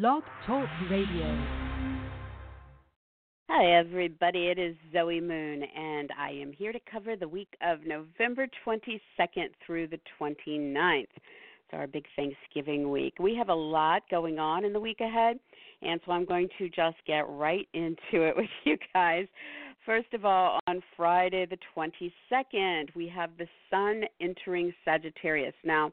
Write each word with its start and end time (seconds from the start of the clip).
Blog 0.00 0.24
Talk 0.44 0.68
Radio. 0.90 1.46
Hi, 3.48 3.78
everybody. 3.78 4.48
It 4.48 4.58
is 4.58 4.74
Zoe 4.92 5.20
Moon, 5.20 5.62
and 5.62 6.10
I 6.18 6.30
am 6.30 6.52
here 6.52 6.72
to 6.72 6.80
cover 6.90 7.14
the 7.14 7.28
week 7.28 7.54
of 7.62 7.78
November 7.86 8.48
22nd 8.66 9.50
through 9.64 9.86
the 9.86 10.00
29th. 10.20 11.02
It's 11.02 11.72
our 11.72 11.86
big 11.86 12.06
Thanksgiving 12.16 12.90
week. 12.90 13.14
We 13.20 13.36
have 13.36 13.50
a 13.50 13.54
lot 13.54 14.02
going 14.10 14.40
on 14.40 14.64
in 14.64 14.72
the 14.72 14.80
week 14.80 14.98
ahead, 14.98 15.38
and 15.80 16.00
so 16.04 16.10
I'm 16.10 16.24
going 16.24 16.48
to 16.58 16.68
just 16.70 16.96
get 17.06 17.28
right 17.28 17.68
into 17.72 18.26
it 18.26 18.34
with 18.36 18.50
you 18.64 18.76
guys. 18.92 19.28
First 19.86 20.12
of 20.12 20.24
all, 20.24 20.58
on 20.66 20.82
Friday 20.96 21.46
the 21.46 21.58
22nd, 21.76 22.88
we 22.96 23.06
have 23.14 23.30
the 23.38 23.46
Sun 23.70 24.02
entering 24.20 24.74
Sagittarius. 24.84 25.54
Now, 25.62 25.92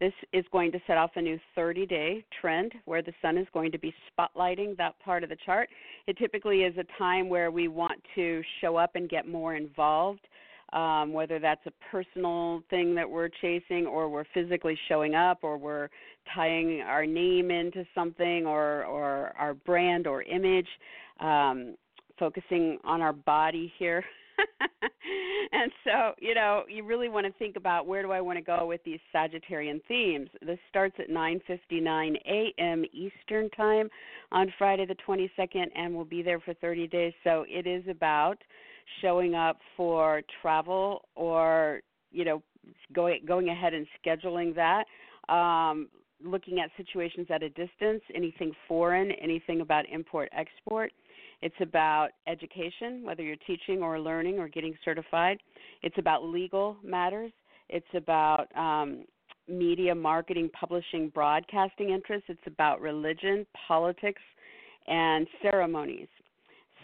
this 0.00 0.12
is 0.32 0.44
going 0.52 0.72
to 0.72 0.80
set 0.86 0.98
off 0.98 1.10
a 1.16 1.22
new 1.22 1.38
30 1.54 1.86
day 1.86 2.24
trend 2.40 2.72
where 2.84 3.02
the 3.02 3.12
sun 3.22 3.38
is 3.38 3.46
going 3.52 3.72
to 3.72 3.78
be 3.78 3.94
spotlighting 4.10 4.76
that 4.76 4.98
part 5.00 5.22
of 5.22 5.30
the 5.30 5.36
chart. 5.44 5.68
It 6.06 6.18
typically 6.18 6.62
is 6.62 6.76
a 6.76 6.84
time 6.98 7.28
where 7.28 7.50
we 7.50 7.68
want 7.68 8.00
to 8.14 8.42
show 8.60 8.76
up 8.76 8.94
and 8.94 9.08
get 9.08 9.26
more 9.26 9.54
involved, 9.54 10.20
um, 10.72 11.12
whether 11.12 11.38
that's 11.38 11.64
a 11.66 11.72
personal 11.90 12.62
thing 12.68 12.94
that 12.94 13.08
we're 13.08 13.30
chasing, 13.40 13.86
or 13.86 14.08
we're 14.08 14.26
physically 14.34 14.78
showing 14.88 15.14
up, 15.14 15.38
or 15.42 15.56
we're 15.56 15.88
tying 16.34 16.82
our 16.82 17.06
name 17.06 17.50
into 17.50 17.84
something, 17.94 18.46
or, 18.46 18.84
or 18.84 19.32
our 19.38 19.54
brand 19.54 20.06
or 20.06 20.22
image, 20.24 20.68
um, 21.20 21.74
focusing 22.18 22.78
on 22.84 23.00
our 23.00 23.12
body 23.12 23.72
here. 23.78 24.04
and 25.52 25.70
so, 25.84 26.12
you 26.18 26.34
know, 26.34 26.64
you 26.68 26.84
really 26.84 27.08
want 27.08 27.26
to 27.26 27.32
think 27.34 27.56
about 27.56 27.86
where 27.86 28.02
do 28.02 28.12
I 28.12 28.20
want 28.20 28.38
to 28.38 28.42
go 28.42 28.66
with 28.66 28.82
these 28.84 29.00
Sagittarian 29.14 29.80
themes. 29.86 30.28
This 30.44 30.58
starts 30.68 30.96
at 30.98 31.08
9:59 31.08 32.16
a.m. 32.26 32.84
Eastern 32.92 33.50
Time 33.50 33.88
on 34.32 34.52
Friday 34.58 34.86
the 34.86 34.96
22nd 35.06 35.66
and 35.74 35.94
will 35.94 36.04
be 36.04 36.22
there 36.22 36.40
for 36.40 36.54
30 36.54 36.86
days. 36.88 37.12
So, 37.24 37.44
it 37.48 37.66
is 37.66 37.84
about 37.88 38.38
showing 39.00 39.34
up 39.34 39.58
for 39.76 40.22
travel 40.42 41.02
or, 41.14 41.80
you 42.12 42.24
know, 42.24 42.42
going 42.92 43.24
going 43.26 43.48
ahead 43.48 43.74
and 43.74 43.86
scheduling 44.04 44.54
that. 44.54 44.84
Um, 45.32 45.88
looking 46.24 46.60
at 46.60 46.70
situations 46.76 47.26
at 47.30 47.42
a 47.42 47.48
distance, 47.50 48.02
anything 48.14 48.52
foreign, 48.66 49.10
anything 49.12 49.60
about 49.60 49.84
import 49.90 50.30
export 50.32 50.92
it's 51.42 51.54
about 51.60 52.10
education, 52.26 53.02
whether 53.04 53.22
you're 53.22 53.36
teaching 53.46 53.82
or 53.82 54.00
learning 54.00 54.38
or 54.38 54.48
getting 54.48 54.74
certified. 54.84 55.38
It's 55.82 55.98
about 55.98 56.24
legal 56.24 56.76
matters. 56.82 57.32
It's 57.68 57.86
about 57.94 58.46
um, 58.56 59.04
media, 59.48 59.94
marketing, 59.94 60.50
publishing, 60.58 61.10
broadcasting 61.10 61.90
interests. 61.90 62.26
It's 62.28 62.46
about 62.46 62.80
religion, 62.80 63.46
politics, 63.68 64.22
and 64.86 65.26
ceremonies. 65.42 66.08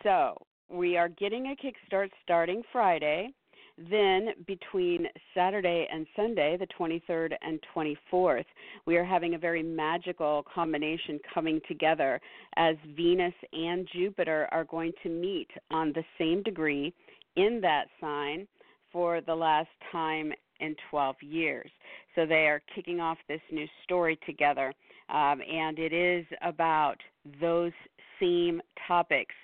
So 0.02 0.36
we 0.68 0.96
are 0.96 1.08
getting 1.08 1.46
a 1.46 1.56
kickstart 1.56 2.10
starting 2.24 2.62
Friday. 2.72 3.30
Then, 3.78 4.28
between 4.46 5.06
Saturday 5.34 5.88
and 5.90 6.06
Sunday, 6.14 6.56
the 6.58 6.66
23rd 6.78 7.34
and 7.40 7.58
24th, 7.74 8.44
we 8.86 8.96
are 8.96 9.04
having 9.04 9.34
a 9.34 9.38
very 9.38 9.62
magical 9.62 10.44
combination 10.54 11.18
coming 11.32 11.60
together 11.66 12.20
as 12.56 12.76
Venus 12.94 13.34
and 13.52 13.88
Jupiter 13.92 14.48
are 14.52 14.64
going 14.64 14.92
to 15.02 15.08
meet 15.08 15.48
on 15.70 15.92
the 15.94 16.04
same 16.18 16.42
degree 16.42 16.92
in 17.36 17.60
that 17.62 17.86
sign 18.00 18.46
for 18.92 19.22
the 19.22 19.34
last 19.34 19.70
time 19.90 20.32
in 20.60 20.76
12 20.90 21.16
years. 21.22 21.70
So 22.14 22.26
they 22.26 22.46
are 22.46 22.62
kicking 22.74 23.00
off 23.00 23.18
this 23.26 23.40
new 23.50 23.66
story 23.84 24.18
together, 24.26 24.74
um, 25.08 25.40
and 25.40 25.78
it 25.78 25.94
is 25.94 26.26
about 26.42 26.96
those 27.40 27.72
same 28.20 28.60
topics 28.86 29.34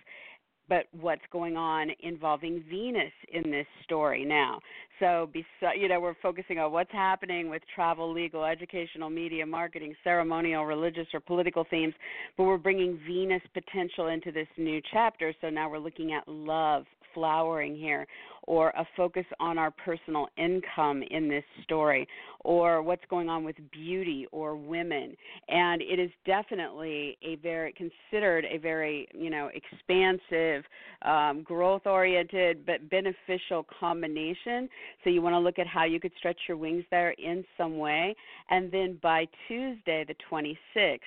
but 0.68 0.86
what's 1.00 1.22
going 1.32 1.56
on 1.56 1.90
involving 2.00 2.62
Venus 2.68 3.12
in 3.32 3.50
this 3.50 3.66
story 3.84 4.24
now. 4.24 4.60
So, 5.00 5.30
you 5.76 5.88
know, 5.88 6.00
we're 6.00 6.16
focusing 6.20 6.58
on 6.58 6.72
what's 6.72 6.90
happening 6.90 7.48
with 7.48 7.62
travel, 7.72 8.12
legal, 8.12 8.44
educational, 8.44 9.08
media, 9.08 9.46
marketing, 9.46 9.94
ceremonial, 10.02 10.64
religious, 10.66 11.06
or 11.14 11.20
political 11.20 11.64
themes, 11.70 11.94
but 12.36 12.44
we're 12.44 12.58
bringing 12.58 12.98
Venus 13.06 13.42
potential 13.54 14.08
into 14.08 14.32
this 14.32 14.48
new 14.56 14.80
chapter. 14.92 15.32
So 15.40 15.50
now 15.50 15.70
we're 15.70 15.78
looking 15.78 16.12
at 16.12 16.26
love, 16.26 16.84
flowering 17.18 17.74
here, 17.76 18.06
or 18.44 18.68
a 18.70 18.86
focus 18.96 19.24
on 19.40 19.58
our 19.58 19.72
personal 19.72 20.28
income 20.36 21.02
in 21.10 21.28
this 21.28 21.42
story, 21.64 22.06
or 22.40 22.80
what's 22.80 23.02
going 23.10 23.28
on 23.28 23.42
with 23.42 23.56
beauty 23.72 24.26
or 24.30 24.54
women. 24.54 25.16
And 25.48 25.82
it 25.82 25.98
is 25.98 26.10
definitely 26.24 27.18
a 27.22 27.34
very 27.36 27.72
considered 27.72 28.44
a 28.44 28.58
very 28.58 29.08
you 29.12 29.30
know 29.30 29.50
expansive, 29.52 30.64
um, 31.02 31.42
growth 31.42 31.86
oriented 31.86 32.64
but 32.64 32.88
beneficial 32.88 33.66
combination. 33.80 34.68
So 35.02 35.10
you 35.10 35.20
want 35.20 35.34
to 35.34 35.40
look 35.40 35.58
at 35.58 35.66
how 35.66 35.84
you 35.84 35.98
could 35.98 36.12
stretch 36.18 36.38
your 36.46 36.56
wings 36.56 36.84
there 36.92 37.10
in 37.10 37.44
some 37.56 37.78
way. 37.78 38.14
And 38.50 38.70
then 38.70 38.98
by 39.02 39.26
Tuesday, 39.48 40.06
the 40.06 40.14
26th 40.30 41.00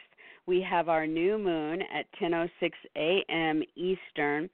we 0.47 0.61
have 0.61 0.89
our 0.89 1.05
new 1.05 1.37
moon 1.37 1.81
at 1.93 2.05
10:06 2.19 2.71
a.m. 2.95 3.63
Eastern 3.75 4.49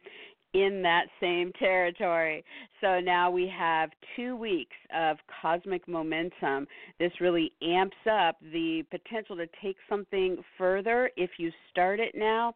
in 0.54 0.82
that 0.82 1.06
same 1.20 1.52
territory. 1.54 2.44
So 2.82 3.00
now 3.00 3.30
we 3.30 3.52
have 3.58 3.90
two 4.16 4.36
weeks 4.36 4.76
of 4.96 5.18
cosmic 5.42 5.88
momentum. 5.88 6.68
This 7.00 7.12
really 7.20 7.52
amps 7.62 7.98
up 8.10 8.38
the 8.42 8.84
potential 8.90 9.36
to 9.36 9.48
take 9.62 9.78
something 9.90 10.38
further 10.58 11.12
if 11.18 11.32
you 11.38 11.52
start 11.72 12.00
it 12.00 12.14
now, 12.16 12.54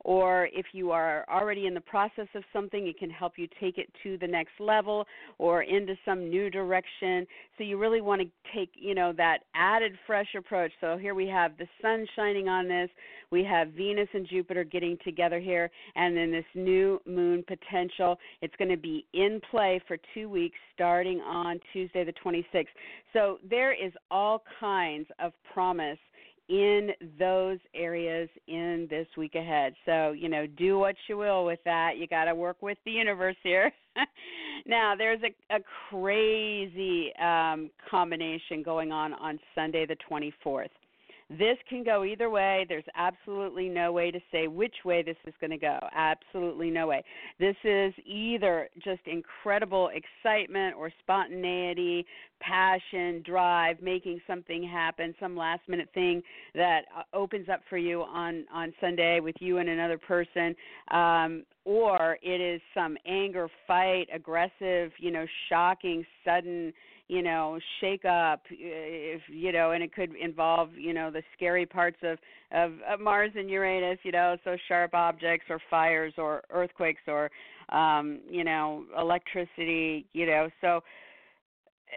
or 0.00 0.48
if 0.52 0.66
you 0.72 0.90
are 0.90 1.24
already 1.30 1.66
in 1.66 1.74
the 1.74 1.80
process 1.80 2.28
of 2.34 2.42
something, 2.52 2.86
it 2.86 2.98
can 2.98 3.10
help 3.10 3.34
you 3.36 3.48
take 3.60 3.78
it 3.78 3.90
to 4.02 4.18
the 4.18 4.26
next 4.26 4.52
level 4.58 5.06
or 5.38 5.62
into 5.62 5.94
some 6.04 6.28
new 6.28 6.50
direction. 6.50 7.26
So 7.56 7.64
you 7.64 7.78
really 7.78 8.00
want 8.00 8.22
to 8.22 8.28
take, 8.54 8.70
you 8.74 8.94
know, 8.94 9.12
that 9.16 9.38
added 9.54 9.92
fresh 10.06 10.28
approach. 10.36 10.72
So 10.80 10.96
here 10.96 11.14
we 11.14 11.26
have 11.28 11.56
the 11.58 11.66
sun 11.80 12.06
shining 12.16 12.48
on 12.48 12.68
this, 12.68 12.90
we 13.30 13.42
have 13.44 13.68
Venus 13.68 14.08
and 14.12 14.28
Jupiter 14.28 14.62
getting 14.62 14.98
together 15.04 15.40
here, 15.40 15.70
and 15.96 16.14
then 16.14 16.30
this 16.30 16.44
new 16.54 17.00
moon 17.06 17.42
potential. 17.48 18.18
It's 18.42 18.54
going 18.56 18.70
to 18.70 18.76
be 18.76 19.06
in 19.14 19.40
play 19.50 19.80
for 19.88 19.96
two 20.12 20.28
weeks 20.28 20.58
starting 20.74 21.20
on 21.20 21.58
Tuesday 21.72 22.04
the 22.04 22.12
26th. 22.24 22.66
So 23.12 23.38
there 23.48 23.72
is 23.72 23.92
all 24.10 24.42
kinds 24.60 25.08
of 25.18 25.32
promise 25.52 25.98
in 26.52 26.90
those 27.18 27.58
areas 27.74 28.28
in 28.46 28.86
this 28.90 29.06
week 29.16 29.34
ahead. 29.34 29.72
So, 29.86 30.12
you 30.12 30.28
know, 30.28 30.46
do 30.46 30.78
what 30.78 30.94
you 31.08 31.16
will 31.16 31.46
with 31.46 31.60
that. 31.64 31.92
You 31.96 32.06
got 32.06 32.26
to 32.26 32.34
work 32.34 32.58
with 32.60 32.76
the 32.84 32.90
universe 32.90 33.36
here. 33.42 33.72
now, 34.66 34.94
there's 34.94 35.20
a, 35.22 35.56
a 35.56 35.60
crazy 35.88 37.10
um, 37.16 37.70
combination 37.90 38.62
going 38.62 38.92
on 38.92 39.14
on 39.14 39.40
Sunday 39.54 39.86
the 39.86 39.96
24th. 40.10 40.68
This 41.38 41.56
can 41.68 41.82
go 41.82 42.04
either 42.04 42.28
way. 42.28 42.66
There's 42.68 42.84
absolutely 42.94 43.68
no 43.68 43.92
way 43.92 44.10
to 44.10 44.20
say 44.30 44.48
which 44.48 44.74
way 44.84 45.02
this 45.02 45.16
is 45.26 45.32
going 45.40 45.50
to 45.50 45.56
go. 45.56 45.78
Absolutely 45.94 46.70
no 46.70 46.86
way. 46.86 47.02
This 47.38 47.56
is 47.64 47.94
either 48.04 48.68
just 48.84 49.00
incredible 49.06 49.90
excitement 49.94 50.76
or 50.76 50.92
spontaneity, 51.02 52.04
passion, 52.40 53.22
drive, 53.24 53.80
making 53.80 54.20
something 54.26 54.62
happen, 54.62 55.14
some 55.18 55.36
last 55.36 55.62
minute 55.68 55.88
thing 55.94 56.22
that 56.54 56.82
uh, 56.96 57.02
opens 57.14 57.48
up 57.48 57.60
for 57.70 57.78
you 57.78 58.02
on 58.02 58.44
on 58.52 58.74
Sunday 58.80 59.20
with 59.20 59.36
you 59.40 59.58
and 59.58 59.68
another 59.68 59.98
person, 59.98 60.54
um, 60.90 61.44
or 61.64 62.18
it 62.22 62.40
is 62.40 62.60
some 62.74 62.96
anger, 63.06 63.48
fight, 63.66 64.06
aggressive, 64.12 64.92
you 64.98 65.10
know, 65.10 65.24
shocking, 65.48 66.04
sudden 66.24 66.72
you 67.12 67.20
know 67.20 67.58
shake 67.80 68.06
up 68.06 68.40
if 68.50 69.20
you 69.28 69.52
know 69.52 69.72
and 69.72 69.82
it 69.82 69.94
could 69.94 70.14
involve 70.16 70.70
you 70.74 70.94
know 70.94 71.10
the 71.10 71.22
scary 71.36 71.66
parts 71.66 71.98
of 72.02 72.16
of, 72.52 72.72
of 72.90 73.00
Mars 73.00 73.32
and 73.36 73.50
Uranus 73.50 73.98
you 74.02 74.12
know 74.12 74.36
so 74.44 74.56
sharp 74.66 74.94
objects 74.94 75.46
or 75.50 75.60
fires 75.68 76.14
or 76.16 76.42
earthquakes 76.48 77.02
or 77.06 77.30
um 77.68 78.20
you 78.30 78.44
know 78.44 78.84
electricity 78.98 80.06
you 80.14 80.24
know 80.24 80.48
so 80.62 80.80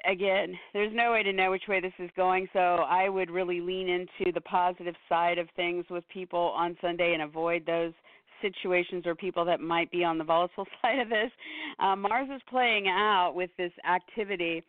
again 0.05 0.53
there's 0.73 0.91
no 0.93 1.13
way 1.13 1.23
to 1.23 1.31
know 1.31 1.49
which 1.49 1.69
way 1.69 1.79
this 1.79 1.93
is 1.97 2.09
going 2.17 2.49
so 2.51 2.59
I 2.59 3.07
would 3.07 3.29
really 3.29 3.61
lean 3.61 3.87
into 3.87 4.33
the 4.33 4.41
positive 4.41 4.95
side 5.07 5.37
of 5.37 5.47
things 5.55 5.85
with 5.89 6.03
people 6.09 6.51
on 6.57 6.75
Sunday 6.81 7.13
and 7.13 7.21
avoid 7.21 7.65
those 7.65 7.93
situations 8.41 9.03
or 9.05 9.15
people 9.15 9.45
that 9.45 9.61
might 9.61 9.89
be 9.91 10.03
on 10.03 10.17
the 10.17 10.23
volatile 10.25 10.67
side 10.81 10.99
of 10.99 11.07
this. 11.07 11.31
Uh, 11.79 11.95
Mars 11.95 12.27
is 12.35 12.41
playing 12.49 12.89
out 12.89 13.31
with 13.33 13.49
this 13.57 13.71
activity 13.89 14.61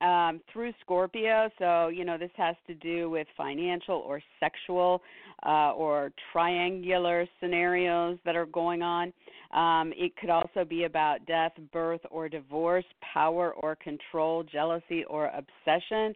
um, 0.00 0.40
through 0.52 0.72
Scorpio. 0.80 1.50
So, 1.58 1.88
you 1.88 2.04
know, 2.04 2.18
this 2.18 2.30
has 2.36 2.56
to 2.66 2.74
do 2.74 3.10
with 3.10 3.26
financial 3.36 3.96
or 3.96 4.22
sexual 4.38 5.02
uh, 5.44 5.72
or 5.72 6.12
triangular 6.32 7.26
scenarios 7.40 8.18
that 8.24 8.36
are 8.36 8.46
going 8.46 8.82
on. 8.82 9.12
Um, 9.52 9.92
it 9.96 10.16
could 10.16 10.30
also 10.30 10.64
be 10.64 10.84
about 10.84 11.26
death, 11.26 11.52
birth, 11.72 12.02
or 12.10 12.28
divorce, 12.28 12.84
power 13.12 13.52
or 13.52 13.76
control, 13.76 14.44
jealousy 14.44 15.04
or 15.04 15.26
obsession. 15.28 16.14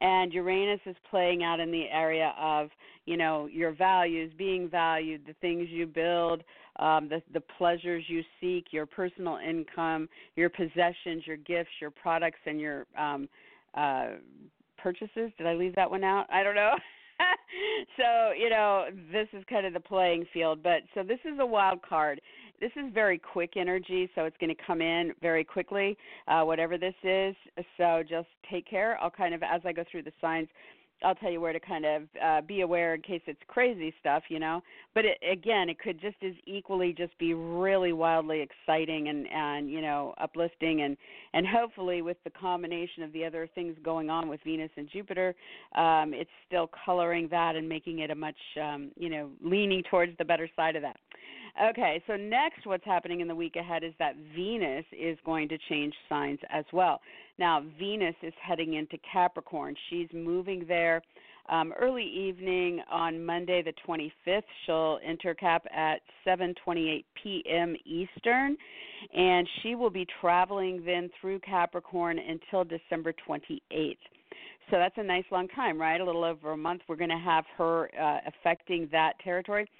And 0.00 0.32
Uranus 0.32 0.80
is 0.86 0.96
playing 1.10 1.42
out 1.42 1.58
in 1.58 1.70
the 1.70 1.86
area 1.92 2.32
of, 2.38 2.70
you 3.06 3.16
know 3.16 3.46
your 3.46 3.72
values 3.72 4.32
being 4.36 4.68
valued 4.68 5.22
the 5.26 5.34
things 5.34 5.68
you 5.70 5.86
build 5.86 6.42
um 6.78 7.08
the 7.08 7.22
the 7.32 7.40
pleasures 7.58 8.04
you 8.08 8.22
seek 8.40 8.66
your 8.70 8.86
personal 8.86 9.36
income 9.36 10.08
your 10.34 10.50
possessions 10.50 11.26
your 11.26 11.36
gifts 11.38 11.70
your 11.80 11.90
products 11.90 12.38
and 12.46 12.60
your 12.60 12.86
um 12.98 13.28
uh 13.74 14.08
purchases. 14.86 15.32
Did 15.36 15.46
i 15.46 15.54
leave 15.54 15.74
that 15.74 15.90
one 15.90 16.04
out? 16.04 16.26
I 16.30 16.42
don't 16.42 16.54
know. 16.54 16.74
So 17.96 18.32
you 18.38 18.50
know 18.50 18.86
this 19.10 19.26
is 19.32 19.42
kind 19.48 19.64
of 19.64 19.72
the 19.72 19.80
playing 19.80 20.26
field. 20.34 20.62
But 20.62 20.82
so 20.94 21.02
this 21.02 21.18
is 21.24 21.38
a 21.40 21.46
wild 21.46 21.80
card. 21.80 22.20
This 22.60 22.72
is 22.76 22.92
very 22.92 23.18
quick 23.18 23.52
energy 23.56 24.10
so 24.14 24.24
it's 24.24 24.36
going 24.38 24.54
to 24.54 24.62
come 24.66 24.82
in 24.82 25.12
very 25.22 25.42
quickly 25.42 25.96
uh 26.28 26.42
whatever 26.42 26.76
this 26.76 26.94
is. 27.02 27.34
So 27.78 28.02
just 28.06 28.28
take 28.50 28.68
care. 28.68 28.98
I'll 29.00 29.10
kind 29.10 29.34
of 29.34 29.42
as 29.42 29.62
i 29.64 29.72
go 29.72 29.84
through 29.90 30.02
the 30.02 30.12
signs 30.20 30.48
I'll 31.04 31.14
tell 31.14 31.30
you 31.30 31.40
where 31.40 31.52
to 31.52 31.60
kind 31.60 31.84
of 31.84 32.02
uh, 32.22 32.40
be 32.40 32.62
aware 32.62 32.94
in 32.94 33.02
case 33.02 33.20
it's 33.26 33.40
crazy 33.48 33.92
stuff, 34.00 34.24
you 34.28 34.38
know. 34.38 34.62
But 34.94 35.04
it, 35.04 35.18
again, 35.30 35.68
it 35.68 35.78
could 35.78 36.00
just 36.00 36.16
as 36.22 36.32
equally 36.46 36.94
just 36.96 37.16
be 37.18 37.34
really 37.34 37.92
wildly 37.92 38.40
exciting 38.40 39.08
and 39.08 39.26
and 39.30 39.70
you 39.70 39.82
know 39.82 40.14
uplifting 40.18 40.82
and 40.82 40.96
and 41.34 41.46
hopefully 41.46 42.02
with 42.02 42.16
the 42.24 42.30
combination 42.30 43.02
of 43.02 43.12
the 43.12 43.24
other 43.24 43.48
things 43.54 43.76
going 43.82 44.10
on 44.10 44.28
with 44.28 44.40
Venus 44.44 44.70
and 44.76 44.88
Jupiter, 44.90 45.34
um, 45.74 46.12
it's 46.14 46.30
still 46.46 46.70
coloring 46.84 47.28
that 47.30 47.56
and 47.56 47.68
making 47.68 47.98
it 47.98 48.10
a 48.10 48.14
much 48.14 48.36
um, 48.62 48.90
you 48.96 49.10
know 49.10 49.28
leaning 49.42 49.82
towards 49.90 50.16
the 50.18 50.24
better 50.24 50.48
side 50.56 50.76
of 50.76 50.82
that. 50.82 50.96
Okay, 51.62 52.02
so 52.06 52.16
next, 52.16 52.66
what's 52.66 52.84
happening 52.84 53.20
in 53.20 53.28
the 53.28 53.34
week 53.34 53.56
ahead 53.56 53.82
is 53.82 53.94
that 53.98 54.14
Venus 54.34 54.84
is 54.92 55.16
going 55.24 55.48
to 55.48 55.56
change 55.70 55.94
signs 56.06 56.38
as 56.50 56.66
well. 56.70 57.00
Now, 57.38 57.62
Venus 57.78 58.14
is 58.22 58.34
heading 58.42 58.74
into 58.74 58.98
Capricorn. 59.10 59.74
She's 59.88 60.08
moving 60.12 60.66
there 60.68 61.00
um, 61.48 61.72
early 61.80 62.04
evening 62.04 62.82
on 62.90 63.24
Monday, 63.24 63.62
the 63.62 63.72
25th. 63.88 64.42
She'll 64.66 64.98
enter 65.06 65.34
Cap 65.34 65.64
at 65.74 66.00
7:28 66.26 67.04
p.m. 67.22 67.74
Eastern, 67.86 68.56
and 69.14 69.48
she 69.62 69.74
will 69.74 69.90
be 69.90 70.06
traveling 70.20 70.82
then 70.84 71.08
through 71.20 71.38
Capricorn 71.40 72.18
until 72.18 72.64
December 72.64 73.14
28th. 73.26 73.96
So 74.70 74.78
that's 74.78 74.96
a 74.98 75.02
nice 75.02 75.24
long 75.30 75.48
time, 75.48 75.80
right? 75.80 76.00
A 76.00 76.04
little 76.04 76.24
over 76.24 76.52
a 76.52 76.56
month. 76.56 76.82
We're 76.88 76.96
going 76.96 77.10
to 77.10 77.16
have 77.16 77.44
her 77.56 77.88
uh, 77.98 78.18
affecting 78.26 78.88
that 78.90 79.12
territory. 79.22 79.70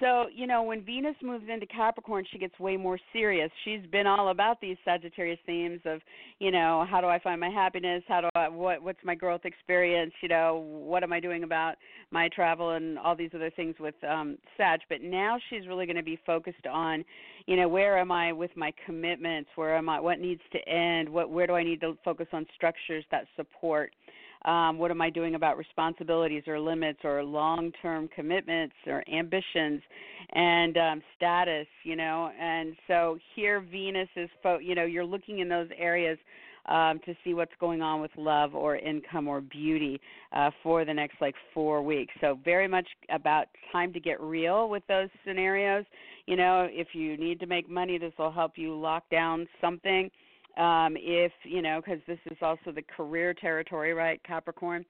So, 0.00 0.26
you 0.34 0.48
know, 0.48 0.62
when 0.64 0.84
Venus 0.84 1.14
moves 1.22 1.44
into 1.48 1.66
Capricorn, 1.66 2.24
she 2.32 2.38
gets 2.38 2.58
way 2.58 2.76
more 2.76 2.98
serious. 3.12 3.50
She's 3.64 3.80
been 3.92 4.08
all 4.08 4.30
about 4.30 4.60
these 4.60 4.76
Sagittarius 4.84 5.38
themes 5.46 5.80
of, 5.84 6.00
you 6.40 6.50
know, 6.50 6.84
how 6.90 7.00
do 7.00 7.06
I 7.06 7.20
find 7.20 7.40
my 7.40 7.48
happiness? 7.48 8.02
How 8.08 8.22
do 8.22 8.28
I 8.34 8.48
what 8.48 8.82
what's 8.82 8.98
my 9.04 9.14
growth 9.14 9.42
experience? 9.44 10.12
You 10.20 10.28
know, 10.28 10.64
what 10.66 11.04
am 11.04 11.12
I 11.12 11.20
doing 11.20 11.44
about 11.44 11.76
my 12.10 12.28
travel 12.28 12.70
and 12.70 12.98
all 12.98 13.14
these 13.14 13.30
other 13.34 13.50
things 13.50 13.76
with 13.78 13.94
um 14.02 14.36
Sag, 14.56 14.80
but 14.88 15.00
now 15.00 15.38
she's 15.48 15.68
really 15.68 15.86
going 15.86 15.96
to 15.96 16.02
be 16.02 16.18
focused 16.26 16.66
on, 16.70 17.04
you 17.46 17.56
know, 17.56 17.68
where 17.68 17.96
am 17.98 18.10
I 18.10 18.32
with 18.32 18.50
my 18.56 18.72
commitments? 18.86 19.50
Where 19.54 19.76
am 19.76 19.88
I 19.88 20.00
what 20.00 20.18
needs 20.18 20.42
to 20.52 20.68
end? 20.68 21.08
What 21.08 21.30
where 21.30 21.46
do 21.46 21.54
I 21.54 21.62
need 21.62 21.80
to 21.82 21.96
focus 22.04 22.26
on 22.32 22.46
structures 22.56 23.04
that 23.12 23.26
support 23.36 23.92
um, 24.44 24.78
what 24.78 24.90
am 24.90 25.00
I 25.00 25.10
doing 25.10 25.34
about 25.34 25.56
responsibilities 25.56 26.42
or 26.46 26.60
limits 26.60 27.00
or 27.04 27.22
long 27.24 27.72
term 27.80 28.08
commitments 28.14 28.74
or 28.86 29.02
ambitions 29.12 29.82
and 30.32 30.76
um, 30.76 31.02
status, 31.16 31.66
you 31.82 31.96
know? 31.96 32.30
And 32.38 32.74
so 32.86 33.18
here, 33.34 33.60
Venus 33.60 34.08
is, 34.16 34.28
fo- 34.42 34.58
you 34.58 34.74
know, 34.74 34.84
you're 34.84 35.04
looking 35.04 35.38
in 35.38 35.48
those 35.48 35.68
areas. 35.76 36.18
Um, 36.66 36.98
to 37.04 37.14
see 37.22 37.34
what's 37.34 37.52
going 37.60 37.82
on 37.82 38.00
with 38.00 38.10
love 38.16 38.54
or 38.54 38.76
income 38.76 39.28
or 39.28 39.42
beauty 39.42 40.00
uh, 40.32 40.50
for 40.62 40.86
the 40.86 40.94
next 40.94 41.16
like 41.20 41.34
four 41.52 41.82
weeks. 41.82 42.14
So 42.22 42.38
very 42.42 42.66
much 42.66 42.86
about 43.10 43.48
time 43.70 43.92
to 43.92 44.00
get 44.00 44.18
real 44.18 44.70
with 44.70 44.82
those 44.88 45.10
scenarios. 45.26 45.84
You 46.24 46.36
know, 46.36 46.66
if 46.70 46.88
you 46.94 47.18
need 47.18 47.38
to 47.40 47.46
make 47.46 47.68
money, 47.68 47.98
this 47.98 48.14
will 48.18 48.32
help 48.32 48.52
you 48.56 48.74
lock 48.80 49.02
down 49.10 49.46
something 49.60 50.10
um, 50.56 50.96
if 50.98 51.32
you 51.44 51.62
know 51.62 51.80
because 51.84 52.00
this 52.06 52.18
is 52.30 52.36
also 52.42 52.72
the 52.74 52.82
career 52.96 53.34
territory 53.34 53.92
right 53.92 54.20
capricorn 54.24 54.84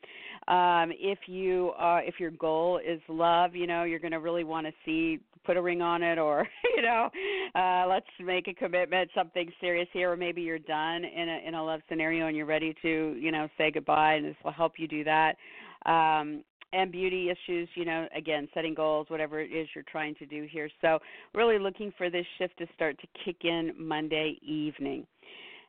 um, 0.48 0.90
if 0.92 1.18
you 1.26 1.70
uh, 1.78 2.00
if 2.02 2.18
your 2.18 2.30
goal 2.32 2.78
is 2.78 3.00
love 3.08 3.54
you 3.54 3.66
know 3.66 3.84
you're 3.84 3.98
going 3.98 4.12
to 4.12 4.20
really 4.20 4.44
want 4.44 4.66
to 4.66 4.72
see 4.84 5.18
put 5.44 5.56
a 5.56 5.62
ring 5.62 5.82
on 5.82 6.02
it 6.02 6.18
or 6.18 6.46
you 6.76 6.82
know 6.82 7.10
uh, 7.54 7.86
let's 7.88 8.06
make 8.20 8.48
a 8.48 8.54
commitment 8.54 9.10
something 9.14 9.50
serious 9.60 9.88
here 9.92 10.12
or 10.12 10.16
maybe 10.16 10.42
you're 10.42 10.58
done 10.58 11.04
in 11.04 11.28
a 11.28 11.48
in 11.48 11.54
a 11.54 11.64
love 11.64 11.80
scenario 11.88 12.26
and 12.26 12.36
you're 12.36 12.46
ready 12.46 12.74
to 12.82 13.16
you 13.18 13.30
know 13.30 13.48
say 13.58 13.70
goodbye 13.70 14.14
and 14.14 14.24
this 14.24 14.36
will 14.44 14.52
help 14.52 14.72
you 14.78 14.88
do 14.88 15.04
that 15.04 15.36
um, 15.86 16.42
and 16.74 16.90
beauty 16.90 17.30
issues, 17.30 17.68
you 17.76 17.84
know, 17.84 18.06
again, 18.16 18.48
setting 18.52 18.74
goals, 18.74 19.06
whatever 19.08 19.40
it 19.40 19.52
is 19.52 19.68
you're 19.74 19.84
trying 19.90 20.14
to 20.16 20.26
do 20.26 20.46
here. 20.50 20.68
So, 20.80 20.98
really 21.32 21.58
looking 21.58 21.92
for 21.96 22.10
this 22.10 22.26
shift 22.38 22.58
to 22.58 22.66
start 22.74 22.98
to 23.00 23.06
kick 23.24 23.36
in 23.44 23.72
Monday 23.78 24.38
evening. 24.42 25.06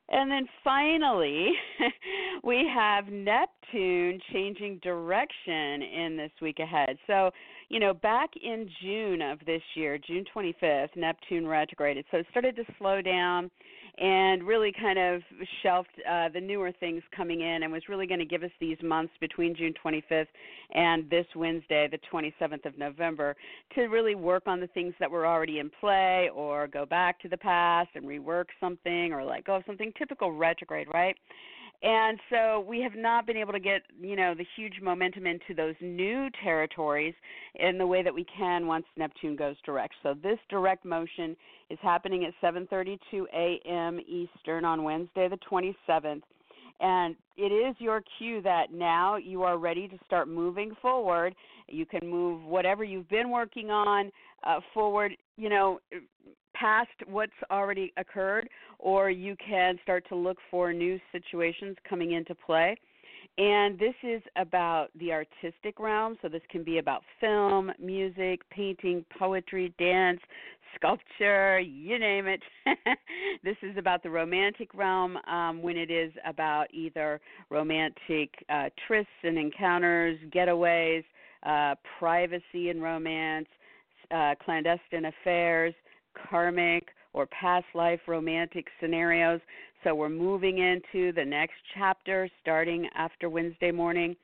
And 0.09 0.29
then 0.29 0.45
finally, 0.63 1.51
we 2.43 2.69
have 2.73 3.07
Neptune 3.07 4.19
changing 4.31 4.79
direction 4.83 5.81
in 5.81 6.15
this 6.15 6.31
week 6.41 6.59
ahead. 6.59 6.97
So, 7.07 7.31
you 7.69 7.79
know, 7.79 7.93
back 7.93 8.29
in 8.41 8.69
June 8.83 9.21
of 9.21 9.39
this 9.45 9.63
year, 9.73 9.97
June 9.97 10.23
25th, 10.35 10.95
Neptune 10.95 11.47
retrograded. 11.47 12.05
So 12.11 12.17
it 12.17 12.27
started 12.29 12.55
to 12.57 12.63
slow 12.77 13.01
down 13.01 13.49
and 13.97 14.43
really 14.43 14.73
kind 14.79 14.99
of 14.99 15.21
shelved 15.63 15.89
uh, 16.09 16.29
the 16.29 16.39
newer 16.39 16.71
things 16.79 17.01
coming 17.15 17.41
in 17.41 17.63
and 17.63 17.71
was 17.71 17.83
really 17.87 18.07
going 18.07 18.19
to 18.19 18.25
give 18.25 18.43
us 18.43 18.51
these 18.59 18.77
months 18.83 19.13
between 19.21 19.55
June 19.55 19.73
25th 19.83 20.27
and 20.73 21.09
this 21.09 21.25
Wednesday, 21.35 21.87
the 21.89 21.99
27th 22.11 22.65
of 22.65 22.77
November, 22.77 23.35
to 23.73 23.83
really 23.83 24.15
work 24.15 24.43
on 24.47 24.59
the 24.59 24.67
things 24.67 24.93
that 24.99 25.09
were 25.09 25.25
already 25.25 25.59
in 25.59 25.71
play 25.79 26.29
or 26.35 26.67
go 26.67 26.85
back 26.85 27.19
to 27.21 27.29
the 27.29 27.37
past 27.37 27.89
and 27.95 28.05
rework 28.05 28.45
something 28.59 29.13
or 29.13 29.23
let 29.23 29.45
go 29.45 29.55
of 29.55 29.63
something. 29.65 29.93
Typical 29.97 30.31
retrograde, 30.31 30.87
right? 30.93 31.15
And 31.85 32.19
so 32.31 32.65
we 32.67 32.81
have 32.81 32.95
not 32.95 33.27
been 33.27 33.37
able 33.37 33.53
to 33.53 33.59
get, 33.59 33.83
you 34.01 34.15
know, 34.15 34.33
the 34.33 34.45
huge 34.55 34.81
momentum 34.81 35.27
into 35.27 35.53
those 35.55 35.75
new 35.79 36.29
territories 36.43 37.13
in 37.53 37.77
the 37.77 37.85
way 37.85 38.01
that 38.01 38.13
we 38.13 38.25
can 38.35 38.65
once 38.65 38.85
Neptune 38.97 39.35
goes 39.35 39.55
direct. 39.63 39.93
So 40.01 40.15
this 40.15 40.39
direct 40.49 40.83
motion 40.83 41.37
is 41.69 41.77
happening 41.83 42.25
at 42.25 42.33
7:32 42.41 43.27
a.m. 43.31 43.99
Eastern 44.07 44.65
on 44.65 44.81
Wednesday 44.83 45.27
the 45.29 45.37
27th. 45.47 46.23
And 46.79 47.15
it 47.37 47.53
is 47.53 47.75
your 47.77 48.01
cue 48.17 48.41
that 48.41 48.73
now 48.73 49.17
you 49.17 49.43
are 49.43 49.59
ready 49.59 49.87
to 49.87 49.97
start 50.05 50.27
moving 50.27 50.73
forward. 50.81 51.35
You 51.67 51.85
can 51.85 52.09
move 52.09 52.43
whatever 52.45 52.83
you've 52.83 53.09
been 53.09 53.29
working 53.29 53.69
on 53.69 54.11
uh, 54.43 54.59
forward, 54.73 55.15
you 55.37 55.49
know, 55.49 55.79
past 56.59 56.89
what's 57.07 57.31
already 57.51 57.93
occurred, 57.97 58.49
or 58.79 59.09
you 59.09 59.35
can 59.45 59.77
start 59.83 60.07
to 60.09 60.15
look 60.15 60.37
for 60.49 60.73
new 60.73 60.99
situations 61.11 61.77
coming 61.87 62.13
into 62.13 62.33
play. 62.33 62.75
And 63.37 63.77
this 63.77 63.95
is 64.03 64.21
about 64.37 64.87
the 64.97 65.11
artistic 65.11 65.79
realm, 65.79 66.17
so 66.21 66.29
this 66.29 66.41
can 66.49 66.63
be 66.63 66.77
about 66.77 67.03
film, 67.19 67.71
music, 67.79 68.41
painting, 68.49 69.03
poetry, 69.19 69.73
dance, 69.77 70.21
sculpture, 70.75 71.59
you 71.59 71.99
name 71.99 72.27
it. 72.27 72.41
this 73.43 73.57
is 73.61 73.77
about 73.77 74.03
the 74.03 74.09
romantic 74.09 74.73
realm 74.73 75.17
um, 75.27 75.61
when 75.61 75.77
it 75.77 75.91
is 75.91 76.11
about 76.25 76.67
either 76.73 77.19
romantic 77.49 78.29
uh, 78.49 78.69
trysts 78.87 79.05
and 79.23 79.37
encounters, 79.37 80.17
getaways, 80.33 81.03
uh, 81.43 81.75
privacy 81.99 82.69
and 82.69 82.81
romance, 82.81 83.47
uh, 84.11 84.33
clandestine 84.43 85.05
affairs, 85.05 85.73
karmic 86.29 86.89
or 87.13 87.27
past 87.27 87.65
life 87.73 88.01
romantic 88.07 88.67
scenarios. 88.79 89.39
So 89.83 89.95
we're 89.95 90.09
moving 90.09 90.57
into 90.57 91.11
the 91.13 91.23
next 91.23 91.55
chapter 91.75 92.29
starting 92.41 92.89
after 92.95 93.29
Wednesday 93.29 93.71
morning. 93.71 94.15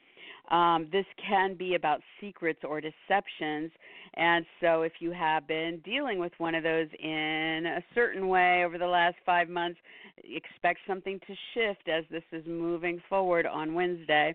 Um, 0.50 0.88
this 0.92 1.06
can 1.26 1.56
be 1.56 1.76
about 1.76 2.02
secrets 2.20 2.60
or 2.68 2.82
deceptions. 2.82 3.72
And 4.16 4.46
so, 4.60 4.82
if 4.82 4.94
you 5.00 5.12
have 5.12 5.48
been 5.48 5.80
dealing 5.86 6.20
with 6.20 6.34
one 6.38 6.54
of 6.54 6.64
those 6.64 6.88
in 7.02 7.66
a 7.66 7.82
certain 7.96 8.28
way 8.28 8.66
over 8.66 8.78
the 8.78 8.88
last 8.88 9.16
five 9.26 9.48
months, 9.48 9.80
expect 10.18 10.80
something 10.86 11.20
to 11.26 11.34
shift 11.54 11.88
as 11.88 12.04
this 12.12 12.24
is 12.34 12.46
moving 12.46 13.02
forward 13.08 13.46
on 13.46 13.74
Wednesday. 13.74 14.34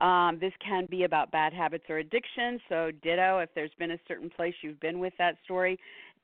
Um, 0.00 0.38
this 0.40 0.52
can 0.64 0.86
be 0.88 1.02
about 1.02 1.32
bad 1.32 1.52
habits 1.52 1.84
or 1.88 1.98
addiction. 1.98 2.60
So, 2.68 2.92
ditto, 3.02 3.40
if 3.40 3.50
there's 3.56 3.72
been 3.80 3.90
a 3.90 3.98
certain 4.06 4.30
place 4.30 4.54
you've 4.62 4.78
been 4.78 5.00
with 5.00 5.12
that 5.18 5.34
story, 5.44 5.80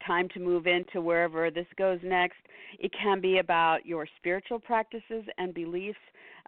time 0.07 0.29
to 0.35 0.41
move 0.41 0.67
into 0.67 1.01
wherever 1.01 1.51
this 1.51 1.67
goes 1.77 1.99
next. 2.03 2.39
It 2.79 2.91
can 3.01 3.21
be 3.21 3.39
about 3.39 3.87
your 3.87 4.07
spiritual 4.19 4.59
practices 4.59 5.25
and 5.39 5.55
beliefs. 5.55 5.99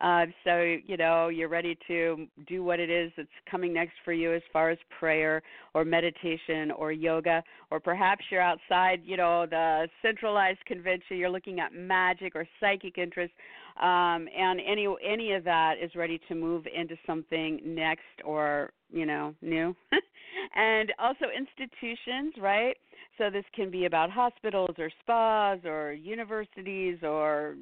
Uh, 0.00 0.26
so, 0.44 0.76
you 0.84 0.98
know, 0.98 1.28
you're 1.28 1.48
ready 1.48 1.78
to 1.86 2.26
do 2.46 2.62
what 2.62 2.78
it 2.78 2.90
is 2.90 3.10
that's 3.16 3.28
coming 3.50 3.72
next 3.72 3.94
for 4.04 4.12
you 4.12 4.34
as 4.34 4.42
far 4.52 4.68
as 4.68 4.76
prayer 4.98 5.42
or 5.72 5.86
meditation 5.86 6.70
or 6.70 6.92
yoga, 6.92 7.42
or 7.70 7.80
perhaps 7.80 8.22
you're 8.30 8.42
outside, 8.42 9.00
you 9.04 9.16
know, 9.16 9.46
the 9.48 9.88
centralized 10.02 10.62
convention, 10.66 11.16
you're 11.16 11.30
looking 11.30 11.60
at 11.60 11.72
magic 11.72 12.36
or 12.36 12.46
psychic 12.60 12.98
interest. 12.98 13.32
Um, 13.80 14.28
and 14.36 14.60
any 14.66 14.86
any 15.06 15.32
of 15.32 15.44
that 15.44 15.74
is 15.82 15.94
ready 15.94 16.20
to 16.28 16.34
move 16.34 16.66
into 16.66 16.96
something 17.06 17.60
next 17.64 18.02
or 18.24 18.70
you 18.90 19.06
know 19.06 19.34
new 19.42 19.74
and 20.54 20.92
also 20.98 21.26
institutions, 21.36 22.34
right? 22.40 22.76
So 23.18 23.30
this 23.30 23.44
can 23.54 23.70
be 23.70 23.86
about 23.86 24.10
hospitals 24.10 24.74
or 24.78 24.90
spas 25.00 25.58
or 25.64 25.92
universities 25.92 26.98
or 27.02 27.56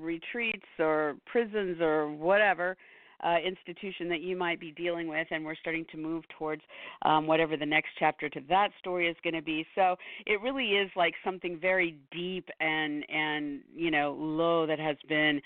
retreats 0.00 0.66
or 0.78 1.16
prisons 1.26 1.80
or 1.80 2.12
whatever 2.12 2.76
uh, 3.24 3.36
institution 3.44 4.08
that 4.08 4.20
you 4.20 4.36
might 4.36 4.60
be 4.60 4.72
dealing 4.72 5.08
with, 5.08 5.26
and 5.30 5.44
we're 5.44 5.56
starting 5.56 5.84
to 5.92 5.96
move 5.96 6.24
towards 6.38 6.62
um, 7.02 7.26
whatever 7.26 7.56
the 7.56 7.66
next 7.66 7.88
chapter 7.98 8.28
to 8.28 8.40
that 8.48 8.68
story 8.78 9.08
is 9.08 9.16
going 9.22 9.34
to 9.34 9.42
be. 9.42 9.66
So 9.74 9.96
it 10.26 10.40
really 10.40 10.72
is 10.72 10.90
like 10.96 11.14
something 11.24 11.58
very 11.60 11.96
deep 12.12 12.48
and 12.60 13.04
and 13.08 13.60
you 13.74 13.90
know 13.90 14.16
low 14.18 14.66
that 14.66 14.78
has 14.78 14.96
been 15.08 15.40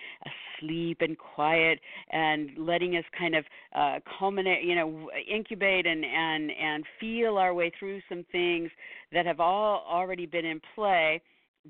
asleep 0.61 0.99
and 1.01 1.17
quiet 1.19 1.81
and 2.11 2.51
letting 2.57 2.97
us 2.97 3.05
kind 3.19 3.35
of 3.35 3.45
uh, 3.75 3.99
culminate, 4.19 4.65
you 4.65 4.75
know, 4.75 5.11
incubate 5.33 5.87
and 5.87 6.05
and 6.05 6.51
and 6.51 6.85
feel 7.01 7.37
our 7.39 7.55
way 7.55 7.73
through 7.79 8.01
some 8.09 8.25
things 8.33 8.71
that 9.13 9.27
have 9.27 9.41
all 9.41 9.85
already 9.89 10.27
been 10.27 10.45
in 10.45 10.61
play 10.75 11.21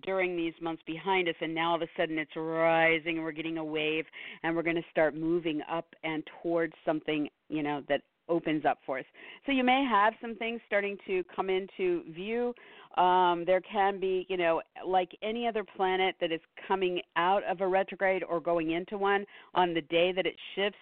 during 0.05 0.37
these 0.37 0.55
months 0.61 0.83
behind 0.87 1.29
us 1.29 1.35
and 1.41 1.55
now 1.55 1.71
all 1.71 1.77
of 1.77 1.83
a 1.83 1.89
sudden 1.97 2.19
it's 2.19 2.35
rising 2.37 3.17
and 3.17 3.25
we're 3.25 3.33
getting 3.33 3.59
a 3.59 3.65
wave 3.65 4.05
and 4.43 4.57
we're 4.57 4.63
going 4.63 4.77
to 4.77 4.85
start 4.91 5.15
moving 5.15 5.61
up 5.71 5.87
and 6.03 6.23
towards 6.43 6.73
something 6.85 7.29
you 7.49 7.63
know 7.63 7.83
that 7.89 8.01
opens 8.29 8.65
up 8.65 8.79
for 8.87 8.99
us 8.99 9.05
so 9.45 9.53
you 9.53 9.65
may 9.65 9.85
have 9.85 10.15
some 10.21 10.35
things 10.37 10.61
starting 10.67 10.97
to 11.07 11.23
come 11.35 11.51
into 11.51 12.03
view 12.13 12.55
um, 12.97 13.45
there 13.47 13.61
can 13.61 14.01
be 14.01 14.27
you 14.29 14.37
know 14.37 14.63
like 14.87 15.11
any 15.23 15.47
other 15.47 15.65
planet 15.77 16.15
that 16.21 16.33
is 16.33 16.41
coming 16.67 17.01
out 17.17 17.43
of 17.45 17.61
a 17.61 17.67
retrograde 17.67 18.23
or 18.23 18.41
going 18.41 18.71
into 18.71 18.97
one 18.97 19.27
on 19.55 19.75
the 19.75 19.83
day 19.83 20.13
that 20.13 20.27
it 20.27 20.37
shifts 20.55 20.79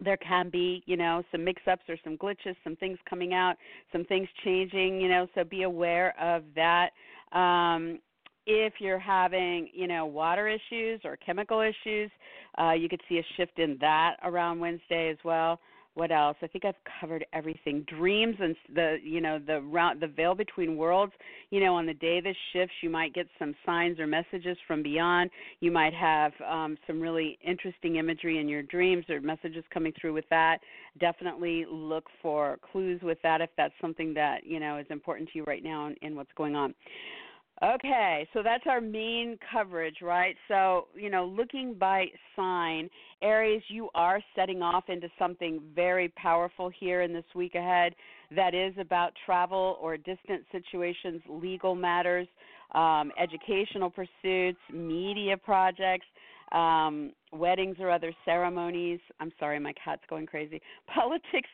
there 0.00 0.16
can 0.16 0.48
be, 0.48 0.82
you 0.86 0.96
know, 0.96 1.22
some 1.32 1.44
mix-ups 1.44 1.82
or 1.88 1.96
some 2.04 2.16
glitches, 2.16 2.54
some 2.62 2.76
things 2.76 2.98
coming 3.08 3.34
out, 3.34 3.56
some 3.90 4.04
things 4.04 4.28
changing, 4.44 5.00
you 5.00 5.08
know, 5.08 5.26
so 5.34 5.44
be 5.44 5.62
aware 5.64 6.14
of 6.20 6.44
that. 6.54 6.90
Um, 7.32 8.00
if 8.46 8.74
you're 8.78 8.98
having, 8.98 9.68
you 9.74 9.86
know, 9.86 10.06
water 10.06 10.48
issues 10.48 11.00
or 11.04 11.16
chemical 11.16 11.60
issues, 11.60 12.10
uh, 12.58 12.72
you 12.72 12.88
could 12.88 13.00
see 13.08 13.18
a 13.18 13.26
shift 13.36 13.58
in 13.58 13.76
that 13.80 14.16
around 14.24 14.58
Wednesday 14.58 15.10
as 15.10 15.18
well 15.24 15.60
what 15.94 16.12
else? 16.12 16.36
I 16.42 16.46
think 16.46 16.64
I've 16.64 16.76
covered 17.00 17.26
everything. 17.32 17.84
Dreams 17.88 18.36
and 18.40 18.54
the 18.74 18.98
you 19.02 19.20
know 19.20 19.38
the 19.44 19.60
round 19.62 20.00
the 20.00 20.06
veil 20.06 20.34
between 20.34 20.76
worlds. 20.76 21.12
You 21.50 21.60
know, 21.60 21.74
on 21.74 21.86
the 21.86 21.94
day 21.94 22.20
this 22.20 22.36
shifts, 22.52 22.74
you 22.82 22.90
might 22.90 23.14
get 23.14 23.26
some 23.38 23.54
signs 23.66 23.98
or 23.98 24.06
messages 24.06 24.56
from 24.66 24.82
beyond. 24.82 25.30
You 25.60 25.72
might 25.72 25.94
have 25.94 26.32
um, 26.48 26.76
some 26.86 27.00
really 27.00 27.38
interesting 27.44 27.96
imagery 27.96 28.38
in 28.38 28.48
your 28.48 28.62
dreams 28.62 29.04
or 29.08 29.20
messages 29.20 29.64
coming 29.72 29.92
through 30.00 30.12
with 30.12 30.28
that. 30.30 30.58
Definitely 31.00 31.64
look 31.70 32.04
for 32.22 32.58
clues 32.70 33.00
with 33.02 33.18
that 33.22 33.40
if 33.40 33.50
that's 33.56 33.74
something 33.80 34.14
that 34.14 34.46
you 34.46 34.60
know 34.60 34.78
is 34.78 34.86
important 34.90 35.28
to 35.30 35.38
you 35.38 35.44
right 35.44 35.64
now 35.64 35.90
and 36.00 36.14
what's 36.14 36.32
going 36.36 36.54
on. 36.54 36.74
Okay, 37.60 38.28
so 38.32 38.42
that's 38.44 38.64
our 38.68 38.80
main 38.80 39.36
coverage, 39.52 39.96
right? 40.00 40.36
So, 40.46 40.86
you 40.94 41.10
know, 41.10 41.24
looking 41.24 41.74
by 41.74 42.06
sign, 42.36 42.88
Aries, 43.20 43.62
you 43.68 43.88
are 43.96 44.20
setting 44.36 44.62
off 44.62 44.84
into 44.88 45.08
something 45.18 45.60
very 45.74 46.08
powerful 46.10 46.70
here 46.78 47.02
in 47.02 47.12
this 47.12 47.24
week 47.34 47.56
ahead 47.56 47.96
that 48.36 48.54
is 48.54 48.74
about 48.78 49.12
travel 49.26 49.76
or 49.80 49.96
distant 49.96 50.44
situations, 50.52 51.20
legal 51.28 51.74
matters, 51.74 52.28
um, 52.76 53.10
educational 53.20 53.90
pursuits, 53.90 54.58
media 54.72 55.36
projects 55.36 56.06
um, 56.52 57.12
weddings 57.32 57.76
or 57.80 57.90
other 57.90 58.12
ceremonies. 58.24 59.00
I'm 59.20 59.32
sorry, 59.38 59.58
my 59.58 59.72
cat's 59.82 60.02
going 60.08 60.26
crazy. 60.26 60.60
Politics 60.94 61.48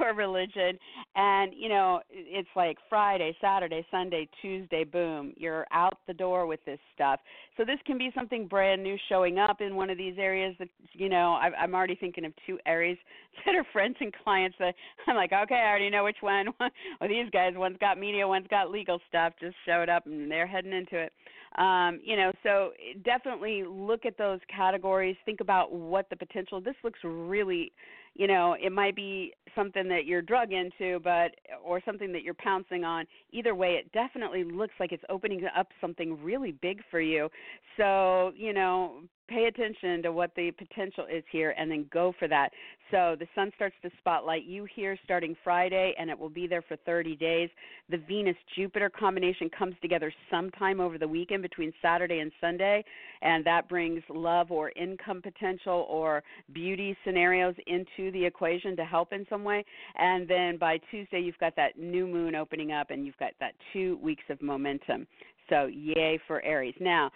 or 0.00 0.14
religion. 0.14 0.78
And, 1.14 1.52
you 1.56 1.68
know, 1.68 2.00
it's 2.10 2.48
like 2.56 2.76
Friday, 2.88 3.36
Saturday, 3.40 3.86
Sunday, 3.90 4.28
Tuesday, 4.42 4.84
boom, 4.84 5.32
you're 5.36 5.66
out 5.72 5.98
the 6.06 6.14
door 6.14 6.46
with 6.46 6.60
this 6.66 6.78
stuff. 6.94 7.20
So 7.56 7.64
this 7.64 7.78
can 7.86 7.98
be 7.98 8.10
something 8.14 8.46
brand 8.46 8.82
new 8.82 8.96
showing 9.08 9.38
up 9.38 9.60
in 9.60 9.76
one 9.76 9.90
of 9.90 9.98
these 9.98 10.14
areas 10.18 10.54
that, 10.58 10.68
you 10.92 11.08
know, 11.08 11.34
I, 11.34 11.50
I'm 11.58 11.74
already 11.74 11.94
thinking 11.94 12.24
of 12.24 12.32
two 12.46 12.58
areas 12.66 12.98
that 13.46 13.54
are 13.54 13.64
friends 13.72 13.96
and 14.00 14.12
clients 14.24 14.56
that 14.58 14.74
I'm 15.06 15.16
like, 15.16 15.32
okay, 15.32 15.54
I 15.54 15.68
already 15.68 15.90
know 15.90 16.04
which 16.04 16.18
one. 16.20 16.46
well, 16.60 17.08
these 17.08 17.30
guys, 17.32 17.52
one's 17.56 17.78
got 17.78 17.98
media, 17.98 18.26
one's 18.26 18.48
got 18.48 18.70
legal 18.70 19.00
stuff, 19.08 19.32
just 19.40 19.56
showed 19.66 19.88
up 19.88 20.06
and 20.06 20.30
they're 20.30 20.46
heading 20.46 20.72
into 20.72 20.98
it. 20.98 21.12
Um, 21.58 22.00
you 22.04 22.16
know, 22.16 22.30
so 22.44 22.70
definitely 23.04 23.64
look 23.66 24.06
at 24.06 24.16
those 24.16 24.38
categories. 24.54 25.16
Think 25.24 25.40
about 25.40 25.72
what 25.72 26.08
the 26.10 26.16
potential. 26.16 26.60
This 26.60 26.74
looks 26.82 26.98
really, 27.04 27.72
you 28.14 28.26
know, 28.26 28.56
it 28.60 28.72
might 28.72 28.96
be 28.96 29.32
something 29.54 29.88
that 29.88 30.06
you're 30.06 30.22
drug 30.22 30.52
into, 30.52 31.00
but 31.00 31.32
or 31.64 31.80
something 31.84 32.12
that 32.12 32.22
you're 32.22 32.34
pouncing 32.34 32.84
on. 32.84 33.06
Either 33.32 33.54
way, 33.54 33.72
it 33.72 33.90
definitely 33.92 34.44
looks 34.44 34.74
like 34.80 34.92
it's 34.92 35.04
opening 35.08 35.42
up 35.56 35.68
something 35.80 36.22
really 36.22 36.52
big 36.52 36.80
for 36.90 37.00
you. 37.00 37.28
So, 37.76 38.32
you 38.36 38.52
know, 38.52 39.02
pay 39.30 39.44
attention 39.44 40.02
to 40.02 40.12
what 40.12 40.32
the 40.34 40.50
potential 40.50 41.06
is 41.10 41.22
here 41.30 41.54
and 41.56 41.70
then 41.70 41.86
go 41.92 42.12
for 42.18 42.28
that. 42.28 42.50
So 42.90 43.14
the 43.18 43.28
sun 43.36 43.52
starts 43.54 43.76
to 43.82 43.90
spotlight 43.98 44.44
you 44.44 44.66
here 44.74 44.98
starting 45.04 45.36
Friday 45.44 45.94
and 45.98 46.10
it 46.10 46.18
will 46.18 46.28
be 46.28 46.48
there 46.48 46.62
for 46.62 46.76
30 46.84 47.14
days. 47.14 47.48
The 47.88 47.98
Venus 47.98 48.36
Jupiter 48.56 48.90
combination 48.90 49.48
comes 49.56 49.76
together 49.80 50.12
sometime 50.30 50.80
over 50.80 50.98
the 50.98 51.06
weekend 51.06 51.42
between 51.42 51.72
Saturday 51.80 52.18
and 52.18 52.32
Sunday 52.40 52.84
and 53.22 53.44
that 53.44 53.68
brings 53.68 54.02
love 54.10 54.50
or 54.50 54.72
income 54.74 55.22
potential 55.22 55.86
or 55.88 56.22
beauty 56.52 56.96
scenarios 57.04 57.54
into 57.68 58.10
the 58.10 58.24
equation 58.24 58.76
to 58.76 58.84
help 58.84 59.12
in 59.12 59.24
some 59.30 59.44
way. 59.44 59.64
And 59.96 60.26
then 60.26 60.58
by 60.58 60.78
Tuesday 60.90 61.20
you've 61.20 61.38
got 61.38 61.54
that 61.54 61.78
new 61.78 62.06
moon 62.08 62.34
opening 62.34 62.72
up 62.72 62.90
and 62.90 63.06
you've 63.06 63.18
got 63.18 63.32
that 63.38 63.52
2 63.72 63.98
weeks 64.02 64.24
of 64.28 64.42
momentum. 64.42 65.06
So 65.48 65.66
yay 65.66 66.18
for 66.26 66.42
Aries. 66.44 66.74
Now, 66.80 67.10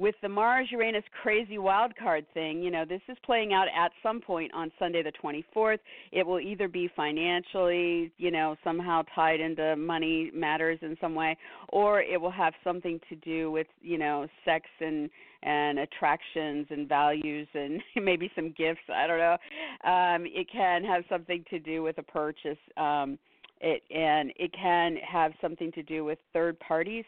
with 0.00 0.14
the 0.22 0.28
Mars 0.28 0.66
Uranus 0.70 1.04
crazy 1.22 1.58
wild 1.58 1.94
card 1.94 2.24
thing, 2.32 2.62
you 2.62 2.70
know, 2.70 2.86
this 2.86 3.02
is 3.06 3.18
playing 3.22 3.52
out 3.52 3.66
at 3.76 3.92
some 4.02 4.18
point 4.18 4.50
on 4.54 4.72
Sunday 4.78 5.02
the 5.02 5.12
24th. 5.22 5.78
It 6.10 6.26
will 6.26 6.40
either 6.40 6.68
be 6.68 6.90
financially, 6.96 8.10
you 8.16 8.30
know, 8.30 8.56
somehow 8.64 9.02
tied 9.14 9.40
into 9.40 9.76
money 9.76 10.30
matters 10.34 10.78
in 10.80 10.96
some 11.02 11.14
way, 11.14 11.36
or 11.68 12.00
it 12.00 12.18
will 12.18 12.30
have 12.30 12.54
something 12.64 12.98
to 13.10 13.16
do 13.16 13.50
with, 13.50 13.66
you 13.82 13.98
know, 13.98 14.26
sex 14.44 14.66
and 14.80 15.10
and 15.42 15.78
attractions 15.78 16.66
and 16.68 16.86
values 16.88 17.48
and 17.54 17.80
maybe 18.02 18.30
some 18.34 18.54
gifts. 18.56 18.80
I 18.94 19.06
don't 19.06 19.18
know. 19.18 19.36
Um, 19.90 20.26
it 20.26 20.48
can 20.50 20.84
have 20.84 21.04
something 21.08 21.44
to 21.50 21.58
do 21.58 21.82
with 21.82 21.98
a 21.98 22.02
purchase. 22.02 22.58
Um, 22.76 23.18
it 23.60 23.82
and 23.90 24.32
it 24.36 24.52
can 24.52 24.96
have 24.96 25.32
something 25.40 25.70
to 25.72 25.82
do 25.82 26.04
with 26.04 26.18
third 26.32 26.58
party 26.60 27.04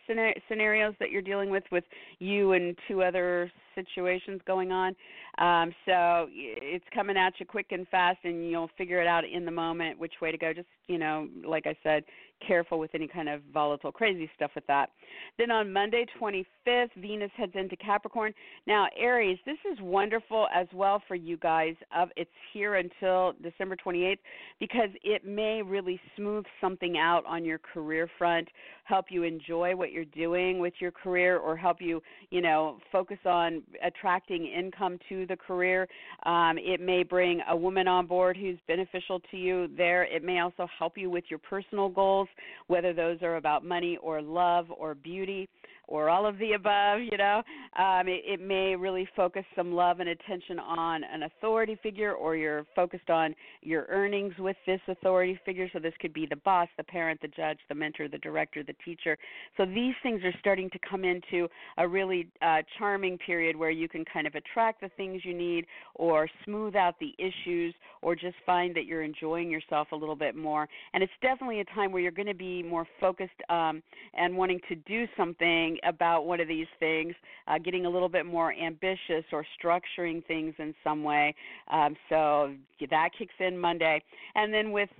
scenarios 0.48 0.94
that 1.00 1.10
you're 1.10 1.22
dealing 1.22 1.50
with 1.50 1.64
with 1.72 1.84
you 2.18 2.52
and 2.52 2.76
two 2.88 3.02
other 3.02 3.50
situations 3.74 4.40
going 4.46 4.70
on. 4.70 4.94
Um, 5.38 5.74
so 5.86 6.28
it's 6.30 6.84
coming 6.94 7.16
at 7.16 7.32
you 7.38 7.46
quick 7.46 7.66
and 7.70 7.88
fast 7.88 8.18
and 8.24 8.50
you'll 8.50 8.70
figure 8.76 9.00
it 9.00 9.06
out 9.06 9.24
in 9.24 9.44
the 9.44 9.50
moment 9.50 9.98
which 9.98 10.14
way 10.20 10.30
to 10.30 10.38
go. 10.38 10.52
Just 10.52 10.68
you 10.88 10.98
know 10.98 11.28
like 11.46 11.66
i 11.66 11.76
said 11.82 12.04
careful 12.46 12.78
with 12.78 12.90
any 12.94 13.08
kind 13.08 13.28
of 13.28 13.40
volatile, 13.52 13.92
crazy 13.92 14.30
stuff 14.36 14.50
with 14.54 14.66
that. 14.66 14.90
Then 15.38 15.50
on 15.50 15.72
Monday, 15.72 16.06
25th, 16.20 16.90
Venus 16.96 17.30
heads 17.36 17.52
into 17.54 17.76
Capricorn. 17.76 18.32
Now, 18.66 18.86
Aries, 18.96 19.38
this 19.46 19.58
is 19.70 19.78
wonderful 19.80 20.48
as 20.54 20.66
well 20.72 21.02
for 21.08 21.14
you 21.14 21.36
guys. 21.36 21.74
It's 22.16 22.30
here 22.52 22.76
until 22.76 23.34
December 23.42 23.76
28th 23.76 24.18
because 24.60 24.90
it 25.02 25.24
may 25.24 25.62
really 25.62 26.00
smooth 26.16 26.44
something 26.60 26.98
out 26.98 27.24
on 27.26 27.44
your 27.44 27.58
career 27.58 28.08
front, 28.18 28.48
help 28.84 29.06
you 29.10 29.22
enjoy 29.22 29.74
what 29.74 29.92
you're 29.92 30.04
doing 30.06 30.58
with 30.58 30.74
your 30.80 30.90
career, 30.90 31.38
or 31.38 31.56
help 31.56 31.78
you, 31.80 32.02
you 32.30 32.40
know, 32.40 32.78
focus 32.90 33.18
on 33.24 33.62
attracting 33.84 34.46
income 34.46 34.98
to 35.08 35.26
the 35.26 35.36
career. 35.36 35.88
Um, 36.24 36.56
it 36.58 36.80
may 36.80 37.02
bring 37.02 37.40
a 37.48 37.56
woman 37.56 37.88
on 37.88 38.06
board 38.06 38.36
who's 38.36 38.58
beneficial 38.66 39.20
to 39.30 39.36
you 39.36 39.68
there. 39.76 40.04
It 40.04 40.24
may 40.24 40.40
also 40.40 40.66
help 40.78 40.98
you 40.98 41.10
with 41.10 41.24
your 41.28 41.38
personal 41.38 41.88
goals 41.88 42.28
whether 42.66 42.92
those 42.92 43.22
are 43.22 43.36
about 43.36 43.64
money 43.64 43.96
or 44.02 44.22
love 44.22 44.66
or 44.70 44.94
beauty 44.94 45.48
or 45.88 46.08
all 46.08 46.26
of 46.26 46.38
the 46.38 46.52
above, 46.52 47.00
you 47.00 47.16
know. 47.18 47.42
Um, 47.78 48.08
it, 48.08 48.22
it 48.24 48.40
may 48.40 48.76
really 48.76 49.08
focus 49.14 49.44
some 49.56 49.72
love 49.72 50.00
and 50.00 50.08
attention 50.08 50.58
on 50.58 51.04
an 51.04 51.24
authority 51.24 51.78
figure, 51.82 52.12
or 52.12 52.36
you're 52.36 52.64
focused 52.74 53.10
on 53.10 53.34
your 53.62 53.86
earnings 53.88 54.32
with 54.38 54.56
this 54.66 54.80
authority 54.88 55.38
figure. 55.44 55.68
So 55.72 55.78
this 55.78 55.94
could 56.00 56.12
be 56.12 56.26
the 56.26 56.36
boss, 56.36 56.68
the 56.76 56.84
parent, 56.84 57.20
the 57.20 57.28
judge, 57.28 57.58
the 57.68 57.74
mentor, 57.74 58.08
the 58.08 58.18
director, 58.18 58.62
the 58.62 58.74
teacher. 58.84 59.16
So 59.56 59.64
these 59.64 59.94
things 60.02 60.22
are 60.24 60.34
starting 60.40 60.70
to 60.70 60.78
come 60.88 61.04
into 61.04 61.48
a 61.78 61.86
really 61.86 62.28
uh, 62.40 62.58
charming 62.78 63.18
period 63.18 63.56
where 63.56 63.70
you 63.70 63.88
can 63.88 64.04
kind 64.04 64.26
of 64.26 64.34
attract 64.34 64.80
the 64.80 64.90
things 64.96 65.22
you 65.24 65.34
need, 65.34 65.66
or 65.94 66.28
smooth 66.44 66.74
out 66.76 66.94
the 67.00 67.14
issues, 67.18 67.74
or 68.02 68.14
just 68.14 68.36
find 68.46 68.74
that 68.76 68.84
you're 68.84 69.02
enjoying 69.02 69.50
yourself 69.50 69.88
a 69.92 69.96
little 69.96 70.16
bit 70.16 70.34
more. 70.36 70.68
And 70.94 71.02
it's 71.02 71.12
definitely 71.20 71.60
a 71.60 71.64
time 71.66 71.92
where 71.92 72.02
you're 72.02 72.10
going 72.10 72.26
to 72.26 72.34
be 72.34 72.62
more 72.62 72.86
focused 73.00 73.30
um, 73.48 73.82
and 74.14 74.36
wanting 74.36 74.60
to 74.68 74.74
do 74.74 75.06
something 75.16 75.71
about 75.84 76.26
one 76.26 76.40
of 76.40 76.48
these 76.48 76.66
things, 76.78 77.14
uh, 77.48 77.58
getting 77.58 77.86
a 77.86 77.90
little 77.90 78.08
bit 78.08 78.26
more 78.26 78.52
ambitious 78.52 79.24
or 79.32 79.44
structuring 79.62 80.24
things 80.26 80.54
in 80.58 80.74
some 80.84 81.02
way. 81.02 81.34
Um, 81.70 81.96
so 82.08 82.54
that 82.90 83.10
kicks 83.16 83.34
in 83.40 83.58
Monday. 83.58 84.02
And 84.34 84.52
then 84.52 84.72
with 84.72 84.90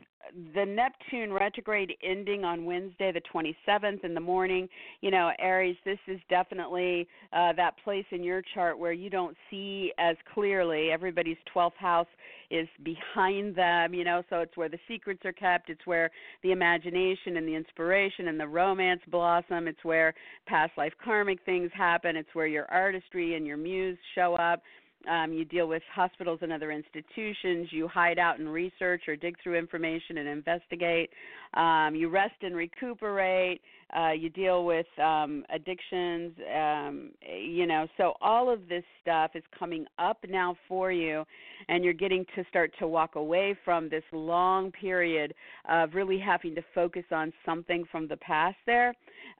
the 0.54 0.64
Neptune 0.64 1.32
retrograde 1.32 1.92
ending 2.02 2.44
on 2.44 2.64
Wednesday, 2.64 3.12
the 3.12 3.22
27th 3.34 4.04
in 4.04 4.14
the 4.14 4.20
morning. 4.20 4.68
You 5.00 5.10
know, 5.10 5.32
Aries, 5.38 5.76
this 5.84 5.98
is 6.06 6.20
definitely 6.28 7.06
uh, 7.32 7.52
that 7.54 7.74
place 7.84 8.04
in 8.10 8.22
your 8.22 8.42
chart 8.54 8.78
where 8.78 8.92
you 8.92 9.10
don't 9.10 9.36
see 9.50 9.92
as 9.98 10.16
clearly. 10.32 10.90
Everybody's 10.90 11.36
12th 11.54 11.76
house 11.76 12.06
is 12.50 12.68
behind 12.84 13.56
them, 13.56 13.94
you 13.94 14.04
know, 14.04 14.22
so 14.28 14.40
it's 14.40 14.56
where 14.56 14.68
the 14.68 14.78
secrets 14.86 15.24
are 15.24 15.32
kept. 15.32 15.70
It's 15.70 15.86
where 15.86 16.10
the 16.42 16.52
imagination 16.52 17.36
and 17.36 17.48
the 17.48 17.54
inspiration 17.54 18.28
and 18.28 18.38
the 18.38 18.46
romance 18.46 19.00
blossom. 19.10 19.66
It's 19.66 19.82
where 19.84 20.14
past 20.46 20.72
life 20.76 20.92
karmic 21.02 21.38
things 21.44 21.70
happen. 21.74 22.16
It's 22.16 22.28
where 22.34 22.46
your 22.46 22.66
artistry 22.70 23.36
and 23.36 23.46
your 23.46 23.56
muse 23.56 23.98
show 24.14 24.34
up 24.34 24.62
um, 25.08 25.32
you 25.32 25.44
deal 25.44 25.68
with 25.68 25.82
hospitals 25.92 26.40
and 26.42 26.52
other 26.52 26.70
institutions. 26.70 27.68
You 27.70 27.88
hide 27.88 28.18
out 28.18 28.38
and 28.38 28.52
research 28.52 29.02
or 29.08 29.16
dig 29.16 29.36
through 29.42 29.58
information 29.58 30.18
and 30.18 30.28
investigate. 30.28 31.10
Um, 31.54 31.94
you 31.94 32.08
rest 32.08 32.34
and 32.42 32.56
recuperate. 32.56 33.60
Uh, 33.94 34.12
you 34.12 34.30
deal 34.30 34.64
with 34.64 34.86
um, 34.98 35.44
addictions. 35.54 36.32
Um, 36.56 37.10
you 37.44 37.66
know, 37.66 37.86
so 37.98 38.14
all 38.22 38.50
of 38.50 38.68
this 38.68 38.84
stuff 39.02 39.32
is 39.34 39.42
coming 39.58 39.84
up 39.98 40.18
now 40.28 40.56
for 40.66 40.90
you, 40.90 41.24
and 41.68 41.84
you're 41.84 41.92
getting 41.92 42.24
to 42.34 42.44
start 42.48 42.72
to 42.78 42.86
walk 42.86 43.16
away 43.16 43.56
from 43.64 43.90
this 43.90 44.04
long 44.12 44.72
period 44.72 45.34
of 45.68 45.94
really 45.94 46.18
having 46.18 46.54
to 46.54 46.62
focus 46.74 47.04
on 47.12 47.32
something 47.44 47.84
from 47.90 48.08
the 48.08 48.16
past 48.16 48.56
there 48.64 48.94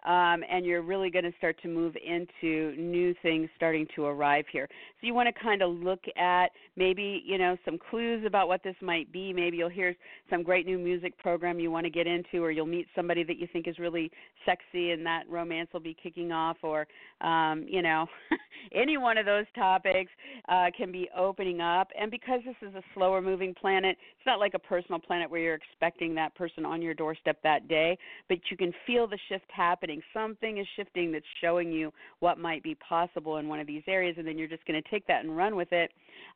um, 0.04 0.42
and 0.50 0.64
you're 0.64 0.82
really 0.82 1.10
going 1.10 1.24
to 1.24 1.32
start 1.38 1.56
to 1.62 1.68
move 1.68 1.94
into 1.96 2.74
new 2.76 3.14
things 3.22 3.48
starting 3.56 3.86
to 3.94 4.04
arrive 4.04 4.44
here. 4.52 4.68
So 5.00 5.06
you 5.06 5.14
want 5.14 5.34
to 5.34 5.42
kind 5.42 5.62
of 5.62 5.70
look 5.70 6.00
at 6.16 6.48
maybe 6.76 7.22
you 7.24 7.38
know 7.38 7.56
some 7.64 7.78
clues 7.90 8.24
about 8.26 8.48
what 8.48 8.62
this 8.62 8.76
might 8.80 9.12
be. 9.12 9.32
Maybe 9.32 9.56
you'll 9.56 9.68
hear 9.68 9.94
some 10.30 10.42
great 10.42 10.66
new 10.66 10.78
music 10.78 11.16
program 11.18 11.58
you 11.58 11.70
want 11.70 11.84
to 11.84 11.90
get 11.90 12.06
into, 12.06 12.42
or 12.42 12.50
you'll 12.50 12.66
meet 12.66 12.86
somebody 12.94 13.24
that 13.24 13.38
you 13.38 13.46
think 13.52 13.68
is 13.68 13.78
really 13.78 14.10
sexy, 14.44 14.90
and 14.92 15.04
that 15.06 15.22
romance 15.28 15.68
will 15.72 15.80
be 15.80 15.96
kicking 16.00 16.32
off, 16.32 16.56
or 16.62 16.86
um, 17.20 17.64
you 17.68 17.82
know 17.82 18.06
any 18.74 18.96
one 18.96 19.18
of 19.18 19.26
those 19.26 19.46
topics 19.54 20.10
uh, 20.48 20.66
can 20.76 20.92
be 20.92 21.08
opening 21.16 21.60
up. 21.60 21.88
And 21.98 22.10
because 22.10 22.40
this 22.44 22.56
is 22.68 22.74
a 22.74 22.82
slower 22.94 23.20
moving 23.20 23.54
planet, 23.54 23.96
it's 24.16 24.26
not 24.26 24.40
like 24.40 24.54
a 24.54 24.58
personal 24.58 25.00
planet 25.00 25.30
where 25.30 25.40
you're 25.40 25.54
expecting 25.54 26.14
that 26.14 26.34
person 26.34 26.64
on 26.64 26.82
your 26.82 26.94
doorstep 26.94 27.38
that 27.42 27.68
day, 27.68 27.98
but 28.28 28.38
you 28.50 28.56
can 28.56 28.72
feel 28.86 29.06
the 29.06 29.18
shift 29.28 29.44
happening. 29.82 30.02
Something 30.14 30.58
is 30.58 30.66
shifting 30.76 31.10
that's 31.10 31.24
showing 31.40 31.72
you 31.72 31.92
what 32.20 32.38
might 32.38 32.62
be 32.62 32.76
possible 32.76 33.38
in 33.38 33.48
one 33.48 33.58
of 33.58 33.66
these 33.66 33.82
areas, 33.88 34.14
and 34.18 34.26
then 34.26 34.38
you're 34.38 34.48
just 34.48 34.64
going 34.64 34.80
to 34.80 34.88
take 34.90 35.06
that 35.08 35.24
and 35.24 35.36
run 35.36 35.56
with 35.56 35.72
it. 35.72 35.90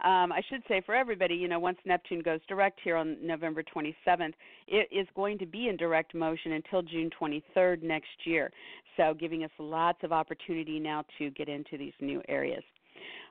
Um, 0.05 0.33
I 0.33 0.41
should 0.49 0.63
say 0.69 0.83
for 0.85 0.95
everybody, 0.95 1.35
you 1.35 1.49
know, 1.49 1.61
once 1.61 1.79
Neptune 1.85 2.23
goes 2.23 2.41
direct 2.49 2.81
here 2.83 2.97
on 2.97 3.17
November 3.23 3.63
27th, 3.63 4.33
it 4.67 4.89
is 4.91 5.07
going 5.15 5.39
to 5.39 5.47
be 5.47 5.69
in 5.69 5.77
direct 5.77 6.15
motion 6.15 6.53
until 6.53 6.83
June 6.83 7.09
23rd 7.21 7.83
next 7.83 8.09
year. 8.25 8.51
So, 8.97 9.15
giving 9.15 9.45
us 9.45 9.51
lots 9.59 9.99
of 10.03 10.13
opportunity 10.13 10.81
now 10.81 11.05
to 11.19 11.31
get 11.31 11.49
into 11.49 11.79
these 11.79 11.93
new 12.01 12.23
areas. 12.29 12.65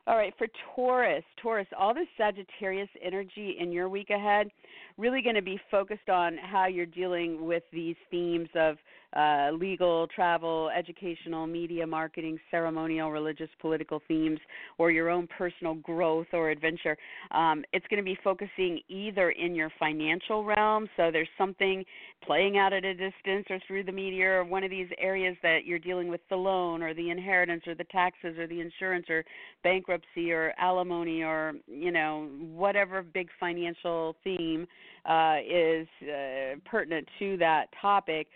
All 0.07 0.17
right, 0.17 0.33
for 0.37 0.47
Taurus, 0.75 1.23
Taurus, 1.41 1.65
all 1.77 1.91
this 1.91 2.07
Sagittarius 2.15 2.89
energy 3.03 3.57
in 3.59 3.71
your 3.71 3.89
week 3.89 4.11
ahead, 4.11 4.51
really 4.99 5.23
going 5.23 5.35
to 5.35 5.41
be 5.41 5.59
focused 5.71 6.09
on 6.09 6.37
how 6.37 6.67
you're 6.67 6.85
dealing 6.85 7.43
with 7.47 7.63
these 7.73 7.95
themes 8.11 8.49
of 8.53 8.77
uh, 9.15 9.51
legal, 9.51 10.07
travel, 10.07 10.69
educational, 10.77 11.47
media, 11.47 11.85
marketing, 11.85 12.39
ceremonial, 12.51 13.11
religious, 13.11 13.49
political 13.61 14.01
themes, 14.07 14.39
or 14.77 14.91
your 14.91 15.09
own 15.09 15.27
personal 15.37 15.75
growth 15.75 16.27
or 16.33 16.49
adventure. 16.49 16.97
Um, 17.31 17.63
it's 17.73 17.85
going 17.87 18.03
to 18.03 18.03
be 18.03 18.17
focusing 18.23 18.79
either 18.89 19.31
in 19.31 19.55
your 19.55 19.71
financial 19.79 20.43
realm, 20.43 20.87
so 20.97 21.09
there's 21.11 21.29
something 21.37 21.83
playing 22.25 22.57
out 22.57 22.73
at 22.73 22.83
a 22.83 22.93
distance 22.93 23.45
or 23.49 23.59
through 23.67 23.83
the 23.83 23.91
media, 23.91 24.25
or 24.25 24.43
one 24.43 24.63
of 24.63 24.69
these 24.69 24.89
areas 24.99 25.37
that 25.43 25.59
you're 25.65 25.79
dealing 25.79 26.07
with 26.09 26.21
the 26.29 26.35
loan 26.35 26.81
or 26.81 26.93
the 26.93 27.09
inheritance 27.09 27.63
or 27.67 27.75
the 27.75 27.83
taxes 27.85 28.37
or 28.37 28.47
the 28.47 28.59
insurance 28.59 29.05
or 29.09 29.23
bankruptcy 29.63 30.31
or 30.31 30.53
alimony 30.59 31.23
or 31.23 31.53
you 31.67 31.91
know 31.91 32.29
whatever 32.53 33.01
big 33.01 33.27
financial 33.39 34.15
theme 34.23 34.67
uh, 35.07 35.37
is 35.47 35.87
uh, 36.03 36.55
pertinent 36.69 37.07
to 37.19 37.37
that 37.37 37.67
topic, 37.81 38.27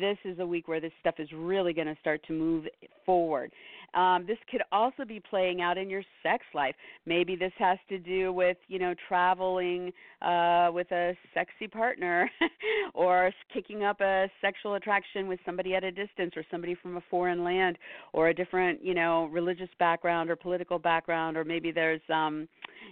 this 0.00 0.18
is 0.24 0.38
a 0.38 0.46
week 0.46 0.68
where 0.68 0.80
this 0.80 0.92
stuff 1.00 1.16
is 1.18 1.28
really 1.32 1.72
going 1.72 1.86
to 1.86 1.96
start 2.00 2.20
to 2.26 2.32
move 2.32 2.66
forward. 3.04 3.52
Um, 3.96 4.26
this 4.26 4.36
could 4.50 4.62
also 4.72 5.04
be 5.06 5.20
playing 5.20 5.62
out 5.62 5.78
in 5.78 5.88
your 5.88 6.02
sex 6.22 6.44
life. 6.54 6.74
Maybe 7.06 7.34
this 7.34 7.52
has 7.58 7.78
to 7.88 7.98
do 7.98 8.32
with 8.32 8.58
you 8.68 8.78
know 8.78 8.94
traveling 9.08 9.92
uh, 10.20 10.68
with 10.72 10.90
a 10.92 11.16
sexy 11.32 11.66
partner, 11.66 12.30
or 12.94 13.32
kicking 13.52 13.84
up 13.84 14.00
a 14.02 14.30
sexual 14.42 14.74
attraction 14.74 15.28
with 15.28 15.40
somebody 15.46 15.74
at 15.74 15.82
a 15.82 15.90
distance, 15.90 16.34
or 16.36 16.44
somebody 16.50 16.74
from 16.74 16.98
a 16.98 17.02
foreign 17.10 17.42
land, 17.42 17.78
or 18.12 18.28
a 18.28 18.34
different 18.34 18.84
you 18.84 18.94
know 18.94 19.26
religious 19.26 19.70
background 19.78 20.28
or 20.28 20.36
political 20.36 20.78
background, 20.78 21.36
or 21.38 21.44
maybe 21.44 21.72
there's 21.72 22.02
um, 22.12 22.46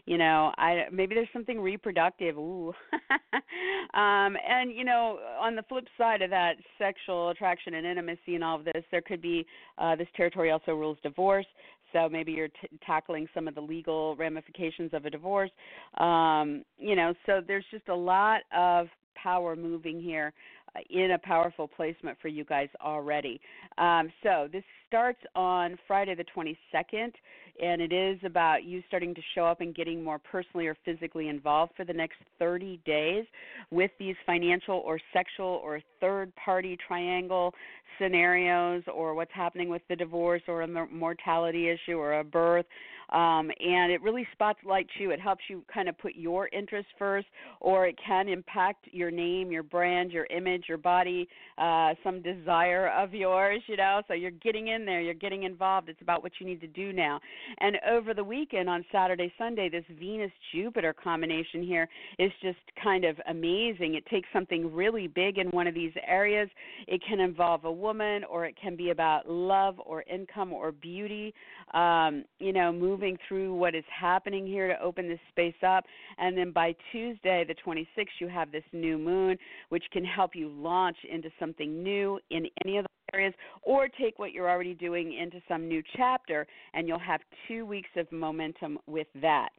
you 0.06 0.16
know 0.16 0.52
I 0.56 0.84
maybe 0.90 1.14
there's 1.14 1.28
something 1.34 1.60
reproductive. 1.60 2.38
Ooh, 2.38 2.72
um, 3.94 4.36
and 4.48 4.72
you 4.72 4.84
know 4.84 5.18
on 5.38 5.54
the 5.54 5.62
flip 5.68 5.84
side 5.98 6.22
of 6.22 6.30
that 6.30 6.54
sexual 6.78 7.28
attraction 7.28 7.74
and 7.74 7.86
intimacy 7.86 8.34
and 8.34 8.42
all 8.42 8.58
of 8.58 8.64
this, 8.64 8.84
there 8.90 9.02
could 9.02 9.20
be 9.20 9.46
uh, 9.76 9.94
this 9.96 10.08
territory 10.16 10.50
also 10.50 10.72
rules 10.72 10.93
divorce. 11.02 11.46
So 11.92 12.08
maybe 12.08 12.32
you're 12.32 12.48
t- 12.48 12.68
tackling 12.84 13.28
some 13.34 13.46
of 13.46 13.54
the 13.54 13.60
legal 13.60 14.16
ramifications 14.16 14.92
of 14.92 15.06
a 15.06 15.10
divorce. 15.10 15.50
Um, 15.98 16.64
you 16.78 16.96
know, 16.96 17.14
so 17.24 17.40
there's 17.46 17.64
just 17.70 17.88
a 17.88 17.94
lot 17.94 18.42
of 18.56 18.88
power 19.14 19.54
moving 19.56 20.00
here 20.00 20.32
uh, 20.76 20.80
in 20.90 21.12
a 21.12 21.18
powerful 21.18 21.68
placement 21.68 22.18
for 22.20 22.28
you 22.28 22.44
guys 22.44 22.68
already. 22.80 23.40
Um, 23.78 24.10
so 24.22 24.48
this 24.52 24.64
starts 24.88 25.20
on 25.34 25.78
Friday 25.86 26.14
the 26.14 26.24
22nd 26.36 27.12
and 27.62 27.80
it 27.80 27.92
is 27.92 28.18
about 28.24 28.64
you 28.64 28.82
starting 28.88 29.14
to 29.14 29.20
show 29.34 29.44
up 29.44 29.60
and 29.60 29.74
getting 29.74 30.02
more 30.02 30.18
personally 30.18 30.66
or 30.66 30.76
physically 30.84 31.28
involved 31.28 31.72
for 31.76 31.84
the 31.84 31.92
next 31.92 32.16
30 32.38 32.80
days 32.84 33.24
with 33.70 33.90
these 33.98 34.16
financial 34.26 34.82
or 34.84 34.98
sexual 35.12 35.60
or 35.62 35.80
third 36.00 36.32
party 36.36 36.76
triangle 36.86 37.54
scenarios 37.98 38.82
or 38.92 39.14
what's 39.14 39.32
happening 39.32 39.68
with 39.68 39.82
the 39.88 39.96
divorce 39.96 40.42
or 40.48 40.62
a 40.62 40.86
mortality 40.88 41.68
issue 41.68 41.96
or 41.96 42.18
a 42.20 42.24
birth 42.24 42.66
um, 43.10 43.50
and 43.60 43.92
it 43.92 44.02
really 44.02 44.26
spotlights 44.32 44.90
you. 44.98 45.10
It 45.10 45.20
helps 45.20 45.42
you 45.48 45.64
kind 45.72 45.88
of 45.88 45.96
put 45.98 46.14
your 46.14 46.48
interests 46.48 46.90
first, 46.98 47.26
or 47.60 47.86
it 47.86 47.96
can 48.04 48.28
impact 48.28 48.86
your 48.92 49.10
name, 49.10 49.50
your 49.50 49.62
brand, 49.62 50.10
your 50.10 50.26
image, 50.26 50.64
your 50.68 50.78
body, 50.78 51.28
uh, 51.58 51.94
some 52.02 52.22
desire 52.22 52.88
of 52.88 53.14
yours. 53.14 53.62
You 53.66 53.76
know, 53.76 54.02
so 54.08 54.14
you're 54.14 54.30
getting 54.30 54.68
in 54.68 54.84
there, 54.84 55.00
you're 55.00 55.14
getting 55.14 55.44
involved. 55.44 55.88
It's 55.88 56.02
about 56.02 56.22
what 56.22 56.32
you 56.40 56.46
need 56.46 56.60
to 56.60 56.66
do 56.66 56.92
now. 56.92 57.20
And 57.58 57.76
over 57.90 58.14
the 58.14 58.24
weekend 58.24 58.68
on 58.68 58.84
Saturday, 58.90 59.32
Sunday, 59.38 59.68
this 59.68 59.84
Venus 59.98 60.32
Jupiter 60.52 60.92
combination 60.92 61.62
here 61.62 61.88
is 62.18 62.32
just 62.42 62.58
kind 62.82 63.04
of 63.04 63.16
amazing. 63.28 63.94
It 63.94 64.06
takes 64.06 64.28
something 64.32 64.72
really 64.74 65.06
big 65.06 65.38
in 65.38 65.48
one 65.48 65.66
of 65.66 65.74
these 65.74 65.92
areas. 66.06 66.48
It 66.86 67.02
can 67.06 67.20
involve 67.20 67.64
a 67.64 67.72
woman, 67.72 68.24
or 68.24 68.46
it 68.46 68.56
can 68.60 68.76
be 68.76 68.90
about 68.90 69.28
love 69.28 69.76
or 69.84 70.02
income 70.02 70.52
or 70.52 70.72
beauty. 70.72 71.34
Um, 71.72 72.24
you 72.38 72.52
know, 72.52 72.72
moving 72.72 73.03
moving 73.04 73.18
through 73.28 73.54
what 73.54 73.74
is 73.74 73.84
happening 73.94 74.46
here 74.46 74.66
to 74.66 74.80
open 74.80 75.06
this 75.06 75.18
space 75.28 75.54
up. 75.66 75.84
And 76.16 76.38
then 76.38 76.52
by 76.52 76.74
Tuesday, 76.90 77.44
the 77.46 77.54
26th, 77.54 78.06
you 78.18 78.28
have 78.28 78.50
this 78.50 78.62
new 78.72 78.96
moon, 78.96 79.36
which 79.68 79.84
can 79.92 80.04
help 80.04 80.34
you 80.34 80.48
launch 80.48 80.96
into 81.12 81.28
something 81.38 81.82
new 81.82 82.18
in 82.30 82.46
any 82.64 82.78
of 82.78 82.84
the 82.84 83.03
areas 83.12 83.34
or 83.62 83.88
take 83.88 84.18
what 84.18 84.32
you're 84.32 84.48
already 84.48 84.74
doing 84.74 85.12
into 85.14 85.40
some 85.48 85.68
new 85.68 85.82
chapter, 85.96 86.46
and 86.72 86.88
you'll 86.88 86.98
have 86.98 87.20
two 87.48 87.66
weeks 87.66 87.90
of 87.96 88.10
momentum 88.10 88.78
with 88.86 89.08
that. 89.20 89.50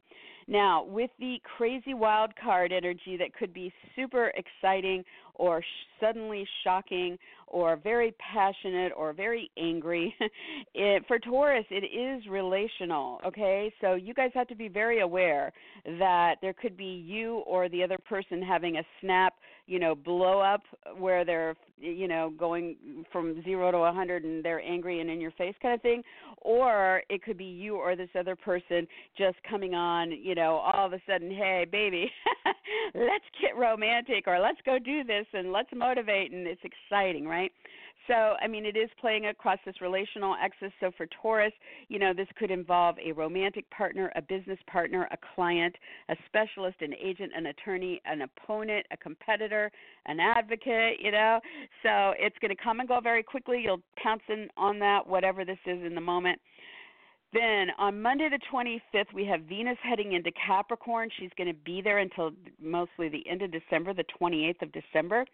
Now, 0.48 0.84
with 0.84 1.10
the 1.18 1.40
crazy 1.56 1.92
wild 1.92 2.30
card 2.36 2.72
energy 2.72 3.16
that 3.18 3.34
could 3.34 3.52
be 3.52 3.72
super 3.96 4.32
exciting 4.36 5.04
or 5.34 5.60
sh- 5.60 5.64
suddenly 6.00 6.46
shocking 6.62 7.18
or 7.48 7.76
very 7.76 8.14
passionate 8.32 8.92
or 8.96 9.12
very 9.12 9.50
angry, 9.58 10.14
it, 10.74 11.02
for 11.08 11.18
Taurus, 11.18 11.64
it 11.70 11.84
is 11.84 12.28
relational, 12.28 13.20
okay? 13.26 13.72
So 13.80 13.94
you 13.94 14.14
guys 14.14 14.30
have 14.34 14.46
to 14.48 14.54
be 14.54 14.68
very 14.68 15.00
aware 15.00 15.52
that 15.98 16.36
there 16.42 16.52
could 16.52 16.76
be 16.76 17.04
you 17.04 17.38
or 17.38 17.68
the 17.68 17.82
other 17.82 17.98
person 17.98 18.40
having 18.40 18.76
a 18.76 18.82
snap, 19.00 19.34
you 19.66 19.80
know, 19.80 19.96
blow 19.96 20.38
up 20.38 20.62
where 20.96 21.24
they're, 21.24 21.56
you 21.76 22.06
know, 22.06 22.32
going 22.38 23.04
from 23.10 23.42
zero 23.46 23.70
to 23.70 23.78
a 23.78 23.80
100 23.80 24.24
and 24.24 24.44
they're 24.44 24.60
angry 24.60 25.00
and 25.00 25.08
in 25.08 25.18
your 25.20 25.30
face 25.32 25.54
kind 25.62 25.74
of 25.74 25.80
thing, 25.80 26.02
or 26.42 27.02
it 27.08 27.22
could 27.22 27.38
be 27.38 27.44
you 27.44 27.76
or 27.76 27.96
this 27.96 28.10
other 28.18 28.36
person 28.36 28.86
just 29.16 29.36
coming 29.48 29.74
on, 29.74 30.10
you 30.10 30.34
know, 30.34 30.56
all 30.56 30.86
of 30.86 30.92
a 30.92 31.00
sudden, 31.08 31.30
hey, 31.30 31.66
baby, 31.70 32.10
let's 32.94 33.24
get 33.40 33.56
romantic 33.56 34.24
or 34.26 34.38
let's 34.38 34.58
go 34.66 34.78
do 34.78 35.02
this 35.02 35.26
and 35.32 35.50
let's 35.52 35.70
motivate 35.74 36.32
and 36.32 36.46
it's 36.46 36.60
exciting, 36.62 37.26
right? 37.26 37.50
So, 38.06 38.34
I 38.40 38.46
mean, 38.46 38.64
it 38.64 38.76
is 38.76 38.88
playing 39.00 39.26
across 39.26 39.58
this 39.66 39.80
relational 39.80 40.34
axis. 40.34 40.72
So, 40.80 40.90
for 40.96 41.06
Taurus, 41.22 41.52
you 41.88 41.98
know, 41.98 42.12
this 42.14 42.28
could 42.38 42.50
involve 42.50 42.96
a 43.04 43.12
romantic 43.12 43.68
partner, 43.70 44.12
a 44.16 44.22
business 44.22 44.58
partner, 44.66 45.08
a 45.10 45.16
client, 45.34 45.74
a 46.08 46.16
specialist, 46.26 46.76
an 46.80 46.94
agent, 46.94 47.32
an 47.36 47.46
attorney, 47.46 48.00
an 48.04 48.22
opponent, 48.22 48.86
a 48.90 48.96
competitor, 48.96 49.70
an 50.06 50.20
advocate, 50.20 50.98
you 51.00 51.10
know. 51.10 51.40
So, 51.82 52.12
it's 52.18 52.36
going 52.40 52.54
to 52.54 52.62
come 52.62 52.80
and 52.80 52.88
go 52.88 53.00
very 53.00 53.22
quickly. 53.22 53.62
You'll 53.64 53.82
pounce 54.02 54.22
in 54.28 54.48
on 54.56 54.78
that, 54.80 55.06
whatever 55.06 55.44
this 55.44 55.58
is 55.66 55.84
in 55.84 55.94
the 55.94 56.00
moment. 56.00 56.40
Then 57.36 57.68
on 57.78 58.00
Monday 58.00 58.30
the 58.30 58.38
25th, 58.50 59.12
we 59.12 59.26
have 59.26 59.42
Venus 59.42 59.76
heading 59.82 60.14
into 60.14 60.30
Capricorn. 60.46 61.10
She's 61.18 61.30
going 61.36 61.48
to 61.48 61.60
be 61.66 61.82
there 61.82 61.98
until 61.98 62.30
mostly 62.62 63.10
the 63.10 63.28
end 63.28 63.42
of 63.42 63.52
December, 63.52 63.92
the 63.92 64.06
28th 64.18 64.62
of 64.62 64.72
December. 64.72 65.26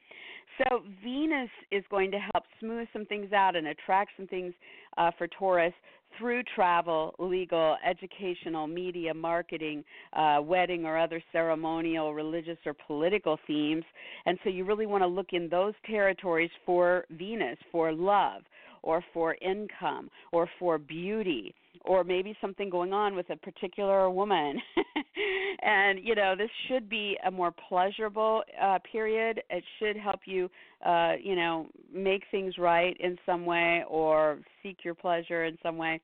So 0.59 0.83
Venus 1.05 1.49
is 1.71 1.85
going 1.91 2.11
to 2.11 2.19
help 2.19 2.43
smooth 2.59 2.89
some 2.93 3.07
things 3.07 3.33
out 3.33 3.55
and 3.55 3.69
attract 3.69 4.11
some 4.17 4.27
things 4.27 4.53
uh, 4.99 5.13
for 5.17 5.29
Taurus 5.29 5.73
through 6.19 6.43
travel, 6.57 7.15
legal, 7.21 7.77
educational, 7.89 8.67
media, 8.67 9.15
marketing, 9.15 9.85
uh, 10.13 10.41
wedding, 10.43 10.85
or 10.85 10.99
other 10.99 11.23
ceremonial, 11.31 12.15
religious, 12.15 12.59
or 12.67 12.75
political 12.75 13.39
themes. 13.47 13.85
And 14.27 14.37
so 14.43 14.51
you 14.51 14.65
really 14.65 14.87
want 14.87 15.03
to 15.03 15.07
look 15.07 15.29
in 15.33 15.49
those 15.49 15.75
territories 15.87 16.51
for 16.67 17.05
Venus, 17.11 17.59
for 17.71 17.93
love, 17.93 18.43
or 18.83 19.05
for 19.15 19.37
income, 19.41 20.11
or 20.33 20.49
for 20.59 20.79
beauty 20.79 21.55
or 21.85 22.05
maybe 22.05 22.37
something 22.41 22.71
going 22.71 22.93
on 22.93 23.15
with 23.15 23.29
a 23.31 23.37
particular 23.37 24.11
woman. 24.11 24.61
and 25.63 25.99
you 26.03 26.15
know, 26.15 26.35
this 26.37 26.51
should 26.69 26.89
be 26.89 27.17
a 27.27 27.31
more 27.31 27.53
pleasurable 27.69 28.43
uh, 28.61 28.79
period. 28.91 29.43
It 29.51 29.65
should 29.79 29.97
help 29.97 30.21
you, 30.25 30.49
uh, 30.85 31.13
you 31.23 31.37
know, 31.37 31.67
make 31.93 32.23
things 32.31 32.55
right 32.59 32.97
in 33.01 33.17
some 33.27 33.45
way 33.45 33.85
or 33.89 34.39
seek 34.63 34.79
your 34.85 34.95
pleasure 34.95 35.45
in 35.45 35.59
some 35.63 35.77
way. 35.77 36.01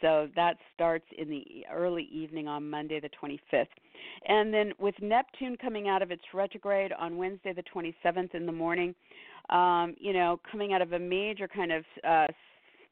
So 0.00 0.28
that 0.34 0.56
starts 0.74 1.04
in 1.16 1.30
the 1.30 1.44
early 1.72 2.08
evening 2.12 2.48
on 2.48 2.68
Monday, 2.68 3.00
the 3.00 3.08
25th. 3.22 3.66
And 4.26 4.52
then 4.52 4.72
with 4.80 4.96
Neptune 5.00 5.56
coming 5.56 5.88
out 5.88 6.02
of 6.02 6.10
its 6.10 6.22
retrograde 6.34 6.92
on 6.92 7.16
Wednesday, 7.16 7.52
the 7.54 7.62
27th 7.74 8.34
in 8.34 8.44
the 8.44 8.52
morning, 8.52 8.96
um, 9.50 9.94
you 9.98 10.12
know, 10.12 10.40
coming 10.50 10.72
out 10.72 10.82
of 10.82 10.92
a 10.92 10.98
major 10.98 11.46
kind 11.46 11.72
of 11.72 11.84
uh, 12.06 12.26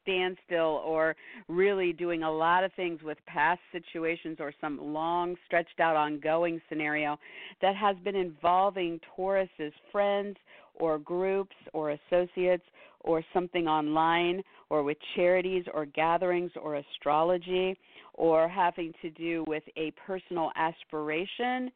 standstill 0.03 0.81
or 0.85 1.15
really 1.47 1.93
doing 1.93 2.23
a 2.23 2.31
lot 2.31 2.63
of 2.63 2.71
things 2.73 3.01
with 3.03 3.17
past 3.25 3.59
situations 3.71 4.37
or 4.39 4.53
some 4.61 4.93
long 4.93 5.35
stretched 5.45 5.79
out 5.79 5.95
ongoing 5.95 6.61
scenario 6.69 7.17
that 7.61 7.75
has 7.75 7.95
been 8.03 8.15
involving 8.15 8.99
Taurus's 9.15 9.73
friends 9.91 10.37
or 10.75 10.97
groups 10.99 11.55
or 11.73 11.91
associates 11.91 12.63
or 13.01 13.23
something 13.33 13.67
online 13.67 14.43
or 14.69 14.83
with 14.83 14.97
charities 15.15 15.65
or 15.73 15.85
gatherings 15.85 16.51
or 16.61 16.75
astrology 16.75 17.77
or 18.13 18.47
having 18.47 18.93
to 19.01 19.09
do 19.11 19.43
with 19.47 19.63
a 19.77 19.91
personal 20.05 20.51
aspiration 20.55 21.71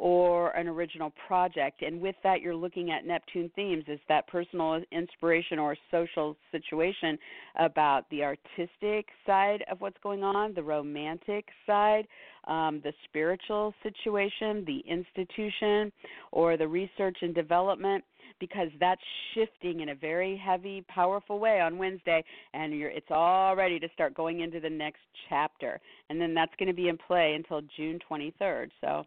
or 0.00 0.52
an 0.52 0.66
original 0.66 1.12
project. 1.26 1.82
And 1.82 2.00
with 2.00 2.16
that, 2.24 2.40
you're 2.40 2.56
looking 2.56 2.90
at 2.90 3.04
Neptune 3.04 3.50
themes 3.54 3.84
is 3.86 4.00
that 4.08 4.26
personal 4.28 4.80
inspiration 4.92 5.58
or 5.58 5.76
social 5.90 6.38
situation 6.50 7.18
about 7.58 8.08
the 8.10 8.24
artistic 8.24 9.08
side 9.26 9.62
of 9.70 9.82
what's 9.82 9.98
going 10.02 10.24
on, 10.24 10.54
the 10.54 10.62
romantic 10.62 11.44
side, 11.66 12.08
um, 12.48 12.80
the 12.82 12.94
spiritual 13.04 13.74
situation, 13.82 14.64
the 14.66 14.82
institution, 14.88 15.92
or 16.32 16.56
the 16.56 16.66
research 16.66 17.18
and 17.20 17.34
development 17.34 18.02
because 18.38 18.68
that's 18.80 19.02
shifting 19.34 19.80
in 19.80 19.90
a 19.90 19.94
very 19.94 20.40
heavy, 20.42 20.82
powerful 20.88 21.38
way 21.38 21.60
on 21.60 21.76
Wednesday, 21.76 22.24
and 22.54 22.72
it's 22.72 23.10
all 23.10 23.54
ready 23.54 23.78
to 23.78 23.88
start 23.92 24.14
going 24.14 24.40
into 24.40 24.60
the 24.60 24.70
next 24.70 25.00
chapter. 25.28 25.78
And 26.08 26.18
then 26.18 26.32
that's 26.32 26.52
going 26.58 26.68
to 26.68 26.74
be 26.74 26.88
in 26.88 26.96
play 26.96 27.34
until 27.34 27.60
June 27.76 27.98
23rd. 28.10 28.70
So 28.80 29.04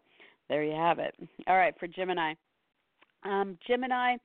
there 0.48 0.64
you 0.64 0.74
have 0.74 0.98
it. 0.98 1.14
All 1.46 1.56
right, 1.56 1.74
for 1.78 1.86
Gemini. 1.86 2.34
Um, 3.24 3.58
Gemini, 3.66 4.16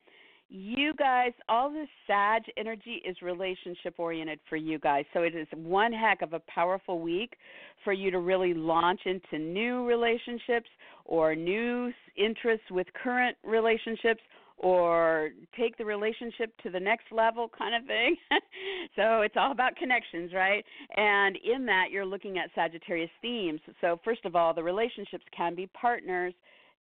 you 0.49 0.93
guys, 0.95 1.31
all 1.47 1.71
this 1.71 1.87
Sag 2.07 2.41
energy 2.57 3.01
is 3.05 3.15
relationship 3.21 3.95
oriented 3.97 4.39
for 4.49 4.55
you 4.55 4.79
guys. 4.79 5.05
So 5.13 5.21
it 5.21 5.35
is 5.35 5.47
one 5.53 5.93
heck 5.93 6.21
of 6.21 6.33
a 6.33 6.41
powerful 6.53 6.99
week 6.99 7.35
for 7.83 7.93
you 7.93 8.09
to 8.11 8.19
really 8.19 8.53
launch 8.53 9.01
into 9.05 9.37
new 9.37 9.85
relationships 9.85 10.67
or 11.05 11.35
new 11.35 11.91
interests 12.17 12.65
with 12.71 12.87
current 13.01 13.37
relationships 13.43 14.21
or 14.59 15.29
take 15.57 15.77
the 15.77 15.85
relationship 15.85 16.51
to 16.61 16.69
the 16.69 16.79
next 16.79 17.05
level 17.11 17.49
kind 17.57 17.73
of 17.73 17.87
thing. 17.87 18.15
so 18.95 19.21
it's 19.21 19.35
all 19.37 19.51
about 19.51 19.75
connections, 19.77 20.31
right? 20.33 20.63
And 20.97 21.37
in 21.37 21.65
that, 21.65 21.85
you're 21.91 22.05
looking 22.05 22.37
at 22.37 22.49
Sagittarius 22.53 23.09
themes. 23.21 23.61
So, 23.79 23.99
first 24.03 24.25
of 24.25 24.35
all, 24.35 24.53
the 24.53 24.63
relationships 24.63 25.23
can 25.35 25.55
be 25.55 25.67
partners 25.67 26.33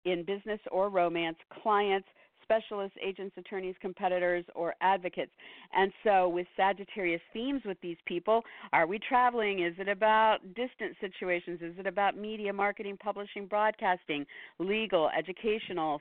in 0.06 0.24
business 0.24 0.60
or 0.70 0.88
romance, 0.88 1.36
clients, 1.62 2.08
specialists, 2.46 2.96
agents, 3.04 3.34
attorneys, 3.36 3.74
competitors, 3.80 4.44
or 4.54 4.74
advocates. 4.80 5.32
And 5.74 5.92
so, 6.04 6.28
with 6.28 6.46
Sagittarius 6.56 7.20
themes 7.32 7.62
with 7.64 7.78
these 7.82 7.96
people, 8.06 8.42
are 8.72 8.86
we 8.86 8.98
traveling? 8.98 9.64
Is 9.64 9.74
it 9.78 9.88
about 9.88 10.38
distant 10.54 10.96
situations? 11.00 11.60
Is 11.60 11.74
it 11.78 11.86
about 11.86 12.16
media, 12.16 12.52
marketing, 12.52 12.96
publishing, 13.02 13.46
broadcasting, 13.46 14.24
legal, 14.58 15.10
educational, 15.16 16.00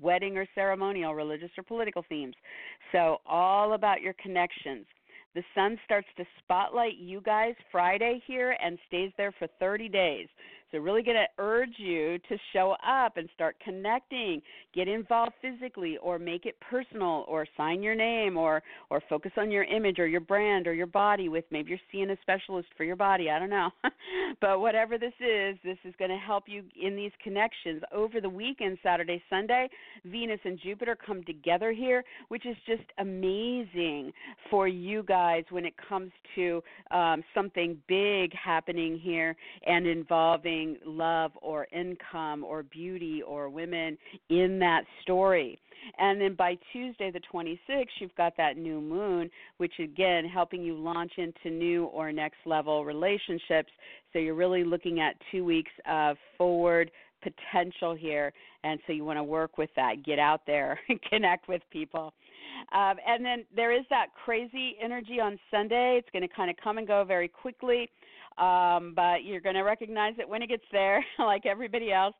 wedding 0.00 0.36
or 0.36 0.46
ceremonial, 0.54 1.14
religious 1.14 1.50
or 1.56 1.64
political 1.64 2.04
themes? 2.08 2.34
So, 2.92 3.18
all 3.26 3.72
about 3.72 4.02
your 4.02 4.14
connections. 4.22 4.86
The 5.34 5.42
sun 5.54 5.78
starts 5.84 6.08
to 6.16 6.24
spotlight 6.38 6.96
you 6.96 7.20
guys 7.20 7.54
Friday 7.70 8.22
here 8.26 8.56
and 8.62 8.78
stays 8.88 9.12
there 9.18 9.32
for 9.38 9.46
30 9.60 9.90
days. 9.90 10.28
So, 10.72 10.78
really 10.78 11.02
going 11.02 11.16
to 11.16 11.42
urge 11.42 11.74
you 11.78 12.18
to 12.28 12.36
show 12.52 12.74
up 12.86 13.16
and 13.16 13.28
start 13.34 13.56
connecting, 13.64 14.42
get 14.74 14.88
involved 14.88 15.32
physically, 15.40 15.96
or 16.02 16.18
make 16.18 16.44
it 16.44 16.56
personal, 16.60 17.24
or 17.28 17.46
sign 17.56 17.82
your 17.82 17.94
name, 17.94 18.36
or 18.36 18.62
or 18.90 19.00
focus 19.08 19.30
on 19.36 19.50
your 19.50 19.64
image 19.64 19.98
or 19.98 20.08
your 20.08 20.20
brand 20.20 20.66
or 20.66 20.74
your 20.74 20.86
body. 20.86 21.28
With 21.28 21.44
maybe 21.50 21.70
you're 21.70 21.78
seeing 21.92 22.10
a 22.10 22.16
specialist 22.20 22.68
for 22.76 22.82
your 22.82 22.96
body. 22.96 23.30
I 23.30 23.38
don't 23.38 23.50
know, 23.50 23.70
but 24.40 24.60
whatever 24.60 24.98
this 24.98 25.14
is, 25.20 25.56
this 25.62 25.78
is 25.84 25.94
going 25.98 26.10
to 26.10 26.18
help 26.18 26.44
you 26.46 26.64
in 26.80 26.96
these 26.96 27.12
connections 27.22 27.82
over 27.92 28.20
the 28.20 28.28
weekend, 28.28 28.78
Saturday, 28.82 29.22
Sunday. 29.30 29.68
Venus 30.04 30.40
and 30.44 30.58
Jupiter 30.62 30.96
come 30.96 31.22
together 31.24 31.72
here, 31.72 32.02
which 32.28 32.44
is 32.44 32.56
just 32.66 32.82
amazing 32.98 34.12
for 34.50 34.66
you 34.66 35.04
guys 35.04 35.44
when 35.50 35.64
it 35.64 35.74
comes 35.88 36.10
to 36.34 36.62
um, 36.90 37.22
something 37.34 37.76
big 37.88 38.32
happening 38.34 38.98
here 38.98 39.36
and 39.64 39.86
involving 39.86 40.55
love 40.84 41.32
or 41.42 41.66
income 41.72 42.44
or 42.44 42.62
beauty 42.62 43.22
or 43.22 43.48
women 43.48 43.96
in 44.28 44.58
that 44.60 44.84
story. 45.02 45.58
And 45.98 46.20
then 46.20 46.34
by 46.34 46.56
Tuesday, 46.72 47.10
the 47.10 47.20
26th, 47.32 47.86
you've 48.00 48.14
got 48.16 48.36
that 48.36 48.56
new 48.56 48.80
moon, 48.80 49.30
which 49.58 49.74
again 49.78 50.24
helping 50.24 50.62
you 50.62 50.74
launch 50.74 51.12
into 51.16 51.50
new 51.50 51.84
or 51.86 52.12
next 52.12 52.38
level 52.44 52.84
relationships. 52.84 53.70
So 54.12 54.18
you're 54.18 54.34
really 54.34 54.64
looking 54.64 55.00
at 55.00 55.14
two 55.30 55.44
weeks 55.44 55.72
of 55.88 56.16
forward 56.36 56.90
potential 57.22 57.94
here, 57.94 58.32
and 58.62 58.78
so 58.86 58.92
you 58.92 59.04
want 59.04 59.18
to 59.18 59.24
work 59.24 59.58
with 59.58 59.70
that. 59.76 60.04
Get 60.04 60.18
out 60.18 60.42
there 60.46 60.78
connect 61.10 61.48
with 61.48 61.62
people. 61.70 62.12
Um, 62.72 62.96
and 63.06 63.24
then 63.24 63.44
there 63.54 63.72
is 63.72 63.84
that 63.90 64.06
crazy 64.24 64.76
energy 64.82 65.20
on 65.20 65.38
Sunday. 65.50 65.98
It's 65.98 66.08
going 66.12 66.26
to 66.26 66.34
kind 66.34 66.50
of 66.50 66.56
come 66.62 66.78
and 66.78 66.86
go 66.86 67.04
very 67.04 67.28
quickly 67.28 67.90
um, 68.38 68.92
but 68.94 69.24
you're 69.24 69.40
going 69.40 69.54
to 69.54 69.62
recognize 69.62 70.14
it 70.18 70.28
when 70.28 70.42
it 70.42 70.48
gets 70.48 70.64
there, 70.72 71.04
like 71.18 71.46
everybody 71.46 71.92
else. 71.92 72.14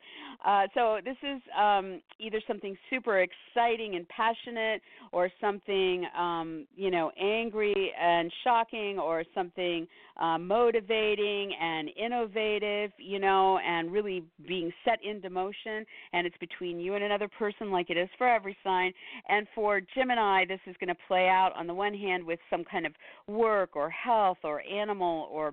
Uh, 0.44 0.66
so 0.74 0.98
this 1.04 1.16
is 1.22 1.40
um, 1.58 2.00
either 2.18 2.40
something 2.46 2.76
super 2.90 3.20
exciting 3.20 3.96
and 3.96 4.06
passionate, 4.08 4.82
or 5.12 5.30
something 5.40 6.04
um, 6.18 6.66
you 6.76 6.90
know 6.90 7.10
angry 7.20 7.92
and 8.00 8.32
shocking, 8.44 8.98
or 8.98 9.24
something 9.34 9.86
uh, 10.20 10.38
motivating 10.38 11.52
and 11.60 11.90
innovative, 11.96 12.90
you 12.98 13.18
know, 13.18 13.58
and 13.58 13.92
really 13.92 14.24
being 14.46 14.72
set 14.84 14.98
into 15.04 15.28
motion. 15.28 15.84
And 16.12 16.26
it's 16.26 16.36
between 16.38 16.80
you 16.80 16.94
and 16.94 17.04
another 17.04 17.28
person, 17.28 17.70
like 17.70 17.90
it 17.90 17.96
is 17.96 18.08
for 18.16 18.28
every 18.28 18.56
sign. 18.64 18.92
And 19.28 19.46
for 19.54 19.80
Gemini, 19.94 20.44
this 20.46 20.60
is 20.66 20.74
going 20.80 20.88
to 20.88 21.00
play 21.06 21.28
out 21.28 21.52
on 21.54 21.66
the 21.66 21.74
one 21.74 21.94
hand 21.94 22.24
with 22.24 22.38
some 22.50 22.64
kind 22.64 22.86
of 22.86 22.92
work 23.26 23.76
or 23.76 23.90
health 23.90 24.38
or 24.42 24.62
animal 24.62 25.28
or 25.30 25.52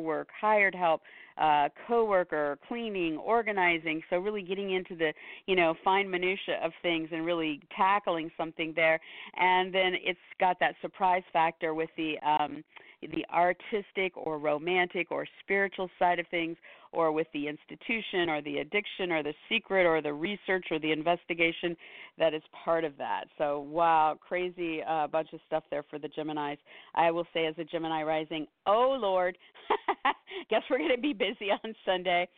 paperwork, 0.00 0.28
hired 0.38 0.74
help, 0.74 1.02
uh, 1.40 1.68
coworker, 1.86 2.58
cleaning, 2.68 3.16
organizing. 3.16 4.02
So 4.10 4.18
really 4.18 4.42
getting 4.42 4.72
into 4.72 4.94
the 4.94 5.12
you 5.46 5.56
know 5.56 5.74
fine 5.84 6.10
minutia 6.10 6.60
of 6.62 6.72
things 6.82 7.08
and 7.12 7.24
really 7.24 7.60
tackling 7.76 8.30
something 8.36 8.72
there. 8.76 9.00
And 9.36 9.74
then 9.74 9.94
it's 9.94 10.18
got 10.38 10.58
that 10.60 10.74
surprise 10.80 11.22
factor 11.32 11.74
with 11.74 11.90
the 11.96 12.14
um, 12.26 12.62
the 13.02 13.24
artistic 13.32 14.14
or 14.14 14.38
romantic 14.38 15.10
or 15.10 15.26
spiritual 15.42 15.88
side 15.98 16.18
of 16.18 16.26
things, 16.28 16.56
or 16.92 17.12
with 17.12 17.26
the 17.32 17.46
institution 17.48 18.28
or 18.28 18.42
the 18.42 18.58
addiction 18.58 19.12
or 19.12 19.22
the 19.22 19.34
secret 19.48 19.86
or 19.86 20.02
the 20.02 20.12
research 20.12 20.66
or 20.70 20.78
the 20.78 20.90
investigation 20.90 21.76
that 22.18 22.34
is 22.34 22.42
part 22.64 22.84
of 22.84 22.96
that. 22.98 23.24
So, 23.38 23.60
wow, 23.60 24.18
crazy 24.20 24.82
uh, 24.82 25.06
bunch 25.06 25.28
of 25.32 25.40
stuff 25.46 25.64
there 25.70 25.84
for 25.88 25.98
the 25.98 26.08
Geminis. 26.08 26.58
I 26.94 27.10
will 27.10 27.26
say, 27.32 27.46
as 27.46 27.54
a 27.58 27.64
Gemini 27.64 28.02
rising, 28.02 28.46
oh 28.66 28.96
Lord, 29.00 29.38
guess 30.48 30.62
we're 30.70 30.78
going 30.78 30.94
to 30.94 31.00
be 31.00 31.12
busy 31.12 31.50
on 31.64 31.74
Sunday. 31.84 32.28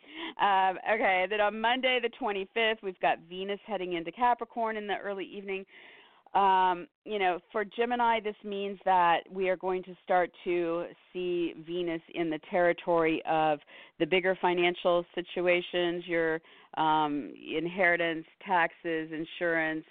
Um, 0.41 0.79
okay, 0.93 1.27
then 1.29 1.41
on 1.41 1.61
Monday, 1.61 2.01
the 2.01 2.11
25th, 2.21 2.83
we've 2.83 2.99
got 3.01 3.19
Venus 3.29 3.61
heading 3.67 3.95
into 3.95 4.11
Capricorn 4.12 4.77
in 4.77 4.87
the 4.87 4.97
early 4.97 5.25
evening 5.25 5.65
um, 6.35 6.87
you 7.05 7.19
know, 7.19 7.41
for 7.51 7.65
Gemini, 7.65 8.19
this 8.21 8.37
means 8.43 8.79
that 8.87 9.21
we 9.31 9.51
are 9.51 9.57
going 9.57 9.83
to 9.83 9.95
start 10.03 10.31
to 10.45 10.87
see 11.12 11.53
Venus 11.67 12.01
in 12.15 12.31
the 12.31 12.41
territory 12.51 13.23
of 13.29 13.59
the 13.99 14.07
bigger 14.07 14.37
financial 14.41 15.05
situations, 15.15 16.05
your 16.07 16.41
um, 16.79 17.35
inheritance, 17.55 18.25
taxes, 18.47 19.11
insurance, 19.12 19.85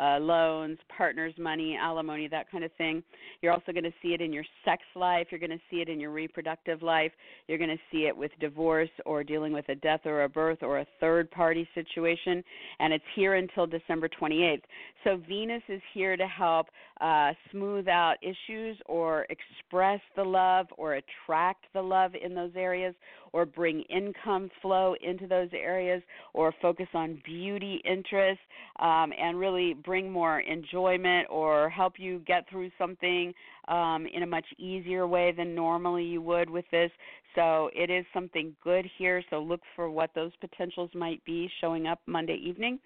uh, 0.00 0.18
loans, 0.18 0.78
partners' 0.96 1.34
money, 1.38 1.76
alimony, 1.80 2.28
that 2.28 2.50
kind 2.50 2.64
of 2.64 2.72
thing. 2.78 3.02
You're 3.40 3.52
also 3.52 3.72
going 3.72 3.84
to 3.84 3.92
see 4.02 4.14
it 4.14 4.20
in 4.20 4.32
your 4.32 4.44
sex 4.64 4.82
life. 4.94 5.26
You're 5.30 5.40
going 5.40 5.50
to 5.50 5.60
see 5.70 5.76
it 5.76 5.88
in 5.88 6.00
your 6.00 6.10
reproductive 6.10 6.82
life. 6.82 7.12
You're 7.46 7.58
going 7.58 7.70
to 7.70 7.82
see 7.90 8.06
it 8.06 8.16
with 8.16 8.30
divorce 8.40 8.90
or 9.04 9.22
dealing 9.22 9.52
with 9.52 9.68
a 9.68 9.74
death 9.74 10.00
or 10.04 10.24
a 10.24 10.28
birth 10.28 10.62
or 10.62 10.78
a 10.78 10.86
third 11.00 11.30
party 11.30 11.68
situation. 11.74 12.42
And 12.78 12.92
it's 12.92 13.04
here 13.14 13.34
until 13.34 13.66
December 13.66 14.08
28th. 14.08 14.62
So 15.04 15.20
Venus 15.28 15.62
is 15.68 15.82
here 15.92 16.16
to 16.16 16.26
help 16.26 16.68
uh, 17.00 17.32
smooth 17.50 17.88
out 17.88 18.14
issues 18.22 18.76
or 18.86 19.26
express 19.28 20.00
the 20.16 20.22
love 20.22 20.66
or 20.78 20.94
attract 20.94 21.64
the 21.74 21.82
love 21.82 22.12
in 22.14 22.34
those 22.34 22.52
areas 22.56 22.94
or 23.32 23.44
bring 23.46 23.82
income 23.82 24.50
flow 24.60 24.94
into 25.02 25.26
those 25.26 25.48
areas 25.52 26.02
or 26.34 26.54
focus 26.62 26.86
on 26.94 27.20
beauty 27.24 27.82
interests 27.84 28.44
um, 28.78 29.12
and 29.18 29.38
really 29.38 29.74
bring 29.84 30.10
more 30.10 30.40
enjoyment 30.40 31.26
or 31.30 31.68
help 31.68 31.94
you 31.98 32.20
get 32.26 32.48
through 32.50 32.70
something 32.78 33.32
um, 33.68 34.06
in 34.12 34.22
a 34.22 34.26
much 34.26 34.46
easier 34.58 35.06
way 35.06 35.32
than 35.32 35.54
normally 35.54 36.04
you 36.04 36.20
would 36.22 36.50
with 36.50 36.64
this. 36.70 36.90
So 37.34 37.70
it 37.74 37.90
is 37.90 38.04
something 38.12 38.54
good 38.62 38.86
here. 38.98 39.22
So 39.30 39.40
look 39.40 39.60
for 39.74 39.90
what 39.90 40.10
those 40.14 40.32
potentials 40.40 40.90
might 40.94 41.24
be 41.24 41.50
showing 41.60 41.86
up 41.86 42.00
Monday 42.06 42.40
evening. 42.44 42.78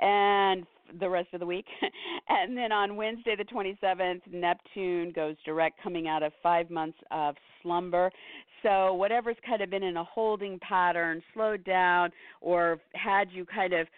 And 0.00 0.64
the 1.00 1.08
rest 1.08 1.28
of 1.32 1.40
the 1.40 1.46
week. 1.46 1.66
and 2.28 2.56
then 2.56 2.72
on 2.72 2.96
Wednesday, 2.96 3.34
the 3.36 3.44
27th, 3.44 4.20
Neptune 4.30 5.12
goes 5.14 5.36
direct, 5.44 5.82
coming 5.82 6.08
out 6.08 6.22
of 6.22 6.32
five 6.42 6.70
months 6.70 6.98
of 7.10 7.34
slumber. 7.62 8.10
So, 8.62 8.94
whatever's 8.94 9.36
kind 9.44 9.60
of 9.60 9.70
been 9.70 9.82
in 9.82 9.96
a 9.96 10.04
holding 10.04 10.58
pattern, 10.60 11.20
slowed 11.34 11.64
down, 11.64 12.10
or 12.40 12.78
had 12.94 13.28
you 13.32 13.44
kind 13.44 13.72
of 13.72 13.88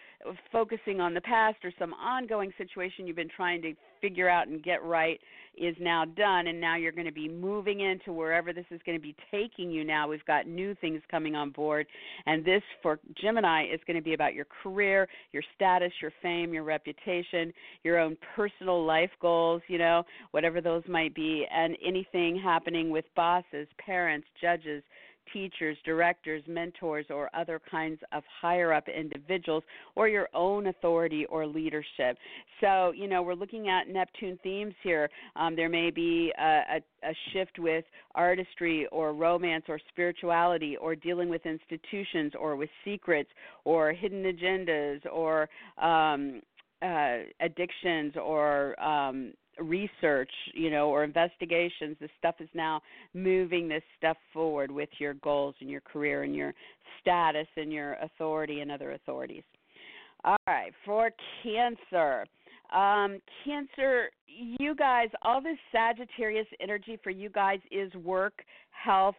focusing 0.51 0.99
on 0.99 1.13
the 1.13 1.21
past 1.21 1.57
or 1.63 1.71
some 1.77 1.93
ongoing 1.93 2.51
situation 2.57 3.05
you've 3.05 3.15
been 3.15 3.29
trying 3.35 3.61
to 3.61 3.73
figure 4.05 4.29
out 4.29 4.47
and 4.47 4.61
get 4.61 4.83
right 4.83 5.19
is 5.57 5.75
now 5.79 6.05
done 6.05 6.47
and 6.47 6.59
now 6.59 6.75
you're 6.75 6.91
going 6.91 7.07
to 7.07 7.13
be 7.13 7.27
moving 7.27 7.79
into 7.79 8.13
wherever 8.13 8.53
this 8.53 8.65
is 8.71 8.79
going 8.85 8.97
to 8.97 9.01
be 9.01 9.15
taking 9.31 9.71
you 9.71 9.83
now. 9.83 10.07
We've 10.07 10.25
got 10.25 10.47
new 10.47 10.75
things 10.75 11.01
coming 11.09 11.35
on 11.35 11.49
board 11.51 11.87
and 12.27 12.45
this 12.45 12.61
for 12.83 12.99
gemini 13.19 13.63
is 13.63 13.79
going 13.87 13.97
to 13.97 14.03
be 14.03 14.13
about 14.13 14.33
your 14.33 14.45
career 14.61 15.07
your 15.31 15.43
status 15.55 15.91
your 16.01 16.11
fame 16.21 16.53
your 16.53 16.63
reputation 16.63 17.53
your 17.83 17.99
own 17.99 18.17
personal 18.35 18.85
life 18.85 19.11
goals 19.21 19.61
you 19.67 19.77
know 19.77 20.03
whatever 20.31 20.61
those 20.61 20.83
might 20.87 21.15
be 21.15 21.45
and 21.51 21.77
anything 21.85 22.39
happening 22.41 22.89
with 22.89 23.05
bosses 23.15 23.67
parents 23.83 24.27
judges 24.41 24.83
teachers, 25.31 25.77
directors, 25.85 26.43
mentors, 26.47 27.05
or 27.09 27.29
other 27.35 27.61
kinds 27.69 27.99
of 28.11 28.23
higher 28.41 28.73
up 28.73 28.87
individuals, 28.87 29.63
or 29.95 30.07
your 30.07 30.29
own 30.33 30.67
authority 30.67 31.25
or 31.25 31.45
leadership. 31.45 32.17
So, 32.61 32.91
you 32.91 33.07
know, 33.07 33.21
we're 33.21 33.35
looking 33.35 33.69
at 33.69 33.87
Neptune 33.87 34.39
themes 34.43 34.73
here. 34.83 35.09
Um, 35.35 35.55
there 35.55 35.69
may 35.69 35.91
be 35.91 36.31
a, 36.39 36.77
a, 37.03 37.09
a 37.09 37.13
shift 37.33 37.59
with 37.59 37.85
artistry 38.15 38.87
or 38.91 39.13
romance 39.13 39.65
or 39.67 39.79
spirituality 39.89 40.77
or 40.77 40.95
dealing 40.95 41.29
with 41.29 41.45
institutions 41.45 42.33
or 42.39 42.55
with 42.55 42.69
secrets 42.83 43.29
or 43.63 43.93
hidden 43.93 44.23
agendas 44.23 45.01
or 45.11 45.49
um, 45.81 46.41
uh, 46.81 47.17
addictions 47.39 48.13
or 48.21 48.79
um, 48.81 49.33
research, 49.59 50.31
you 50.53 50.69
know, 50.69 50.89
or 50.89 51.03
investigations. 51.03 51.97
This 51.99 52.09
stuff 52.17 52.35
is 52.39 52.49
now 52.53 52.81
moving 53.13 53.67
this 53.67 53.83
stuff 53.97 54.17
forward 54.33 54.71
with 54.71 54.89
your 54.99 55.13
goals 55.15 55.55
and 55.61 55.69
your 55.69 55.81
career 55.81 56.23
and 56.23 56.35
your 56.35 56.53
status 57.01 57.47
and 57.57 57.71
your 57.71 57.93
authority 57.95 58.61
and 58.61 58.71
other 58.71 58.91
authorities. 58.93 59.43
All 60.23 60.37
right, 60.47 60.73
for 60.85 61.11
Cancer. 61.43 62.25
Um, 62.73 63.21
cancer, 63.43 64.09
you 64.27 64.75
guys, 64.75 65.09
all 65.21 65.39
this 65.41 65.57
Sagittarius 65.71 66.47
energy 66.59 66.97
for 67.03 67.11
you 67.11 67.29
guys 67.29 67.59
is 67.71 67.93
work, 67.93 68.43
health, 68.71 69.15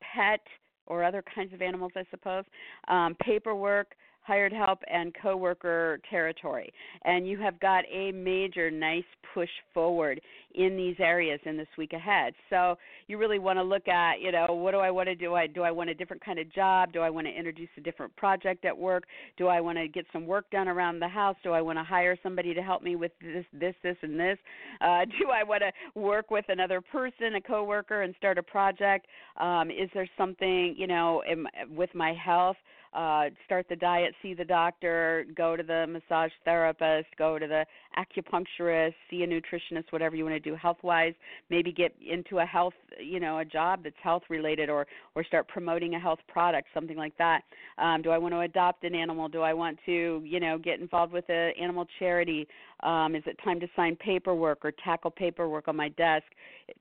pet, 0.00 0.40
or 0.86 1.02
other 1.02 1.22
kinds 1.34 1.52
of 1.52 1.62
animals, 1.62 1.92
I 1.96 2.04
suppose, 2.10 2.44
um, 2.88 3.16
paperwork, 3.20 3.88
hired 4.26 4.52
help 4.52 4.80
and 4.90 5.14
coworker 5.22 6.00
territory. 6.10 6.72
And 7.04 7.28
you 7.28 7.38
have 7.38 7.58
got 7.60 7.84
a 7.92 8.12
major 8.12 8.70
nice 8.70 9.04
push 9.32 9.48
forward 9.72 10.20
in 10.54 10.76
these 10.76 10.96
areas 10.98 11.38
in 11.44 11.56
this 11.56 11.68
week 11.76 11.92
ahead. 11.92 12.32
So 12.50 12.76
you 13.06 13.18
really 13.18 13.38
want 13.38 13.58
to 13.58 13.62
look 13.62 13.86
at 13.88 14.20
you 14.20 14.32
know 14.32 14.46
what 14.48 14.72
do 14.72 14.78
i 14.78 14.90
want 14.90 15.08
to 15.08 15.14
do? 15.14 15.34
I 15.34 15.46
do 15.46 15.62
i 15.62 15.70
want 15.70 15.90
a 15.90 15.94
different 15.94 16.24
kind 16.24 16.38
of 16.38 16.52
job? 16.52 16.92
Do 16.92 17.00
i 17.00 17.10
want 17.10 17.26
to 17.26 17.32
introduce 17.32 17.68
a 17.76 17.80
different 17.80 18.16
project 18.16 18.64
at 18.64 18.76
work? 18.76 19.04
Do 19.36 19.46
i 19.48 19.60
want 19.60 19.78
to 19.78 19.88
get 19.88 20.06
some 20.12 20.26
work 20.26 20.50
done 20.50 20.68
around 20.68 20.98
the 20.98 21.08
house? 21.08 21.36
Do 21.44 21.52
i 21.52 21.60
want 21.60 21.78
to 21.78 21.84
hire 21.84 22.16
somebody 22.22 22.54
to 22.54 22.62
help 22.62 22.82
me 22.82 22.96
with 22.96 23.12
this 23.20 23.44
this 23.52 23.74
this 23.82 23.96
and 24.02 24.18
this? 24.18 24.38
Uh, 24.80 25.04
do 25.20 25.30
i 25.30 25.44
want 25.44 25.62
to 25.62 26.00
work 26.00 26.30
with 26.30 26.46
another 26.48 26.80
person 26.80 27.34
a 27.36 27.40
coworker 27.40 28.02
and 28.02 28.14
start 28.16 28.38
a 28.38 28.42
project? 28.42 29.06
Um, 29.38 29.70
is 29.70 29.90
there 29.94 30.08
something 30.16 30.74
you 30.76 30.86
know 30.86 31.22
in, 31.30 31.46
with 31.76 31.94
my 31.94 32.14
health 32.14 32.56
uh, 32.94 33.26
start 33.44 33.66
the 33.68 33.76
diet, 33.76 34.14
see 34.22 34.34
the 34.34 34.44
doctor, 34.44 35.26
go 35.36 35.56
to 35.56 35.62
the 35.62 35.86
massage 35.86 36.30
therapist, 36.44 37.08
go 37.18 37.38
to 37.38 37.46
the 37.46 37.64
acupuncturist, 37.98 38.94
see 39.10 39.22
a 39.22 39.26
nutritionist, 39.26 39.84
whatever 39.90 40.16
you 40.16 40.24
want 40.24 40.34
to 40.34 40.50
do 40.50 40.54
health 40.54 40.78
wise. 40.82 41.14
Maybe 41.50 41.72
get 41.72 41.94
into 42.00 42.38
a 42.38 42.44
health, 42.44 42.74
you 43.00 43.20
know, 43.20 43.38
a 43.38 43.44
job 43.44 43.80
that's 43.84 43.96
health 44.02 44.22
related, 44.28 44.68
or 44.68 44.86
or 45.14 45.24
start 45.24 45.48
promoting 45.48 45.94
a 45.94 46.00
health 46.00 46.20
product, 46.28 46.68
something 46.74 46.96
like 46.96 47.16
that. 47.18 47.42
Um, 47.78 48.02
do 48.02 48.10
I 48.10 48.18
want 48.18 48.34
to 48.34 48.40
adopt 48.40 48.84
an 48.84 48.94
animal? 48.94 49.28
Do 49.28 49.42
I 49.42 49.54
want 49.54 49.78
to, 49.86 50.22
you 50.24 50.40
know, 50.40 50.58
get 50.58 50.80
involved 50.80 51.12
with 51.12 51.28
an 51.28 51.52
animal 51.60 51.86
charity? 51.98 52.46
Um, 52.82 53.14
is 53.14 53.22
it 53.26 53.38
time 53.42 53.58
to 53.60 53.68
sign 53.74 53.96
paperwork 53.96 54.64
or 54.64 54.72
tackle 54.84 55.10
paperwork 55.10 55.68
on 55.68 55.76
my 55.76 55.88
desk? 55.90 56.24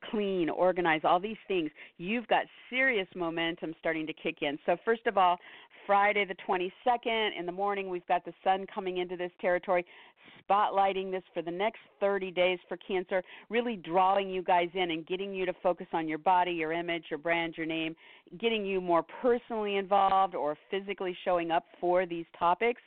Clean, 0.10 0.50
organize, 0.50 1.02
all 1.04 1.20
these 1.20 1.38
things. 1.48 1.70
You've 1.98 2.28
got 2.28 2.46
serious 2.70 3.08
momentum 3.16 3.74
starting 3.80 4.08
to 4.08 4.14
kick 4.14 4.38
in. 4.42 4.58
So 4.66 4.78
first 4.84 5.06
of 5.06 5.18
all, 5.18 5.38
Friday 5.86 6.26
the 6.26 6.36
22nd 6.48 7.30
in 7.38 7.46
the 7.46 7.52
morning, 7.52 7.90
we've 7.90 8.08
got 8.08 8.26
the 8.26 8.34
sun 8.44 8.66
coming 8.74 8.98
into 8.98 9.16
this 9.16 9.32
territory, 9.40 9.86
spotlighting 10.50 11.12
this 11.12 11.24
for 11.34 11.42
the 11.42 11.52
next 11.52 11.80
30 12.00 12.32
days 12.32 12.60
for 12.68 12.78
Cancer, 12.78 13.24
really 13.50 13.76
drawing 13.76 14.30
you 14.30 14.42
guys 14.42 14.70
in 14.74 14.92
and 14.92 15.06
getting 15.06 15.34
you 15.34 15.46
to 15.46 15.54
focus 15.62 15.88
on 15.94 16.08
your 16.08 16.18
body, 16.18 16.52
your 16.52 16.72
image, 16.72 17.06
your 17.10 17.20
brand, 17.20 17.56
your 17.58 17.68
name, 17.68 17.96
getting 18.40 18.66
you 18.66 18.82
more 18.82 19.04
personally 19.22 19.76
involved 19.76 20.34
or 20.34 20.58
physically 20.72 21.16
showing 21.24 21.52
up 21.52 21.66
for 21.80 22.06
these 22.06 22.26
topics 22.38 22.82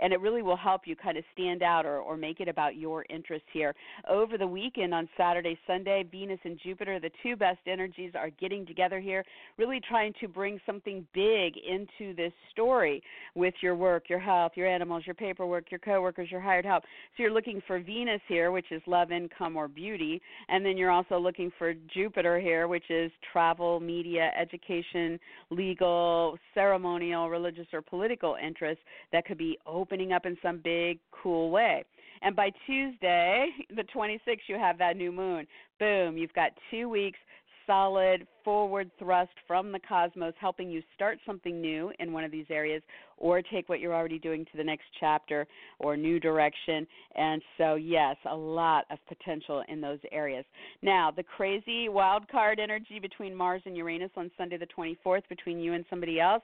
and 0.00 0.12
it 0.12 0.20
really 0.20 0.42
will 0.42 0.56
help 0.56 0.82
you 0.86 0.96
kind 0.96 1.18
of 1.18 1.24
stand 1.32 1.62
out 1.62 1.84
or, 1.84 1.98
or 1.98 2.16
make 2.16 2.40
it 2.40 2.48
about 2.48 2.76
your 2.76 3.04
interests 3.10 3.48
here. 3.52 3.74
Over 4.08 4.38
the 4.38 4.46
weekend 4.46 4.94
on 4.94 5.08
Saturday, 5.16 5.58
Sunday, 5.66 6.04
Venus 6.10 6.38
and 6.44 6.58
Jupiter, 6.62 7.00
the 7.00 7.10
two 7.22 7.36
best 7.36 7.60
energies, 7.66 8.12
are 8.14 8.30
getting 8.30 8.66
together 8.66 9.00
here, 9.00 9.24
really 9.56 9.80
trying 9.88 10.12
to 10.20 10.28
bring 10.28 10.60
something 10.64 11.06
big 11.14 11.54
into 11.56 12.14
this 12.14 12.32
story 12.52 13.02
with 13.34 13.54
your 13.60 13.74
work, 13.74 14.08
your 14.08 14.18
health, 14.18 14.52
your 14.54 14.66
animals, 14.66 15.02
your 15.06 15.14
paperwork, 15.14 15.70
your 15.70 15.80
coworkers, 15.80 16.30
your 16.30 16.40
hired 16.40 16.64
help. 16.64 16.82
So 17.16 17.22
you're 17.22 17.32
looking 17.32 17.60
for 17.66 17.80
Venus 17.80 18.20
here, 18.28 18.50
which 18.50 18.70
is 18.70 18.82
love, 18.86 19.12
income, 19.12 19.56
or 19.56 19.68
beauty, 19.68 20.20
and 20.48 20.64
then 20.64 20.76
you're 20.76 20.90
also 20.90 21.18
looking 21.18 21.50
for 21.58 21.74
Jupiter 21.94 22.38
here, 22.40 22.68
which 22.68 22.90
is 22.90 23.10
travel, 23.32 23.80
media, 23.80 24.30
education, 24.38 25.18
legal, 25.50 26.36
ceremonial, 26.54 27.28
religious, 27.28 27.66
or 27.72 27.82
political 27.82 28.36
interests 28.44 28.82
that 29.12 29.24
could 29.24 29.38
be 29.38 29.58
open 29.66 29.87
opening 29.88 30.12
up 30.12 30.26
in 30.26 30.36
some 30.42 30.60
big, 30.62 30.98
cool 31.10 31.50
way. 31.50 31.84
And 32.22 32.36
by 32.36 32.50
Tuesday, 32.66 33.48
the 33.76 33.84
26th, 33.94 34.48
you 34.48 34.56
have 34.56 34.78
that 34.78 34.96
new 34.96 35.12
moon. 35.12 35.46
Boom, 35.78 36.16
you've 36.16 36.32
got 36.34 36.52
two 36.70 36.88
weeks 36.88 37.18
solid 37.66 38.26
forward 38.44 38.90
thrust 38.98 39.30
from 39.46 39.70
the 39.72 39.78
cosmos, 39.86 40.32
helping 40.40 40.70
you 40.70 40.82
start 40.94 41.18
something 41.26 41.60
new 41.60 41.92
in 41.98 42.14
one 42.14 42.24
of 42.24 42.30
these 42.30 42.46
areas 42.48 42.82
or 43.18 43.42
take 43.42 43.68
what 43.68 43.78
you're 43.78 43.94
already 43.94 44.18
doing 44.18 44.46
to 44.46 44.56
the 44.56 44.64
next 44.64 44.86
chapter 44.98 45.46
or 45.78 45.94
new 45.94 46.18
direction. 46.18 46.86
And 47.14 47.42
so, 47.58 47.74
yes, 47.74 48.16
a 48.24 48.34
lot 48.34 48.86
of 48.90 48.98
potential 49.06 49.62
in 49.68 49.82
those 49.82 49.98
areas. 50.10 50.46
Now, 50.80 51.10
the 51.14 51.22
crazy 51.22 51.90
wild 51.90 52.26
card 52.30 52.58
energy 52.58 52.98
between 53.00 53.34
Mars 53.34 53.60
and 53.66 53.76
Uranus 53.76 54.12
on 54.16 54.30
Sunday 54.38 54.56
the 54.56 54.66
24th 54.66 55.28
between 55.28 55.58
you 55.58 55.74
and 55.74 55.84
somebody 55.90 56.20
else 56.20 56.42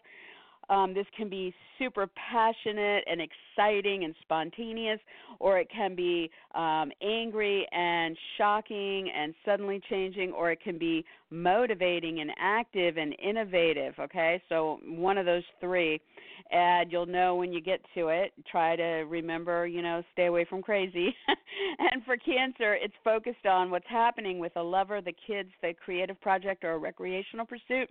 um, 0.68 0.94
this 0.94 1.06
can 1.16 1.28
be 1.28 1.54
super 1.78 2.08
passionate 2.30 3.04
and 3.06 3.20
exciting 3.20 4.04
and 4.04 4.14
spontaneous, 4.22 5.00
or 5.40 5.58
it 5.58 5.68
can 5.70 5.94
be 5.94 6.30
um, 6.54 6.90
angry 7.02 7.66
and 7.72 8.16
shocking 8.38 9.10
and 9.14 9.34
suddenly 9.44 9.80
changing, 9.90 10.32
or 10.32 10.50
it 10.50 10.60
can 10.62 10.78
be 10.78 11.04
motivating 11.30 12.20
and 12.20 12.30
active 12.38 12.96
and 12.96 13.14
innovative. 13.22 13.94
Okay, 13.98 14.40
so 14.48 14.78
one 14.86 15.18
of 15.18 15.26
those 15.26 15.42
three, 15.60 16.00
and 16.50 16.90
you'll 16.92 17.06
know 17.06 17.34
when 17.34 17.52
you 17.52 17.60
get 17.60 17.80
to 17.94 18.08
it. 18.08 18.32
Try 18.50 18.76
to 18.76 19.04
remember, 19.08 19.66
you 19.66 19.82
know, 19.82 20.02
stay 20.12 20.26
away 20.26 20.46
from 20.48 20.62
crazy. 20.62 21.14
and 21.78 22.04
for 22.04 22.16
Cancer, 22.16 22.74
it's 22.74 22.94
focused 23.02 23.46
on 23.46 23.70
what's 23.70 23.88
happening 23.88 24.38
with 24.38 24.52
a 24.56 24.62
lover, 24.62 25.00
the 25.00 25.14
kids, 25.26 25.50
the 25.62 25.72
creative 25.84 26.20
project, 26.20 26.64
or 26.64 26.72
a 26.72 26.78
recreational 26.78 27.46
pursuit 27.46 27.88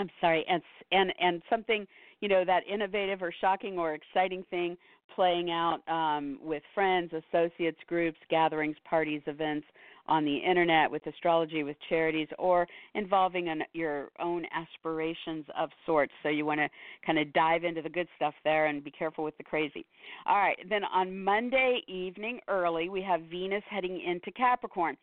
I'm 0.00 0.10
sorry, 0.20 0.44
and 0.48 0.62
and 0.90 1.12
and 1.20 1.42
something 1.50 1.86
you 2.20 2.28
know 2.28 2.44
that 2.44 2.62
innovative 2.66 3.22
or 3.22 3.32
shocking 3.40 3.78
or 3.78 3.94
exciting 3.94 4.44
thing 4.50 4.76
playing 5.14 5.50
out 5.50 5.80
um, 5.88 6.38
with 6.42 6.62
friends, 6.74 7.12
associates, 7.12 7.78
groups, 7.86 8.18
gatherings, 8.30 8.76
parties, 8.88 9.20
events 9.26 9.66
on 10.06 10.24
the 10.24 10.36
internet, 10.36 10.90
with 10.90 11.06
astrology, 11.06 11.62
with 11.62 11.76
charities, 11.88 12.28
or 12.38 12.66
involving 12.94 13.48
an, 13.48 13.62
your 13.74 14.08
own 14.18 14.44
aspirations 14.54 15.44
of 15.58 15.68
sorts. 15.86 16.12
So 16.22 16.28
you 16.28 16.46
want 16.46 16.60
to 16.60 16.68
kind 17.04 17.18
of 17.18 17.32
dive 17.32 17.64
into 17.64 17.82
the 17.82 17.88
good 17.88 18.08
stuff 18.16 18.34
there 18.42 18.66
and 18.66 18.82
be 18.82 18.90
careful 18.90 19.22
with 19.22 19.36
the 19.36 19.44
crazy. 19.44 19.84
All 20.26 20.38
right, 20.38 20.56
then 20.68 20.82
on 20.84 21.22
Monday 21.22 21.82
evening 21.86 22.40
early, 22.48 22.88
we 22.88 23.02
have 23.02 23.20
Venus 23.30 23.62
heading 23.68 24.00
into 24.00 24.32
Capricorn. 24.32 24.96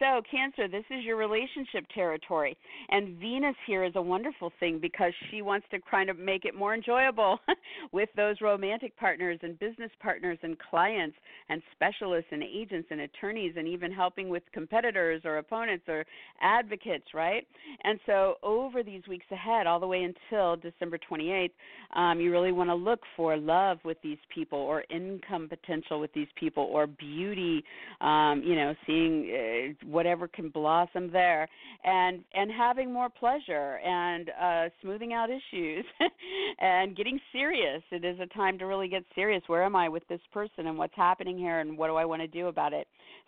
So, 0.00 0.22
Cancer, 0.30 0.66
this 0.66 0.84
is 0.90 1.04
your 1.04 1.16
relationship 1.16 1.84
territory. 1.94 2.56
And 2.88 3.18
Venus 3.18 3.54
here 3.66 3.84
is 3.84 3.92
a 3.96 4.02
wonderful 4.02 4.50
thing 4.58 4.78
because 4.80 5.12
she 5.30 5.42
wants 5.42 5.66
to 5.72 5.78
kind 5.90 6.08
of 6.08 6.18
make 6.18 6.46
it 6.46 6.54
more 6.54 6.72
enjoyable 6.72 7.38
with 7.92 8.08
those 8.16 8.36
romantic 8.40 8.96
partners 8.96 9.38
and 9.42 9.58
business 9.58 9.90
partners 10.00 10.38
and 10.42 10.56
clients 10.58 11.16
and 11.50 11.60
specialists 11.72 12.30
and 12.32 12.42
agents 12.42 12.88
and 12.90 13.02
attorneys 13.02 13.52
and 13.58 13.68
even 13.68 13.92
helping 13.92 14.30
with 14.30 14.42
competitors 14.54 15.20
or 15.26 15.36
opponents 15.36 15.84
or 15.86 16.06
advocates, 16.40 17.04
right? 17.12 17.46
And 17.84 18.00
so, 18.06 18.36
over 18.42 18.82
these 18.82 19.02
weeks 19.06 19.26
ahead, 19.30 19.66
all 19.66 19.80
the 19.80 19.86
way 19.86 20.02
until 20.02 20.56
December 20.56 20.98
28th, 21.10 21.50
um, 21.94 22.20
you 22.20 22.32
really 22.32 22.52
want 22.52 22.70
to 22.70 22.74
look 22.74 23.00
for 23.18 23.36
love 23.36 23.76
with 23.84 23.98
these 24.02 24.18
people 24.34 24.58
or 24.58 24.82
income 24.88 25.46
potential 25.46 26.00
with 26.00 26.12
these 26.14 26.28
people 26.36 26.62
or 26.72 26.86
beauty, 26.86 27.62
um, 28.00 28.42
you 28.42 28.54
know, 28.54 28.74
seeing. 28.86 29.74
Uh, 29.84 29.89
whatever 29.90 30.28
can 30.28 30.48
blossom 30.48 31.10
there 31.12 31.48
and 31.84 32.24
and 32.34 32.50
having 32.50 32.92
more 32.92 33.08
pleasure 33.08 33.78
and 33.78 34.30
uh 34.40 34.68
smoothing 34.80 35.12
out 35.12 35.28
issues 35.30 35.84
and 36.60 36.96
getting 36.96 37.18
serious. 37.32 37.82
It 37.90 38.04
is 38.04 38.18
a 38.20 38.26
time 38.34 38.58
to 38.58 38.66
really 38.66 38.88
get 38.88 39.04
serious. 39.14 39.42
Where 39.46 39.64
am 39.64 39.76
i 39.76 39.88
with 39.88 40.06
this 40.08 40.20
person 40.32 40.66
and 40.66 40.78
what's 40.78 40.96
happening 40.96 41.38
here 41.38 41.60
and 41.60 41.76
what 41.76 41.88
do 41.88 41.96
i 41.96 42.04
want 42.04 42.22
to 42.22 42.28
do 42.28 42.48
about 42.48 42.72
it? 42.72 42.86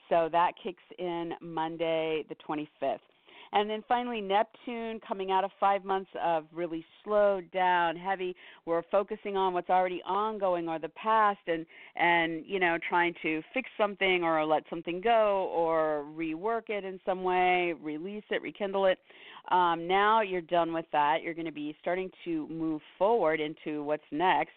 So 0.09 0.29
that 0.33 0.53
kicks 0.62 0.83
in 0.98 1.33
monday 1.40 2.25
the 2.29 2.37
25th 2.48 2.98
and 3.52 3.68
then 3.68 3.84
finally, 3.86 4.20
Neptune 4.20 4.98
coming 5.06 5.30
out 5.30 5.44
of 5.44 5.50
five 5.60 5.84
months 5.84 6.10
of 6.22 6.44
really 6.52 6.84
slowed 7.04 7.50
down, 7.50 7.96
heavy. 7.96 8.34
We're 8.64 8.82
focusing 8.90 9.36
on 9.36 9.52
what's 9.52 9.68
already 9.68 10.02
ongoing 10.06 10.68
or 10.68 10.78
the 10.78 10.88
past, 10.90 11.40
and 11.46 11.66
and 11.96 12.44
you 12.46 12.58
know 12.58 12.78
trying 12.88 13.14
to 13.22 13.42
fix 13.52 13.68
something 13.76 14.24
or 14.24 14.44
let 14.46 14.62
something 14.70 15.00
go 15.02 15.50
or 15.54 16.04
rework 16.16 16.70
it 16.70 16.84
in 16.84 16.98
some 17.04 17.22
way, 17.22 17.74
release 17.82 18.24
it, 18.30 18.40
rekindle 18.40 18.86
it. 18.86 18.98
Um, 19.50 19.86
now 19.86 20.22
you're 20.22 20.40
done 20.40 20.72
with 20.72 20.86
that. 20.92 21.18
You're 21.22 21.34
going 21.34 21.46
to 21.46 21.52
be 21.52 21.76
starting 21.80 22.10
to 22.24 22.48
move 22.48 22.80
forward 22.98 23.40
into 23.40 23.82
what's 23.82 24.02
next. 24.10 24.52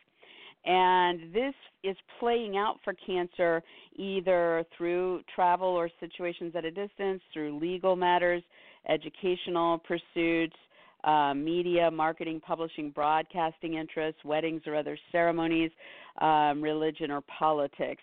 And 0.66 1.34
this 1.34 1.54
is 1.84 1.96
playing 2.20 2.58
out 2.58 2.78
for 2.84 2.94
cancer 3.06 3.62
either 3.96 4.66
through 4.76 5.22
travel 5.34 5.68
or 5.68 5.90
situations 6.00 6.54
at 6.56 6.66
a 6.66 6.72
distance, 6.72 7.22
through 7.34 7.60
legal 7.60 7.96
matters, 7.96 8.42
educational 8.90 9.80
pursuits, 9.80 10.56
uh, 11.04 11.34
media, 11.34 11.90
marketing, 11.92 12.42
publishing, 12.46 12.90
broadcasting 12.90 13.76
interests, 13.76 14.20
weddings 14.26 14.62
or 14.66 14.76
other 14.76 14.98
ceremonies, 15.12 15.72
um, 16.20 16.62
religion 16.62 17.12
or 17.12 17.22
politics. 17.22 18.02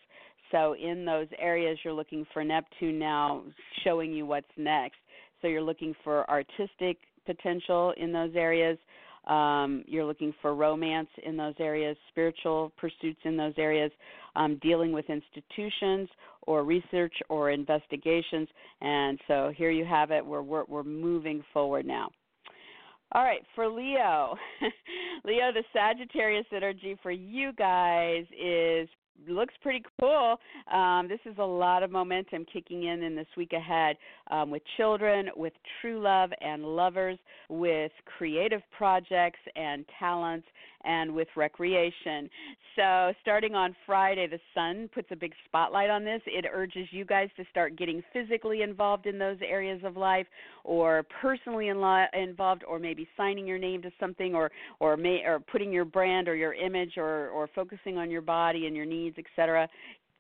So, 0.51 0.75
in 0.75 1.05
those 1.05 1.29
areas, 1.38 1.79
you're 1.83 1.95
looking 1.95 2.27
for 2.33 2.45
Neptune 2.45 2.99
now 2.99 3.42
showing 3.85 4.12
you 4.12 4.27
what's 4.27 4.47
next. 4.57 4.99
So, 5.40 5.49
you're 5.49 5.62
looking 5.62 5.95
for 6.05 6.29
artistic 6.31 6.99
potential 7.27 7.92
in 7.97 8.12
those 8.12 8.33
areas. 8.37 8.79
Um, 9.27 9.85
you're 9.87 10.05
looking 10.05 10.35
for 10.42 10.55
romance 10.55 11.09
in 11.25 11.37
those 11.37 11.55
areas, 11.59 11.97
spiritual 12.11 12.73
pursuits 12.77 13.21
in 13.25 13.37
those 13.37 13.55
areas, 13.57 13.90
um, 14.35 14.59
dealing 14.62 14.92
with 14.92 15.09
institutions 15.09 16.09
or 16.46 16.64
research 16.64 17.14
or 17.28 17.50
investigations. 17.50 18.48
And 18.81 19.18
so 19.28 19.52
here 19.57 19.70
you 19.70 19.85
have 19.85 20.11
it. 20.11 20.24
We're, 20.24 20.42
we're, 20.42 20.64
we're 20.64 20.83
moving 20.83 21.42
forward 21.52 21.87
now. 21.87 22.11
All 23.14 23.24
right, 23.24 23.42
for 23.55 23.68
Leo, 23.68 24.37
Leo, 25.24 25.52
the 25.52 25.62
Sagittarius 25.74 26.46
energy 26.50 26.96
for 27.02 27.11
you 27.11 27.52
guys 27.52 28.24
is 28.33 28.88
looks 29.28 29.55
pretty 29.62 29.83
cool. 30.00 30.37
Um, 30.72 31.09
this 31.09 31.20
is 31.26 31.37
a 31.38 31.44
lot 31.44 31.83
of 31.83 31.90
momentum 31.90 32.44
kicking 32.52 32.85
in 32.85 33.02
in 33.02 33.14
this 33.14 33.26
week 33.37 33.52
ahead 33.52 33.96
um, 34.31 34.50
with 34.50 34.62
children, 34.76 35.28
with 35.37 35.52
true 35.81 36.00
love 36.00 36.31
and 36.40 36.64
lovers, 36.64 37.18
with 37.48 37.92
creative 38.16 38.62
projects 38.76 39.40
and 39.55 39.85
talents, 39.98 40.46
and 40.85 41.14
with 41.14 41.29
recreation. 41.37 42.29
So, 42.77 43.12
starting 43.21 43.55
on 43.55 43.77
Friday, 43.85 44.27
the 44.27 44.38
sun 44.55 44.88
puts 44.95 45.09
a 45.11 45.16
big 45.16 45.33
spotlight 45.45 45.90
on 45.90 46.05
this. 46.05 46.23
It 46.27 46.47
urges 46.51 46.87
you 46.90 47.05
guys 47.05 47.29
to 47.37 47.45
start 47.51 47.77
getting 47.77 48.03
physically 48.12 48.62
involved 48.62 49.07
in 49.07 49.18
those 49.18 49.37
areas 49.47 49.83
of 49.85 49.97
life, 49.97 50.27
or 50.64 51.05
personally 51.21 51.68
in 51.68 51.83
involved, 52.14 52.64
or 52.66 52.79
maybe 52.79 53.07
signing 53.16 53.47
your 53.47 53.59
name 53.59 53.83
to 53.83 53.90
something, 54.01 54.35
or 54.35 54.51
or 54.81 54.97
may, 54.97 55.23
or 55.27 55.40
putting 55.40 55.73
your 55.73 55.85
brand 55.85 56.29
or 56.29 56.35
your 56.35 56.55
image, 56.55 56.95
or 56.97 57.29
or 57.29 57.49
focusing 57.55 57.99
on 57.99 58.11
your 58.11 58.23
body 58.23 58.66
and 58.66 58.75
your 58.75 58.87
needs, 58.87 59.16
etc 59.18 59.68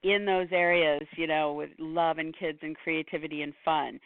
in 0.02 0.24
those 0.24 0.48
areas, 0.50 1.02
you 1.16 1.26
know, 1.26 1.52
with 1.52 1.70
love 1.78 2.18
and 2.18 2.36
kids 2.36 2.58
and 2.62 2.76
creativity 2.76 3.42
and 3.42 3.52
fun. 3.64 4.00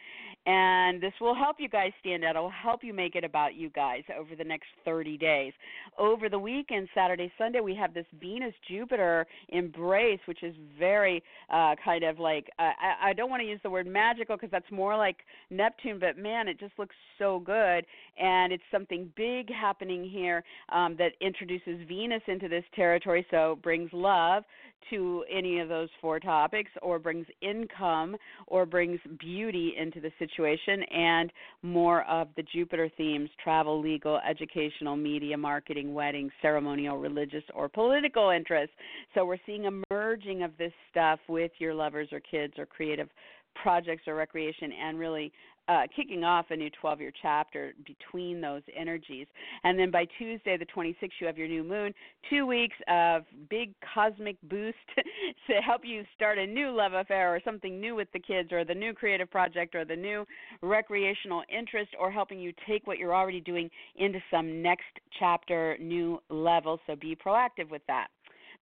And 0.47 1.03
this 1.03 1.11
will 1.19 1.35
help 1.35 1.57
you 1.59 1.67
guys 1.67 1.91
stand 1.99 2.23
out. 2.23 2.37
It 2.37 2.39
will 2.39 2.49
help 2.49 2.81
you 2.81 2.93
make 2.93 3.15
it 3.15 3.25
about 3.25 3.55
you 3.55 3.69
guys 3.69 4.03
over 4.17 4.33
the 4.33 4.45
next 4.45 4.67
30 4.85 5.17
days. 5.17 5.51
Over 5.97 6.29
the 6.29 6.39
weekend, 6.39 6.87
Saturday, 6.95 7.29
Sunday, 7.37 7.59
we 7.59 7.75
have 7.75 7.93
this 7.93 8.05
Venus 8.17 8.53
Jupiter 8.65 9.27
embrace, 9.49 10.21
which 10.25 10.43
is 10.43 10.55
very 10.79 11.21
uh, 11.49 11.75
kind 11.83 12.05
of 12.05 12.17
like, 12.17 12.49
uh, 12.59 12.71
I, 12.79 13.09
I 13.09 13.13
don't 13.13 13.29
want 13.29 13.41
to 13.41 13.47
use 13.47 13.59
the 13.61 13.69
word 13.69 13.87
magical 13.87 14.37
because 14.37 14.49
that's 14.49 14.71
more 14.71 14.95
like 14.95 15.17
Neptune, 15.49 15.99
but 15.99 16.17
man, 16.17 16.47
it 16.47 16.57
just 16.61 16.79
looks 16.79 16.95
so 17.19 17.39
good. 17.39 17.85
And 18.17 18.53
it's 18.53 18.63
something 18.71 19.11
big 19.17 19.51
happening 19.51 20.07
here 20.09 20.45
um, 20.69 20.95
that 20.97 21.11
introduces 21.19 21.85
Venus 21.89 22.21
into 22.27 22.47
this 22.47 22.63
territory, 22.73 23.25
so 23.29 23.59
brings 23.61 23.89
love 23.91 24.43
to 24.89 25.23
any 25.31 25.59
of 25.59 25.69
those 25.69 25.89
four 25.99 26.19
topics, 26.19 26.71
or 26.81 26.99
brings 26.99 27.25
income, 27.41 28.15
or 28.47 28.65
brings 28.65 28.99
beauty 29.19 29.73
into 29.77 29.99
the 29.99 30.11
situation, 30.19 30.83
and 30.83 31.31
more 31.61 32.03
of 32.03 32.29
the 32.35 32.43
Jupiter 32.43 32.89
themes 32.97 33.29
travel, 33.43 33.81
legal, 33.81 34.19
educational, 34.27 34.95
media, 34.95 35.37
marketing, 35.37 35.93
wedding, 35.93 36.29
ceremonial, 36.41 36.97
religious, 36.97 37.43
or 37.53 37.67
political 37.67 38.29
interests. 38.29 38.75
So 39.13 39.25
we're 39.25 39.37
seeing 39.45 39.67
a 39.67 39.81
merging 39.91 40.43
of 40.43 40.51
this 40.57 40.73
stuff 40.89 41.19
with 41.27 41.51
your 41.59 41.73
lovers 41.73 42.09
or 42.11 42.19
kids 42.19 42.53
or 42.57 42.65
creative 42.65 43.09
projects 43.61 44.03
or 44.07 44.15
recreation 44.15 44.71
and 44.71 44.99
really 44.99 45.31
uh, 45.67 45.83
kicking 45.95 46.23
off 46.23 46.45
a 46.49 46.55
new 46.55 46.69
12 46.81 47.01
year 47.01 47.11
chapter 47.21 47.73
between 47.85 48.41
those 48.41 48.61
energies. 48.75 49.27
And 49.63 49.77
then 49.77 49.91
by 49.91 50.05
Tuesday, 50.17 50.57
the 50.57 50.65
26th, 50.65 51.11
you 51.19 51.27
have 51.27 51.37
your 51.37 51.47
new 51.47 51.63
moon. 51.63 51.93
Two 52.29 52.45
weeks 52.45 52.75
of 52.87 53.23
big 53.49 53.73
cosmic 53.93 54.37
boost 54.43 54.77
to 55.47 55.55
help 55.55 55.81
you 55.83 56.03
start 56.15 56.37
a 56.37 56.45
new 56.45 56.71
love 56.71 56.93
affair 56.93 57.33
or 57.33 57.39
something 57.43 57.79
new 57.79 57.95
with 57.95 58.07
the 58.13 58.19
kids 58.19 58.51
or 58.51 58.63
the 58.63 58.73
new 58.73 58.93
creative 58.93 59.29
project 59.29 59.75
or 59.75 59.85
the 59.85 59.95
new 59.95 60.25
recreational 60.61 61.43
interest 61.49 61.91
or 61.99 62.11
helping 62.11 62.39
you 62.39 62.53
take 62.67 62.87
what 62.87 62.97
you're 62.97 63.15
already 63.15 63.41
doing 63.41 63.69
into 63.95 64.19
some 64.31 64.61
next 64.61 64.85
chapter, 65.19 65.77
new 65.79 66.21
level. 66.29 66.79
So 66.87 66.95
be 66.95 67.15
proactive 67.15 67.69
with 67.69 67.81
that. 67.87 68.07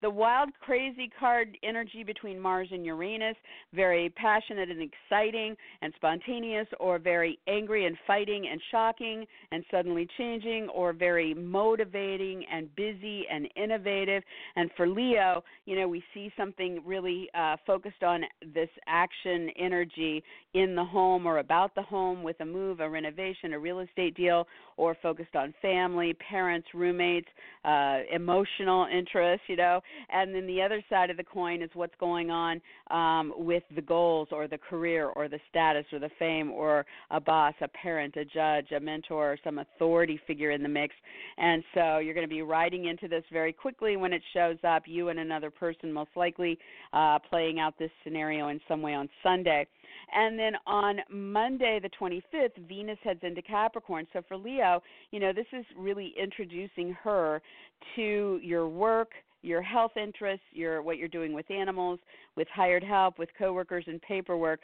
The 0.02 0.10
wild, 0.10 0.50
crazy 0.62 1.10
card 1.20 1.58
energy 1.64 2.04
between 2.04 2.39
Mars 2.39 2.68
and 2.72 2.86
Uranus, 2.86 3.36
very 3.74 4.10
passionate 4.10 4.70
and 4.70 4.82
exciting 4.82 5.56
and 5.82 5.93
spontaneous, 5.96 6.68
or 6.80 7.00
very 7.00 7.39
angry 7.48 7.86
and 7.86 7.98
fighting 8.06 8.48
and 8.52 8.62
shocking 8.72 9.26
and 9.52 9.64
suddenly 9.72 10.08
changing, 10.18 10.68
or 10.70 10.93
very 10.93 11.34
motivating 11.34 12.43
and 12.52 12.74
busy 12.76 13.26
and 13.32 13.48
innovative. 13.56 14.24
And 14.56 14.70
for 14.78 14.88
Leo, 14.88 15.43
you 15.66 15.76
know, 15.78 15.88
we 15.88 16.04
see 16.14 16.32
something 16.38 16.82
really 16.86 17.30
uh, 17.34 17.58
focused 17.66 18.04
on 18.04 18.24
this 18.54 18.70
action 18.88 19.50
energy 19.58 20.24
in 20.54 20.76
the 20.76 20.84
home 20.84 21.26
or 21.26 21.39
about 21.39 21.76
the 21.76 21.82
home 21.82 22.24
with 22.24 22.39
a 22.41 22.46
move, 22.46 22.80
a 22.80 22.89
renovation, 22.89 23.54
a 23.54 23.60
real 23.60 23.80
estate 23.80 24.16
deal, 24.16 24.48
or 24.78 24.96
focused 25.02 25.36
on 25.36 25.54
family, 25.62 26.14
parents, 26.30 26.68
roommates, 26.74 27.28
uh, 27.64 28.00
emotional 28.14 28.88
interests, 28.91 29.46
you 29.48 29.56
know. 29.56 29.82
And 30.10 30.34
then 30.34 30.48
the 30.48 30.62
other 30.62 30.84
side 30.90 31.10
of 31.10 31.18
the 31.18 31.24
coin 31.24 31.62
is 31.62 31.70
what's 31.74 31.94
going 32.00 32.30
on 32.32 32.62
um, 32.92 33.34
with 33.38 33.64
the 33.76 33.82
goals 33.82 34.30
or 34.32 34.48
the 34.48 34.58
career 34.58 35.08
or 35.08 35.28
the 35.28 35.40
status 35.50 35.86
or 35.92 36.00
the 36.00 36.10
fame 36.20 36.52
or 36.52 36.86
a 37.12 37.20
boss, 37.20 37.54
a 37.62 37.68
parent, 37.68 38.16
a 38.16 38.26
judge, 38.26 38.72
a 38.76 38.80
mentor, 38.80 39.34
or 39.34 39.38
some 39.44 39.60
authority 39.60 40.20
figure 40.28 40.52
in 40.52 40.64
the 40.64 40.70
mix. 40.70 40.94
And 41.38 41.64
so 41.74 41.98
you're 42.00 42.14
going 42.14 42.28
to 42.28 42.34
be 42.34 42.42
riding 42.42 42.86
into 42.86 43.08
this 43.08 43.24
very 43.32 43.54
quickly 43.54 43.98
when 43.98 44.14
it 44.14 44.22
shows 44.34 44.58
up, 44.68 44.84
you 44.86 45.10
and 45.10 45.20
another 45.20 45.50
person 45.50 45.92
most 45.92 46.12
likely 46.16 46.58
uh, 46.94 47.20
playing 47.30 47.60
out 47.60 47.78
this 47.78 47.92
scenario 48.04 48.50
in 48.50 48.60
some 48.68 48.82
way 48.82 48.94
on 48.94 49.10
Sunday. 49.24 49.68
And 50.14 50.38
then 50.38 50.54
on 50.68 51.00
Monday, 51.10 51.80
the 51.82 51.90
25th, 52.00 52.68
Venus 52.68 52.98
heads 53.04 53.20
into 53.24 53.42
Capricorn. 53.42 54.08
So 54.14 54.22
for 54.28 54.38
Leo, 54.38 54.82
you 55.12 55.20
know, 55.20 55.34
this 55.34 55.48
is 55.52 55.66
really 55.78 56.14
introducing 56.22 56.94
her 57.04 57.42
to 57.96 58.40
your 58.42 58.68
work, 58.68 59.12
your 59.46 59.62
health 59.62 59.91
interests, 59.96 60.46
your 60.52 60.82
what 60.82 60.98
you're 60.98 61.08
doing 61.08 61.34
with 61.34 61.50
animals, 61.52 62.00
with 62.36 62.48
hired 62.54 62.84
help, 62.84 63.20
with 63.20 63.30
coworkers 63.38 63.86
and 63.88 64.02
paperwork 64.02 64.60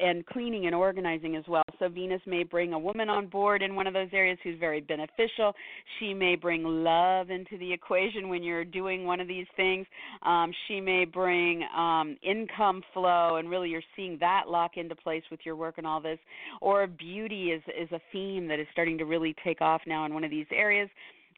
and 0.00 0.26
cleaning 0.26 0.66
and 0.66 0.74
organizing 0.74 1.36
as 1.36 1.44
well. 1.48 1.62
So 1.78 1.88
Venus 1.88 2.20
may 2.26 2.42
bring 2.42 2.72
a 2.72 2.78
woman 2.78 3.08
on 3.08 3.26
board 3.26 3.62
in 3.62 3.74
one 3.74 3.86
of 3.86 3.94
those 3.94 4.08
areas 4.12 4.38
who's 4.42 4.58
very 4.58 4.80
beneficial. 4.80 5.54
She 5.98 6.12
may 6.14 6.34
bring 6.34 6.64
love 6.64 7.30
into 7.30 7.58
the 7.58 7.72
equation 7.72 8.28
when 8.28 8.42
you're 8.42 8.64
doing 8.64 9.04
one 9.04 9.20
of 9.20 9.28
these 9.28 9.46
things. 9.56 9.86
Um, 10.22 10.52
she 10.66 10.80
may 10.80 11.04
bring 11.04 11.62
um, 11.76 12.16
income 12.22 12.82
flow, 12.92 13.36
and 13.36 13.48
really 13.48 13.70
you're 13.70 13.82
seeing 13.96 14.16
that 14.20 14.44
lock 14.48 14.72
into 14.76 14.94
place 14.96 15.22
with 15.30 15.40
your 15.44 15.56
work 15.56 15.76
and 15.78 15.86
all 15.86 16.00
this. 16.00 16.18
Or 16.60 16.86
beauty 16.86 17.50
is 17.50 17.62
is 17.80 17.90
a 17.92 18.00
theme 18.12 18.48
that 18.48 18.58
is 18.58 18.66
starting 18.72 18.98
to 18.98 19.04
really 19.04 19.34
take 19.44 19.60
off 19.60 19.82
now 19.86 20.04
in 20.06 20.14
one 20.14 20.24
of 20.24 20.30
these 20.30 20.46
areas 20.52 20.88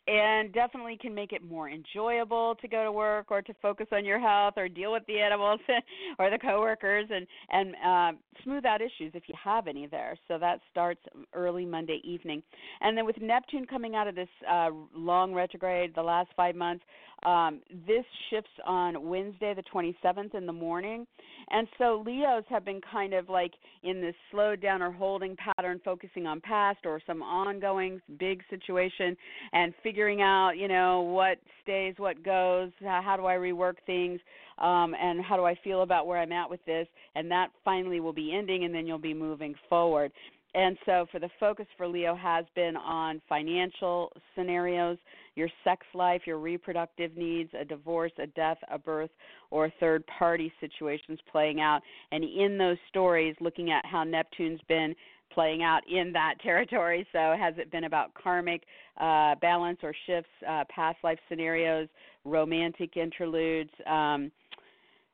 and 0.07 0.52
definitely 0.52 0.96
can 1.00 1.14
make 1.14 1.32
it 1.32 1.42
more 1.42 1.68
enjoyable 1.68 2.54
to 2.61 2.68
go 2.68 2.84
to 2.84 2.92
work 2.92 3.30
or 3.30 3.42
to 3.42 3.54
focus 3.61 3.86
on 3.92 4.04
your 4.04 4.20
health 4.20 4.54
or 4.57 4.68
deal 4.68 4.92
with 4.92 5.04
the 5.07 5.18
animals 5.18 5.61
or 6.18 6.30
the 6.30 6.38
coworkers 6.38 7.07
and 7.11 7.26
and 7.50 7.74
uh, 7.84 8.18
smooth 8.44 8.64
out 8.64 8.80
issues 8.80 9.12
if 9.14 9.24
you 9.26 9.34
have 9.42 9.66
any 9.66 9.86
there. 9.86 10.16
So 10.28 10.38
that 10.38 10.61
starts 10.70 11.00
early 11.32 11.64
Monday 11.64 12.00
evening, 12.04 12.42
and 12.80 12.96
then 12.96 13.04
with 13.04 13.20
Neptune 13.20 13.66
coming 13.66 13.94
out 13.94 14.07
of 14.07 14.14
this 14.14 14.28
uh, 14.48 14.70
long 14.94 15.34
retrograde 15.34 15.94
the 15.94 16.02
last 16.02 16.30
five 16.36 16.54
months, 16.54 16.84
um, 17.24 17.60
this 17.86 18.04
shifts 18.30 18.50
on 18.66 19.08
Wednesday, 19.08 19.54
the 19.54 19.62
27th 19.62 20.34
in 20.34 20.46
the 20.46 20.52
morning. 20.52 21.06
And 21.50 21.66
so 21.78 22.02
Leos 22.04 22.44
have 22.48 22.64
been 22.64 22.80
kind 22.92 23.14
of 23.14 23.28
like 23.28 23.52
in 23.82 24.00
this 24.00 24.14
slowed 24.30 24.60
down 24.60 24.82
or 24.82 24.92
holding 24.92 25.36
pattern, 25.36 25.80
focusing 25.84 26.26
on 26.26 26.40
past 26.40 26.80
or 26.84 27.00
some 27.06 27.22
ongoing 27.22 28.00
big 28.18 28.42
situation 28.50 29.16
and 29.52 29.72
figuring 29.82 30.20
out, 30.20 30.52
you 30.56 30.68
know, 30.68 31.00
what 31.02 31.38
stays, 31.62 31.94
what 31.96 32.22
goes, 32.22 32.70
how 32.82 33.16
do 33.16 33.26
I 33.26 33.34
rework 33.34 33.76
things, 33.86 34.20
um, 34.58 34.94
and 35.00 35.24
how 35.24 35.36
do 35.36 35.44
I 35.44 35.58
feel 35.64 35.82
about 35.82 36.06
where 36.06 36.18
I'm 36.18 36.32
at 36.32 36.50
with 36.50 36.64
this. 36.66 36.86
And 37.14 37.30
that 37.30 37.48
finally 37.64 38.00
will 38.00 38.12
be 38.12 38.34
ending, 38.36 38.64
and 38.64 38.74
then 38.74 38.86
you'll 38.86 38.98
be 38.98 39.14
moving 39.14 39.54
forward. 39.68 40.12
And 40.54 40.78
so, 40.86 41.04
for 41.12 41.18
the 41.18 41.28
focus 41.38 41.66
for 41.76 41.86
Leo 41.86 42.14
has 42.14 42.46
been 42.54 42.76
on 42.76 43.20
financial 43.28 44.10
scenarios, 44.34 44.96
your 45.37 45.49
sex 45.62 45.87
life, 45.95 46.22
your 46.26 46.39
reproductive 46.39 47.16
needs, 47.16 47.51
a 47.59 47.64
divorce, 47.64 48.12
a 48.18 48.26
death, 48.26 48.59
a 48.70 48.78
birth, 48.78 49.11
or 49.51 49.70
third 49.78 50.05
party 50.07 50.53
situations 50.61 51.18
playing 51.30 51.61
out. 51.61 51.80
And 52.11 52.24
in 52.24 52.59
those 52.59 52.78
stories, 52.89 53.37
looking 53.41 53.70
at 53.70 53.84
how 53.87 54.03
Neptune's 54.03 54.61
been 54.68 54.95
playing 55.32 55.62
out 55.62 55.82
in 55.89 56.12
that 56.12 56.34
territory. 56.43 57.07
So, 57.12 57.34
has 57.39 57.55
it 57.59 57.70
been 57.70 57.84
about 57.84 58.12
karmic 58.14 58.62
uh, 58.99 59.37
balance 59.37 59.78
or 59.82 59.95
shifts, 60.07 60.30
uh, 60.49 60.64
past 60.74 60.99
life 61.05 61.18
scenarios, 61.28 61.89
romantic 62.24 62.97
interludes? 62.97 63.70
Um, 63.87 64.32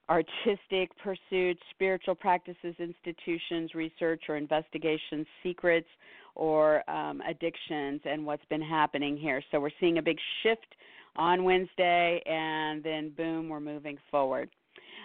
artistic 0.09 0.91
pursuits, 1.03 1.61
spiritual 1.70 2.14
practices, 2.14 2.75
institutions, 2.79 3.75
research 3.75 4.25
or 4.29 4.37
investigations, 4.37 5.27
secrets 5.43 5.87
or 6.35 6.89
um, 6.91 7.20
addictions, 7.28 8.01
and 8.05 8.24
what's 8.24 8.45
been 8.47 8.62
happening 8.62 9.16
here. 9.16 9.43
So 9.51 9.61
we're 9.61 9.70
seeing 9.80 9.99
a 9.99 10.03
big 10.03 10.18
shift 10.43 10.74
on 11.16 11.45
Wednesday, 11.45 12.22
and 12.26 12.83
then 12.83 13.11
boom, 13.16 13.49
we're 13.49 13.61
moving 13.61 13.99
forward. 14.11 14.49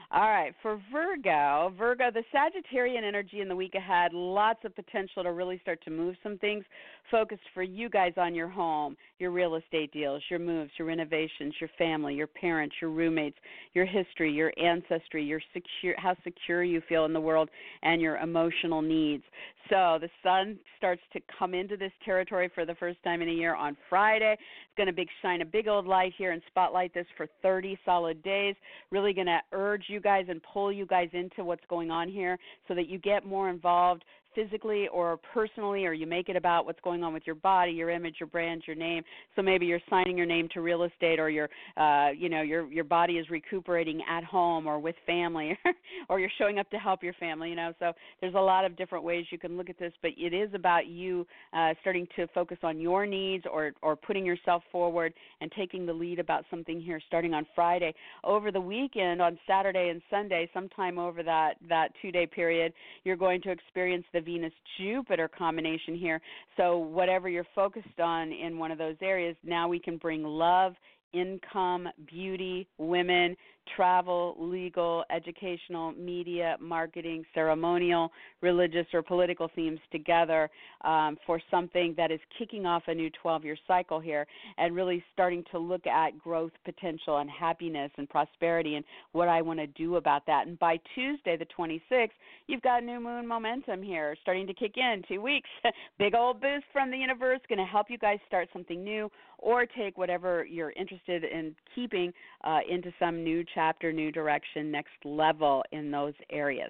All 0.10 0.22
right, 0.22 0.54
for 0.62 0.82
Virgo, 0.90 1.74
Virgo, 1.78 2.06
the 2.10 2.24
Sagittarian 2.34 3.04
energy 3.06 3.42
in 3.42 3.50
the 3.50 3.56
week 3.56 3.76
ahead, 3.76 4.14
lots 4.14 4.60
of 4.64 4.74
potential 4.74 5.22
to 5.22 5.34
really 5.34 5.60
start 5.62 5.84
to 5.84 5.92
move 5.92 6.16
some 6.24 6.38
things 6.38 6.64
focused 7.12 7.42
for 7.54 7.62
you 7.62 7.90
guys 7.90 8.14
on 8.16 8.34
your 8.34 8.48
home, 8.48 8.96
your 9.20 9.32
real 9.32 9.56
estate 9.56 9.92
deals, 9.92 10.22
your 10.30 10.40
moves, 10.40 10.72
your 10.78 10.88
renovations, 10.88 11.54
your 11.60 11.70
family, 11.78 12.16
your 12.16 12.28
parents, 12.28 12.76
your 12.82 12.92
roommates, 12.92 13.38
your 13.74 13.86
history, 13.86 14.32
your 14.32 14.54
ancestry, 14.62 15.24
your 15.24 15.42
secure 15.54 15.96
how 15.98 16.16
secure 16.24 16.64
you 16.64 16.82
feel 16.88 17.04
in 17.04 17.12
the 17.12 17.20
world 17.20 17.50
and 17.84 18.02
your 18.02 18.18
emotional 18.18 18.82
needs. 18.82 19.24
So, 19.70 19.98
the 20.00 20.10
sun 20.24 20.58
starts 20.78 21.02
to 21.12 21.20
come 21.38 21.54
into 21.54 21.76
this 21.76 21.92
territory 22.06 22.50
for 22.56 22.66
the 22.66 22.76
first 22.76 23.04
time 23.04 23.22
in 23.22 23.28
a 23.28 23.34
year 23.34 23.56
on 23.56 23.76
Friday. 23.90 24.34
It's 24.34 24.78
going 24.78 24.88
to 24.88 24.94
big 24.94 25.10
shine 25.22 25.42
a 25.42 25.46
big 25.46 25.68
old 25.68 25.86
light 25.86 26.14
here 26.18 26.32
and 26.32 26.42
spotlight 26.48 26.94
this 26.94 27.08
for 27.18 27.28
30 27.42 27.78
solid 27.84 28.24
days. 28.24 28.56
Really 28.92 29.14
going 29.14 29.28
to 29.28 29.40
urge 29.52 29.84
you 29.88 29.97
guys 30.00 30.26
and 30.30 30.42
pull 30.44 30.72
you 30.72 30.86
guys 30.86 31.10
into 31.14 31.44
what's 31.44 31.64
going 31.70 31.92
on 31.92 32.10
here 32.10 32.38
so 32.68 32.76
that 32.76 32.88
you 32.88 32.98
get 33.00 33.26
more 33.26 33.50
involved 33.50 34.04
physically 34.38 34.88
or 34.90 35.20
personally, 35.34 35.86
or 35.86 35.94
you 35.94 36.06
make 36.06 36.30
it 36.30 36.36
about 36.36 36.66
what's 36.66 36.80
going 36.82 37.04
on 37.04 37.12
with 37.12 37.24
your 37.26 37.36
body, 37.36 37.72
your 37.72 37.90
image, 37.90 38.16
your 38.20 38.28
brand, 38.28 38.62
your 38.68 38.76
name. 38.76 39.04
So 39.36 39.42
maybe 39.42 39.66
you're 39.66 39.82
signing 39.90 40.16
your 40.16 40.28
name 40.28 40.48
to 40.54 40.62
real 40.62 40.84
estate, 40.84 41.20
or 41.20 41.30
your, 41.32 41.50
uh, 41.76 42.10
you 42.16 42.30
know, 42.30 42.44
your 42.44 42.72
your 42.72 42.84
body 42.84 43.14
is 43.14 43.28
recuperating 43.32 44.02
at 44.08 44.24
home 44.24 44.68
or 44.68 44.80
with 44.80 44.96
family, 45.08 45.58
or 46.10 46.20
you're 46.20 46.30
showing 46.38 46.60
up 46.60 46.70
to 46.70 46.78
help 46.78 47.02
your 47.02 47.14
family. 47.14 47.50
You 47.50 47.56
know, 47.56 47.74
so 47.80 47.94
there's 48.22 48.36
a 48.36 48.40
lot 48.40 48.64
of 48.64 48.78
different 48.78 49.04
ways 49.04 49.26
you 49.32 49.40
can 49.40 49.58
look 49.58 49.72
at 49.72 49.80
this, 49.80 49.94
but 50.04 50.12
it 50.16 50.34
is 50.34 50.54
about 50.54 50.86
you 50.86 51.26
uh, 51.54 51.74
starting 51.82 52.08
to 52.16 52.28
focus 52.28 52.60
on 52.62 52.80
your 52.80 53.08
needs 53.08 53.46
or 53.52 53.72
or 53.82 53.96
putting 53.96 54.26
yourself 54.26 54.62
forward 54.72 55.14
and 55.42 55.52
taking 55.58 55.88
the 55.88 55.94
lead 55.94 56.20
about 56.20 56.46
something 56.52 56.80
here 56.80 57.02
starting 57.08 57.34
on 57.34 57.46
Friday. 57.56 57.92
Over 58.24 58.52
the 58.52 58.62
weekend, 58.62 59.20
on 59.20 59.40
Saturday 59.48 59.90
and 59.90 60.00
Sunday, 60.12 60.48
sometime 60.54 61.00
over 61.00 61.24
that 61.24 61.56
that 61.68 61.90
two 62.04 62.12
day 62.12 62.28
period, 62.28 62.72
you're 63.04 63.16
going 63.16 63.42
to 63.42 63.50
experience 63.50 64.06
the 64.14 64.27
Venus 64.28 64.52
Jupiter 64.78 65.30
combination 65.30 65.96
here. 65.96 66.20
So, 66.58 66.78
whatever 66.78 67.30
you're 67.30 67.48
focused 67.56 68.00
on 68.00 68.34
in 68.34 68.60
one 68.60 68.72
of 68.72 68.78
those 68.78 68.98
areas, 69.02 69.38
now 69.42 69.70
we 69.70 69.80
can 69.80 69.96
bring 69.98 70.22
love 70.24 70.74
income, 71.14 71.88
beauty, 72.08 72.68
women, 72.78 73.38
travel, 73.76 74.36
legal, 74.40 75.04
educational, 75.10 75.92
media, 75.94 76.58
marketing, 76.60 77.26
ceremonial, 77.34 78.12
religious, 78.42 78.86
or 78.94 79.02
political 79.02 79.50
themes 79.56 79.80
together 79.92 80.50
um, 80.82 81.18
for 81.26 81.42
something 81.50 81.94
that 81.98 82.12
is 82.12 82.20
kicking 82.38 82.66
off 82.66 82.84
a 82.88 82.94
new 82.94 83.10
12 83.22 83.46
year 83.46 83.58
cycle 83.68 84.00
here 84.00 84.26
and 84.58 84.76
really 84.76 85.04
starting 85.14 85.44
to 85.52 85.58
look 85.58 85.86
at 85.88 86.18
growth 86.18 86.52
potential 86.66 87.18
and 87.18 87.30
happiness 87.30 87.92
and 87.98 88.10
prosperity 88.10 88.76
and 88.76 88.86
what 89.12 89.28
I 89.28 89.42
want 89.42 89.60
to 89.60 89.68
do 89.68 89.96
about 89.96 90.26
that. 90.28 90.48
And 90.48 90.58
by 90.60 90.80
Tuesday, 90.96 91.38
the 91.38 91.48
26th, 91.58 92.10
you've 92.48 92.62
got 92.62 92.84
new 92.84 93.00
moon 93.00 93.28
momentum 93.28 93.82
here 93.82 94.16
starting 94.22 94.48
to 94.48 94.54
kick 94.54 94.74
in. 94.78 95.04
Two 95.08 95.22
weeks, 95.22 95.50
big 96.00 96.16
old 96.16 96.42
boost 96.42 96.66
from 96.72 96.92
the 96.92 96.98
universe, 96.98 97.40
going 97.50 97.60
to 97.60 97.66
help 97.66 97.88
you 97.90 97.98
guys 97.98 98.20
start 98.28 98.50
something 98.54 98.84
new 98.84 99.10
or 99.40 99.66
take 99.66 99.98
whatever 99.98 100.46
you're 100.46 100.72
interested 100.72 101.24
in 101.24 101.56
keeping 101.76 102.12
uh, 102.44 102.60
into 102.70 102.92
some 103.00 103.24
new 103.24 103.44
chapter, 103.58 103.92
new 103.92 104.12
direction, 104.12 104.70
next 104.70 104.92
level 105.04 105.64
in 105.72 105.90
those 105.90 106.14
areas. 106.30 106.70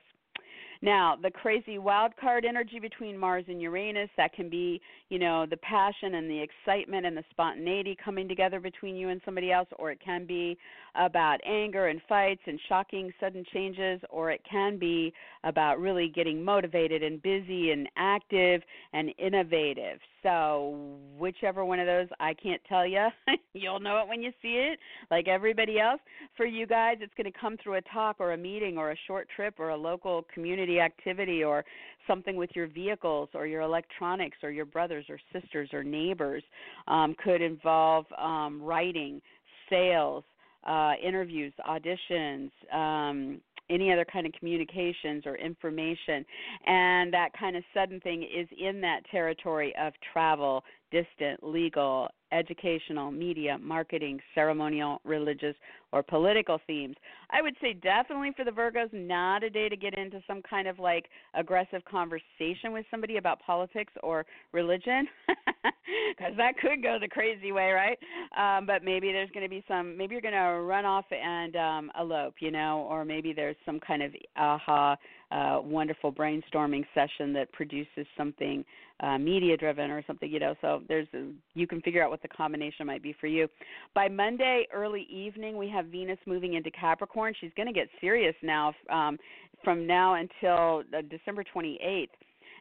Now, 0.82 1.18
the 1.22 1.32
crazy 1.32 1.80
wild 1.80 2.12
card 2.22 2.46
energy 2.46 2.80
between 2.80 3.18
Mars 3.18 3.44
and 3.50 3.62
Uranus, 3.62 4.10
that 4.16 4.34
can 4.34 4.50
be, 4.50 4.80
you 5.10 5.20
know, 5.20 5.46
the 5.50 5.58
passion 5.58 6.16
and 6.16 6.30
the 6.30 6.40
excitement 6.40 7.06
and 7.06 7.18
the 7.18 7.24
spontaneity 7.32 7.98
coming 8.04 8.30
together 8.30 8.62
between 8.62 8.96
you 8.96 9.10
and 9.10 9.20
somebody 9.26 9.52
else, 9.52 9.68
or 9.80 9.92
it 9.92 10.00
can 10.00 10.26
be 10.26 10.58
about 10.96 11.40
anger 11.46 11.88
and 11.88 12.00
fights 12.08 12.42
and 12.46 12.60
shocking 12.70 13.12
sudden 13.20 13.44
changes, 13.52 14.00
or 14.10 14.32
it 14.32 14.42
can 14.50 14.78
be 14.78 15.12
about 15.44 15.80
really 15.80 16.10
getting 16.14 16.42
motivated 16.42 17.04
and 17.04 17.22
busy 17.22 17.72
and 17.72 17.90
active 17.98 18.62
and 18.94 19.10
innovative. 19.18 20.00
So, 20.24 20.98
whichever 21.18 21.64
one 21.64 21.80
of 21.80 21.86
those, 21.86 22.08
I 22.20 22.34
can't 22.34 22.62
tell 22.68 22.86
you. 22.86 23.08
You'll 23.54 23.80
know 23.80 24.00
it 24.00 24.08
when 24.08 24.22
you 24.22 24.32
see 24.42 24.70
it, 24.72 24.80
like 25.12 25.28
everybody 25.28 25.80
else. 25.80 26.02
For 26.36 26.46
you 26.46 26.66
guys, 26.66 26.98
it's 27.02 27.14
going 27.16 27.32
to 27.32 27.40
come 27.40 27.58
through 27.62 27.76
a 27.76 27.82
talk 27.82 28.18
or 28.20 28.34
a 28.34 28.38
meeting 28.38 28.78
or 28.78 28.92
a 28.92 28.96
short 29.06 29.28
trip 29.36 29.56
or 29.60 29.70
a 29.70 29.78
local 29.78 30.26
community 30.34 30.80
activity 30.80 31.44
or 31.44 31.64
something 32.08 32.36
with 32.36 32.50
your 32.56 32.68
vehicles 32.68 33.30
or 33.34 33.48
your 33.48 33.62
electronics 33.62 34.38
or 34.44 34.52
your 34.52 34.66
brothers 34.66 35.06
or 35.10 35.20
sisters 35.32 35.70
or 35.74 35.84
neighbors. 35.84 36.44
Um, 36.88 37.16
could 37.24 37.42
involve 37.42 38.06
um, 38.18 38.62
writing, 38.62 39.22
sales, 39.70 40.24
uh, 40.68 40.94
interviews, 41.06 41.54
auditions, 41.68 42.52
um, 42.74 43.40
any 43.70 43.92
other 43.92 44.06
kind 44.06 44.26
of 44.26 44.34
communications 44.34 45.26
or 45.26 45.36
information. 45.36 46.26
And 46.66 47.14
that 47.14 47.30
kind 47.38 47.56
of 47.56 47.64
sudden 47.74 48.00
thing 48.02 48.24
is 48.24 48.48
in 48.58 48.82
that 48.82 49.02
territory 49.12 49.74
of 49.80 49.94
travel, 50.14 50.64
distant, 50.92 51.44
legal, 51.44 52.08
educational, 52.32 53.12
media, 53.12 53.58
marketing, 53.58 54.20
ceremonial, 54.36 55.02
religious, 55.04 55.56
or 55.92 56.04
political 56.04 56.60
themes. 56.68 56.96
I 57.32 57.42
would 57.42 57.56
say 57.62 57.74
definitely 57.74 58.32
for 58.36 58.44
the 58.44 58.52
Virgos, 58.52 58.92
not 58.94 59.44
a 59.44 59.50
day 59.50 59.70
to 59.70 59.76
get 59.76 59.98
into 59.98 60.22
some 60.28 60.42
kind 60.42 60.68
of 60.68 60.80
like 60.80 61.06
aggressive 61.34 61.84
conversation 61.86 62.72
with 62.72 62.86
somebody 62.92 63.18
about 63.18 63.40
politics 63.42 63.94
or 64.04 64.26
religion, 64.52 65.08
because 65.28 66.34
that 66.38 66.58
could 66.58 66.84
go 66.84 66.98
the 67.00 67.08
crazy 67.08 67.52
way, 67.52 67.72
right? 67.72 67.98
Um, 68.38 68.66
but 68.66 68.84
maybe 68.84 69.12
there's 69.12 69.30
going 69.32 69.46
to 69.46 69.50
be 69.50 69.64
some, 69.68 69.98
maybe 69.98 70.14
you're 70.14 70.22
going 70.22 70.34
to 70.34 70.62
run 70.62 70.86
off 70.86 71.06
and 71.12 71.56
um, 71.56 71.92
elope, 72.00 72.36
you 72.40 72.52
know, 72.52 72.88
or 72.90 73.06
maybe 73.06 73.34
there's 73.34 73.58
some 73.66 73.80
kind 73.80 74.04
of 74.04 74.12
aha 74.36 74.98
uh, 75.32 75.60
wonderful 75.62 76.12
brainstorming 76.12 76.86
session 76.94 77.34
that 77.34 77.52
produces 77.52 78.08
something 78.16 78.64
uh, 79.02 79.18
media 79.18 79.56
driven 79.58 79.92
or 79.92 80.02
something 80.08 80.32
you 80.32 80.40
know 80.40 80.56
so 80.62 80.82
there's 80.88 81.08
a, 81.14 81.28
you 81.54 81.68
can 81.68 81.82
figure 81.82 82.04
out 82.04 82.10
what 82.10 82.22
the 82.22 82.28
combination 82.28 82.88
might 82.88 83.04
be 83.04 83.14
for 83.20 83.28
you 83.28 83.48
by 83.94 84.08
monday 84.08 84.66
early 84.74 85.06
evening 85.12 85.56
we 85.58 85.70
have 85.70 85.77
venus 85.84 86.20
moving 86.26 86.56
into 86.56 86.72
capricorn 86.72 87.34
she's 87.40 87.52
going 87.56 87.68
to 87.68 87.74
get 87.74 87.88
serious 88.02 88.36
now 88.42 88.74
um, 88.92 89.18
from 89.64 89.88
now 89.88 90.16
until 90.16 90.84
uh, 90.98 91.02
december 91.10 91.44
28th 91.56 92.08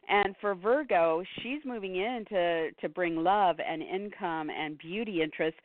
and 0.09 0.35
for 0.39 0.55
Virgo, 0.55 1.21
she's 1.41 1.59
moving 1.65 1.97
in 1.97 2.25
to 2.29 2.71
to 2.79 2.89
bring 2.89 3.17
love 3.17 3.57
and 3.59 3.81
income 3.81 4.49
and 4.49 4.77
beauty 4.77 5.21
interests 5.21 5.59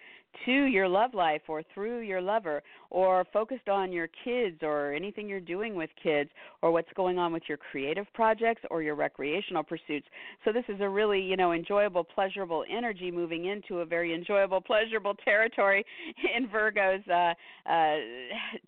to 0.45 0.65
your 0.65 0.89
love 0.89 1.15
life 1.15 1.43
or 1.49 1.63
through 1.75 2.01
your 2.01 2.21
lover 2.21 2.63
or 2.91 3.25
focused 3.33 3.69
on 3.69 3.93
your 3.93 4.09
kids 4.25 4.59
or 4.63 4.93
anything 4.93 5.29
you're 5.29 5.41
doing 5.41 5.75
with 5.75 5.91
kids 6.03 6.31
or 6.61 6.71
what's 6.71 6.93
going 6.95 7.19
on 7.19 7.33
with 7.33 7.43
your 7.49 7.59
creative 7.59 8.07
projects 8.15 8.63
or 8.71 8.83
your 8.83 8.95
recreational 8.95 9.63
pursuits. 9.63 10.07
So 10.45 10.53
this 10.53 10.65
is 10.69 10.81
a 10.81 10.89
really, 10.89 11.21
you 11.21 11.37
know, 11.37 11.53
enjoyable, 11.53 12.05
pleasurable 12.05 12.65
energy 12.71 13.11
moving 13.11 13.47
into 13.47 13.81
a 13.81 13.85
very 13.85 14.15
enjoyable, 14.15 14.61
pleasurable 14.61 15.15
territory 15.25 15.85
in 16.37 16.49
Virgo's 16.49 17.01
uh, 17.09 17.33
uh, 17.71 17.97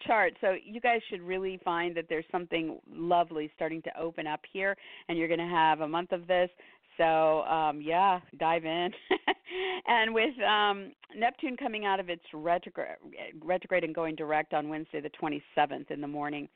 chart. 0.07 0.35
So 0.41 0.55
you 0.65 0.81
guys 0.81 1.01
should 1.11 1.23
really 1.23 1.61
find 1.65 1.97
that 1.97 2.07
there's 2.09 2.25
something 2.33 2.79
lovely 2.91 3.51
starting 3.57 3.83
to 3.83 4.01
open 4.01 4.27
up 4.27 4.41
here 4.53 4.77
and 5.09 5.19
you're 5.19 5.29
going 5.29 5.39
to 5.39 5.45
have 5.45 5.81
a 5.81 5.89
month 5.89 6.13
of 6.13 6.27
this 6.27 6.51
so 6.97 7.43
um, 7.43 7.81
yeah, 7.81 8.21
dive 8.39 8.65
in. 8.65 8.91
and 9.87 10.15
with 10.15 10.35
um, 10.41 10.93
Neptune 11.17 11.57
coming 11.57 11.85
out 11.85 12.01
of 12.01 12.09
its 12.09 12.23
retrograde, 12.33 12.97
retrograde 13.43 13.85
and 13.85 13.95
going 13.95 14.15
direct 14.15 14.55
on 14.55 14.69
Wednesday 14.69 15.01
the 15.01 15.11
27th 15.11 15.91
in 15.91 16.01
the 16.01 16.07
morning, 16.07 16.49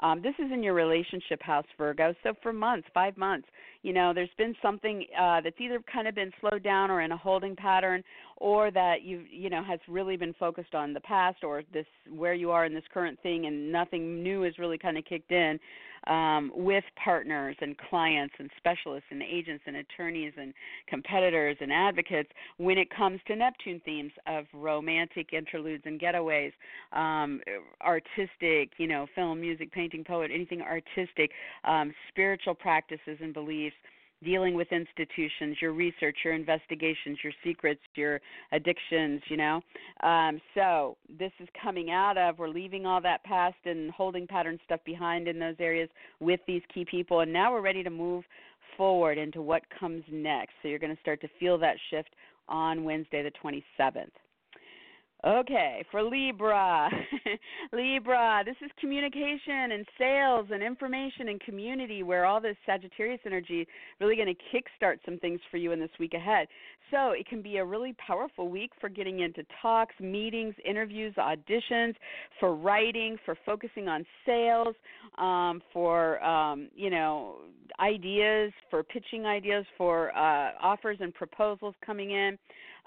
um, 0.00 0.22
this 0.22 0.34
is 0.38 0.50
in 0.52 0.62
your 0.62 0.74
relationship 0.74 1.42
house, 1.42 1.66
Virgo. 1.78 2.14
So 2.22 2.34
for 2.42 2.52
months, 2.52 2.86
five 2.92 3.16
months, 3.16 3.48
you 3.82 3.92
know, 3.92 4.12
there's 4.12 4.28
been 4.36 4.54
something 4.60 5.04
uh, 5.18 5.40
that's 5.40 5.56
either 5.60 5.80
kind 5.90 6.08
of 6.08 6.14
been 6.14 6.32
slowed 6.40 6.62
down 6.62 6.90
or 6.90 7.02
in 7.02 7.12
a 7.12 7.16
holding 7.16 7.56
pattern, 7.56 8.02
or 8.36 8.70
that 8.70 9.02
you 9.02 9.24
you 9.30 9.50
know 9.50 9.62
has 9.62 9.80
really 9.88 10.16
been 10.16 10.34
focused 10.34 10.74
on 10.74 10.92
the 10.92 11.00
past 11.00 11.42
or 11.42 11.62
this 11.72 11.86
where 12.14 12.34
you 12.34 12.50
are 12.50 12.64
in 12.64 12.74
this 12.74 12.84
current 12.92 13.18
thing, 13.22 13.46
and 13.46 13.72
nothing 13.72 14.22
new 14.22 14.42
has 14.42 14.58
really 14.58 14.78
kind 14.78 14.98
of 14.98 15.04
kicked 15.04 15.32
in 15.32 15.58
um, 16.06 16.52
with 16.54 16.84
partners 17.02 17.56
and 17.60 17.76
clients 17.78 18.34
and 18.38 18.50
specialists 18.56 19.08
and 19.10 19.22
agents 19.22 19.64
and 19.66 19.76
attorneys 19.76 20.32
and 20.38 20.54
competitors 20.88 21.56
and 21.60 21.72
advocates 21.72 22.30
when 22.58 22.78
it 22.78 22.88
comes 22.94 23.20
to 23.26 23.34
Neptune 23.34 23.80
themes 23.84 24.12
of 24.26 24.44
romantic 24.52 25.32
interludes 25.32 25.82
and 25.86 26.00
getaways, 26.00 26.52
um, 26.92 27.40
artistic, 27.82 28.70
you 28.78 28.86
know, 28.86 29.06
film, 29.14 29.40
music, 29.40 29.72
painting, 29.72 30.04
poet, 30.04 30.30
anything 30.32 30.62
artistic, 30.62 31.30
um, 31.64 31.92
spiritual 32.08 32.54
practices 32.54 33.18
and 33.20 33.34
beliefs 33.34 33.76
dealing 34.24 34.54
with 34.54 34.68
institutions, 34.72 35.56
your 35.60 35.72
research, 35.72 36.18
your 36.24 36.34
investigations, 36.34 37.18
your 37.22 37.32
secrets, 37.44 37.80
your 37.94 38.20
addictions, 38.52 39.20
you 39.28 39.36
know. 39.36 39.60
Um, 40.02 40.40
so 40.54 40.96
this 41.18 41.32
is 41.40 41.48
coming 41.62 41.90
out 41.90 42.16
of 42.16 42.38
we're 42.38 42.48
leaving 42.48 42.86
all 42.86 43.00
that 43.02 43.22
past 43.24 43.56
and 43.64 43.90
holding 43.90 44.26
pattern 44.26 44.58
stuff 44.64 44.80
behind 44.84 45.28
in 45.28 45.38
those 45.38 45.56
areas 45.58 45.88
with 46.20 46.40
these 46.46 46.62
key 46.72 46.84
people, 46.84 47.20
and 47.20 47.32
now 47.32 47.52
we're 47.52 47.60
ready 47.60 47.82
to 47.82 47.90
move 47.90 48.24
forward 48.76 49.18
into 49.18 49.40
what 49.42 49.62
comes 49.78 50.02
next. 50.10 50.52
So 50.62 50.68
you're 50.68 50.78
going 50.78 50.94
to 50.94 51.00
start 51.00 51.20
to 51.22 51.28
feel 51.40 51.58
that 51.58 51.76
shift 51.90 52.10
on 52.48 52.84
Wednesday 52.84 53.22
the 53.22 53.32
27th. 53.42 54.10
Okay, 55.24 55.84
for 55.90 56.02
Libra. 56.02 56.90
Libra, 57.72 58.42
this 58.44 58.54
is 58.62 58.70
communication 58.78 59.72
and 59.72 59.86
sales 59.98 60.46
and 60.52 60.62
information 60.62 61.28
and 61.28 61.40
community 61.40 62.02
where 62.02 62.26
all 62.26 62.40
this 62.40 62.56
Sagittarius 62.66 63.20
energy 63.24 63.66
really 63.98 64.14
going 64.14 64.28
to 64.28 64.34
kickstart 64.54 64.98
some 65.04 65.18
things 65.18 65.40
for 65.50 65.56
you 65.56 65.72
in 65.72 65.80
this 65.80 65.90
week 65.98 66.12
ahead. 66.12 66.46
So, 66.92 67.10
it 67.10 67.26
can 67.26 67.42
be 67.42 67.56
a 67.56 67.64
really 67.64 67.96
powerful 68.06 68.48
week 68.48 68.70
for 68.80 68.88
getting 68.88 69.20
into 69.20 69.42
talks, 69.60 69.94
meetings, 69.98 70.54
interviews, 70.64 71.14
auditions, 71.18 71.94
for 72.38 72.54
writing, 72.54 73.16
for 73.24 73.36
focusing 73.44 73.88
on 73.88 74.04
sales, 74.24 74.76
um, 75.18 75.60
for 75.72 76.22
um, 76.22 76.68
you 76.76 76.90
know, 76.90 77.36
ideas, 77.80 78.52
for 78.70 78.84
pitching 78.84 79.26
ideas, 79.26 79.64
for 79.76 80.16
uh, 80.16 80.52
offers 80.62 80.98
and 81.00 81.12
proposals 81.14 81.74
coming 81.84 82.12
in. 82.12 82.38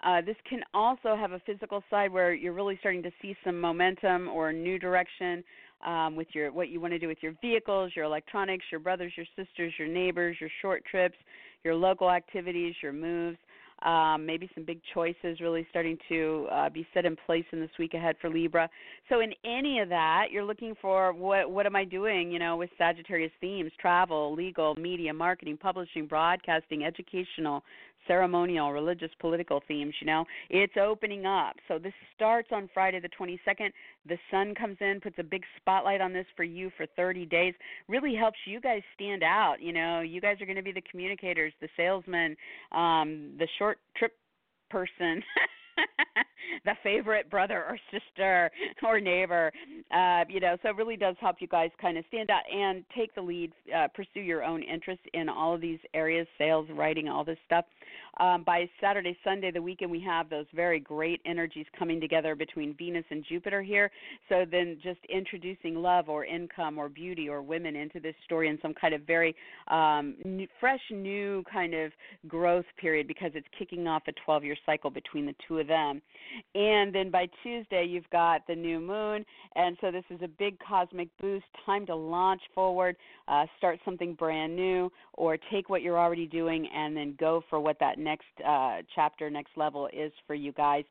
Uh, 0.05 0.21
this 0.21 0.35
can 0.49 0.61
also 0.73 1.15
have 1.15 1.33
a 1.33 1.39
physical 1.45 1.83
side 1.89 2.11
where 2.11 2.33
you're 2.33 2.53
really 2.53 2.77
starting 2.79 3.03
to 3.03 3.11
see 3.21 3.35
some 3.43 3.59
momentum 3.59 4.29
or 4.29 4.53
new 4.53 4.79
direction 4.79 5.43
um, 5.85 6.15
with 6.15 6.27
your 6.33 6.51
what 6.51 6.69
you 6.69 6.79
want 6.79 6.91
to 6.93 6.99
do 6.99 7.07
with 7.07 7.19
your 7.21 7.33
vehicles, 7.41 7.91
your 7.95 8.05
electronics, 8.05 8.65
your 8.71 8.79
brothers, 8.79 9.13
your 9.15 9.25
sisters, 9.35 9.73
your 9.77 9.87
neighbors, 9.87 10.37
your 10.39 10.49
short 10.61 10.83
trips, 10.89 11.15
your 11.63 11.75
local 11.75 12.09
activities, 12.09 12.75
your 12.81 12.93
moves. 12.93 13.37
Um, 13.81 14.25
maybe 14.25 14.49
some 14.55 14.65
big 14.65 14.81
choices 14.93 15.39
really 15.39 15.65
starting 15.69 15.97
to 16.09 16.47
uh, 16.51 16.69
be 16.69 16.85
set 16.93 17.05
in 17.05 17.15
place 17.25 17.45
in 17.53 17.61
this 17.61 17.69
week 17.79 17.93
ahead 17.93 18.17
for 18.19 18.29
Libra. 18.29 18.69
So 19.07 19.21
in 19.21 19.31
any 19.45 19.79
of 19.79 19.87
that, 19.87 20.25
you're 20.31 20.43
looking 20.43 20.75
for 20.81 21.13
what 21.13 21.49
what 21.49 21.65
am 21.65 21.77
I 21.77 21.85
doing? 21.85 22.29
You 22.29 22.39
know, 22.39 22.57
with 22.57 22.69
Sagittarius 22.77 23.31
themes: 23.39 23.71
travel, 23.79 24.35
legal, 24.35 24.75
media, 24.75 25.13
marketing, 25.13 25.57
publishing, 25.57 26.07
broadcasting, 26.07 26.83
educational, 26.83 27.63
ceremonial, 28.07 28.71
religious, 28.71 29.11
political 29.19 29.61
themes, 29.67 29.93
you 29.99 30.07
know. 30.07 30.25
It's 30.49 30.73
opening 30.79 31.25
up. 31.25 31.55
So 31.67 31.79
this 31.79 31.93
starts 32.15 32.49
on 32.51 32.69
Friday 32.73 32.99
the 32.99 33.09
22nd. 33.09 33.71
The 34.07 34.17
sun 34.31 34.55
comes 34.55 34.77
in, 34.81 34.99
puts 35.01 35.17
a 35.19 35.23
big 35.23 35.43
spotlight 35.57 36.01
on 36.01 36.13
this 36.13 36.25
for 36.35 36.43
you 36.43 36.71
for 36.77 36.85
30 36.95 37.25
days. 37.25 37.53
Really 37.87 38.15
helps 38.15 38.37
you 38.45 38.59
guys 38.59 38.81
stand 38.95 39.23
out, 39.23 39.55
you 39.61 39.73
know. 39.73 40.01
You 40.01 40.21
guys 40.21 40.41
are 40.41 40.45
going 40.45 40.55
to 40.55 40.63
be 40.63 40.71
the 40.71 40.83
communicators, 40.89 41.53
the 41.61 41.69
salesmen, 41.77 42.35
um 42.71 43.31
the 43.37 43.47
short 43.57 43.79
trip 43.95 44.13
person. 44.69 45.23
the 46.65 46.73
favorite 46.83 47.29
brother 47.29 47.65
or 47.67 47.77
sister 47.91 48.51
or 48.83 48.99
neighbor. 48.99 49.51
Uh, 49.93 50.23
you 50.29 50.39
know, 50.39 50.57
so 50.61 50.69
it 50.69 50.75
really 50.75 50.97
does 50.97 51.15
help 51.19 51.37
you 51.39 51.47
guys 51.47 51.69
kind 51.81 51.97
of 51.97 52.05
stand 52.07 52.29
out 52.29 52.43
and 52.53 52.83
take 52.95 53.13
the 53.15 53.21
lead, 53.21 53.51
uh, 53.75 53.87
pursue 53.93 54.21
your 54.21 54.43
own 54.43 54.63
interests 54.63 55.05
in 55.13 55.29
all 55.29 55.53
of 55.53 55.61
these 55.61 55.79
areas, 55.93 56.27
sales, 56.37 56.67
writing, 56.73 57.07
all 57.07 57.23
this 57.23 57.37
stuff. 57.45 57.65
Um, 58.19 58.43
by 58.43 58.69
Saturday, 58.81 59.17
Sunday, 59.23 59.49
the 59.51 59.61
weekend, 59.61 59.89
we 59.89 60.01
have 60.01 60.29
those 60.29 60.45
very 60.53 60.79
great 60.79 61.21
energies 61.25 61.65
coming 61.77 62.01
together 62.01 62.35
between 62.35 62.75
Venus 62.77 63.05
and 63.11 63.23
Jupiter 63.27 63.61
here. 63.61 63.89
So 64.27 64.45
then 64.49 64.77
just 64.83 64.99
introducing 65.07 65.75
love 65.75 66.09
or 66.09 66.25
income 66.25 66.77
or 66.77 66.89
beauty 66.89 67.29
or 67.29 67.41
women 67.41 67.77
into 67.77 67.99
this 67.99 68.15
story 68.25 68.49
in 68.49 68.59
some 68.61 68.73
kind 68.73 68.93
of 68.93 69.01
very 69.03 69.35
um, 69.69 70.15
new, 70.25 70.47
fresh, 70.59 70.81
new 70.91 71.43
kind 71.51 71.73
of 71.73 71.91
growth 72.27 72.65
period 72.79 73.07
because 73.07 73.31
it's 73.35 73.47
kicking 73.57 73.87
off 73.87 74.03
a 74.07 74.11
12 74.25 74.43
year 74.43 74.57
cycle 74.65 74.89
between 74.89 75.25
the 75.25 75.35
two 75.47 75.59
of 75.59 75.67
them. 75.67 76.01
And 76.55 76.93
then 76.93 77.09
by 77.11 77.27
Tuesday, 77.43 77.85
you've 77.85 78.09
got 78.11 78.45
the 78.47 78.55
new 78.55 78.79
moon. 78.79 79.25
And 79.55 79.77
so 79.81 79.91
this 79.91 80.03
is 80.09 80.21
a 80.21 80.27
big 80.27 80.57
cosmic 80.59 81.09
boost, 81.19 81.45
time 81.65 81.85
to 81.87 81.95
launch 81.95 82.41
forward, 82.53 82.95
uh, 83.27 83.45
start 83.57 83.79
something 83.85 84.13
brand 84.13 84.55
new, 84.55 84.91
or 85.13 85.37
take 85.51 85.69
what 85.69 85.81
you're 85.81 85.99
already 85.99 86.27
doing 86.27 86.67
and 86.73 86.95
then 86.95 87.15
go 87.19 87.43
for 87.49 87.59
what 87.59 87.77
that 87.79 87.97
next 87.97 88.25
uh, 88.45 88.77
chapter, 88.95 89.29
next 89.29 89.51
level 89.55 89.87
is 89.93 90.11
for 90.27 90.35
you 90.35 90.51
guys. 90.51 90.83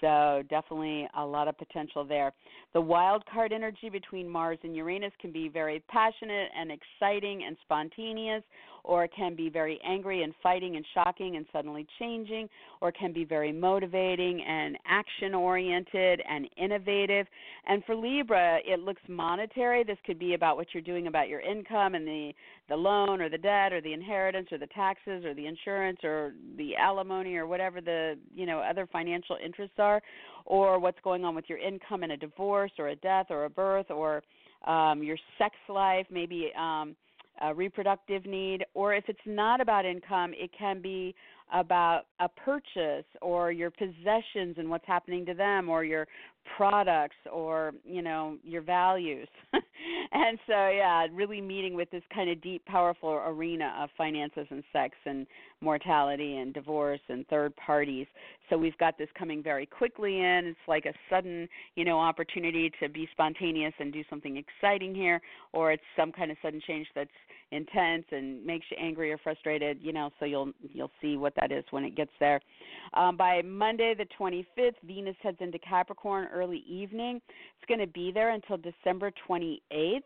So 0.00 0.42
definitely 0.50 1.08
a 1.16 1.24
lot 1.24 1.46
of 1.46 1.56
potential 1.56 2.04
there. 2.04 2.32
The 2.72 2.80
wild 2.80 3.24
card 3.32 3.52
energy 3.52 3.88
between 3.88 4.28
Mars 4.28 4.58
and 4.64 4.74
Uranus 4.74 5.12
can 5.20 5.30
be 5.30 5.48
very 5.48 5.82
passionate 5.88 6.48
and 6.58 6.72
exciting 6.72 7.44
and 7.46 7.56
spontaneous, 7.62 8.42
or 8.84 9.06
can 9.08 9.34
be 9.34 9.48
very 9.48 9.80
angry 9.84 10.22
and 10.22 10.34
fighting 10.42 10.76
and 10.76 10.84
shocking 10.94 11.36
and 11.36 11.46
suddenly 11.52 11.86
changing, 11.98 12.48
or 12.80 12.90
can 12.90 13.12
be 13.12 13.24
very 13.24 13.52
motivating 13.52 14.42
and 14.42 14.76
action 14.86 15.34
oriented 15.34 16.20
and 16.28 16.48
innovative. 16.56 17.26
And 17.66 17.84
for 17.84 17.94
Libra, 17.94 18.58
it 18.64 18.80
looks 18.80 19.02
monetary. 19.08 19.84
This 19.84 19.98
could 20.04 20.18
be 20.18 20.34
about 20.34 20.56
what 20.56 20.68
you're 20.72 20.82
doing 20.82 21.06
about 21.06 21.28
your 21.28 21.40
income 21.40 21.94
and 21.94 22.06
the 22.06 22.32
the 22.68 22.76
loan 22.76 23.20
or 23.20 23.28
the 23.28 23.38
debt 23.38 23.72
or 23.72 23.80
the 23.80 23.92
inheritance 23.92 24.48
or 24.50 24.58
the 24.58 24.66
taxes 24.68 25.24
or 25.24 25.34
the 25.34 25.46
insurance 25.46 25.98
or 26.04 26.32
the 26.56 26.76
alimony 26.76 27.34
or 27.34 27.46
whatever 27.46 27.80
the 27.80 28.16
you 28.34 28.46
know 28.46 28.60
other 28.60 28.88
financial 28.90 29.36
interests 29.44 29.76
are 29.78 30.00
or 30.46 30.78
what's 30.78 30.98
going 31.04 31.24
on 31.24 31.34
with 31.34 31.44
your 31.48 31.58
income 31.58 32.02
and 32.02 32.12
a 32.12 32.16
divorce 32.16 32.72
or 32.78 32.88
a 32.88 32.96
death 32.96 33.26
or 33.30 33.44
a 33.44 33.50
birth 33.50 33.90
or 33.90 34.22
um 34.66 35.02
your 35.02 35.18
sex 35.38 35.54
life 35.68 36.06
maybe 36.10 36.50
um 36.58 36.94
reproductive 37.54 38.26
need, 38.26 38.64
or 38.74 38.94
if 38.94 39.04
it's 39.08 39.18
not 39.26 39.60
about 39.60 39.84
income, 39.84 40.32
it 40.34 40.50
can 40.56 40.80
be 40.80 41.14
about 41.52 42.02
a 42.20 42.28
purchase 42.28 43.04
or 43.20 43.52
your 43.52 43.70
possessions 43.70 44.56
and 44.58 44.68
what's 44.68 44.86
happening 44.86 45.24
to 45.26 45.34
them, 45.34 45.68
or 45.68 45.84
your 45.84 46.06
products 46.56 47.16
or 47.32 47.72
you 47.84 48.02
know 48.02 48.36
your 48.42 48.62
values. 48.62 49.28
And 50.14 50.38
so 50.46 50.68
yeah 50.68 51.06
really 51.12 51.40
meeting 51.40 51.74
with 51.74 51.90
this 51.90 52.02
kind 52.14 52.30
of 52.30 52.40
deep 52.42 52.64
powerful 52.66 53.10
arena 53.26 53.74
of 53.80 53.88
finances 53.96 54.46
and 54.50 54.62
sex 54.72 54.94
and 55.06 55.26
mortality 55.60 56.36
and 56.36 56.52
divorce 56.52 57.00
and 57.08 57.26
third 57.28 57.54
parties. 57.56 58.06
So 58.48 58.58
we've 58.58 58.76
got 58.78 58.98
this 58.98 59.08
coming 59.18 59.42
very 59.42 59.66
quickly 59.66 60.18
in. 60.18 60.46
It's 60.46 60.68
like 60.68 60.84
a 60.84 60.92
sudden 61.10 61.48
you 61.74 61.84
know 61.84 61.98
opportunity 61.98 62.70
to 62.80 62.88
be 62.88 63.08
spontaneous 63.12 63.72
and 63.78 63.92
do 63.92 64.02
something 64.10 64.36
exciting 64.36 64.94
here 64.94 65.20
or 65.52 65.72
it's 65.72 65.82
some 65.96 66.12
kind 66.12 66.30
of 66.30 66.36
sudden 66.42 66.60
change 66.66 66.86
that's 66.94 67.10
intense 67.50 68.04
and 68.10 68.44
makes 68.44 68.66
you 68.70 68.76
angry 68.80 69.12
or 69.12 69.18
frustrated 69.18 69.78
you 69.80 69.92
know 69.92 70.10
so 70.18 70.24
you'll 70.24 70.52
you'll 70.72 70.90
see 71.00 71.16
what 71.16 71.34
that 71.42 71.56
is 71.56 71.64
when 71.70 71.84
it 71.84 71.96
gets 71.96 72.12
there 72.20 72.40
um, 72.94 73.16
by 73.16 73.42
monday 73.42 73.94
the 73.96 74.06
25th 74.18 74.74
venus 74.86 75.16
heads 75.22 75.38
into 75.40 75.58
capricorn 75.58 76.28
early 76.32 76.64
evening. 76.68 77.20
It's 77.26 77.68
going 77.68 77.80
to 77.80 77.92
be 77.92 78.10
there 78.12 78.30
until 78.30 78.56
December 78.56 79.12
28th. 79.28 80.00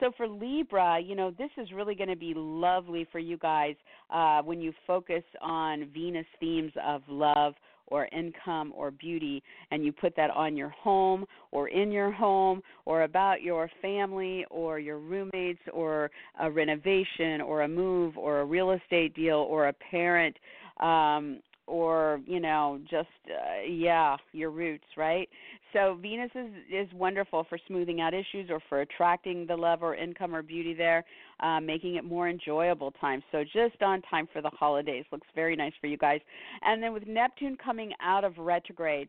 So 0.00 0.10
for 0.16 0.26
Libra, 0.26 0.98
you 1.00 1.14
know, 1.14 1.30
this 1.30 1.50
is 1.56 1.70
really 1.72 1.94
going 1.94 2.08
to 2.08 2.16
be 2.16 2.34
lovely 2.34 3.06
for 3.12 3.18
you 3.18 3.38
guys 3.38 3.76
uh, 4.10 4.42
when 4.42 4.60
you 4.60 4.72
focus 4.86 5.22
on 5.40 5.88
Venus 5.94 6.26
themes 6.40 6.72
of 6.84 7.02
love 7.08 7.54
or 7.88 8.08
income 8.12 8.72
or 8.74 8.90
beauty 8.90 9.42
and 9.70 9.84
you 9.84 9.92
put 9.92 10.16
that 10.16 10.30
on 10.30 10.56
your 10.56 10.70
home 10.70 11.24
or 11.52 11.68
in 11.68 11.92
your 11.92 12.10
home 12.10 12.62
or 12.86 13.02
about 13.02 13.42
your 13.42 13.70
family 13.82 14.44
or 14.50 14.78
your 14.78 14.98
roommates 14.98 15.60
or 15.72 16.10
a 16.40 16.50
renovation 16.50 17.40
or 17.42 17.62
a 17.62 17.68
move 17.68 18.16
or 18.16 18.40
a 18.40 18.44
real 18.44 18.72
estate 18.72 19.14
deal 19.14 19.46
or 19.48 19.68
a 19.68 19.72
parent 19.72 20.36
um 20.80 21.40
or 21.66 22.20
you 22.26 22.40
know 22.40 22.78
just 22.90 23.08
uh, 23.30 23.62
yeah 23.66 24.16
your 24.32 24.50
roots 24.50 24.84
right? 24.96 25.28
So 25.72 25.98
venus 26.00 26.30
is 26.34 26.50
is 26.70 26.92
wonderful 26.92 27.46
for 27.48 27.58
smoothing 27.66 28.00
out 28.00 28.14
issues 28.14 28.50
or 28.50 28.60
for 28.68 28.82
attracting 28.82 29.46
the 29.46 29.56
love 29.56 29.82
or 29.82 29.94
income 29.94 30.34
or 30.34 30.42
beauty 30.42 30.74
there 30.74 31.04
uh, 31.40 31.60
making 31.60 31.96
it 31.96 32.04
more 32.04 32.28
enjoyable 32.28 32.90
time. 32.92 33.22
So 33.32 33.44
just 33.44 33.82
on 33.82 34.02
time 34.02 34.28
for 34.32 34.42
the 34.42 34.50
holidays. 34.50 35.04
Looks 35.10 35.26
very 35.34 35.56
nice 35.56 35.72
for 35.80 35.86
you 35.86 35.96
guys. 35.96 36.20
And 36.62 36.82
then 36.82 36.92
with 36.92 37.06
neptune 37.06 37.56
coming 37.62 37.92
out 38.02 38.24
of 38.24 38.38
retrograde 38.38 39.08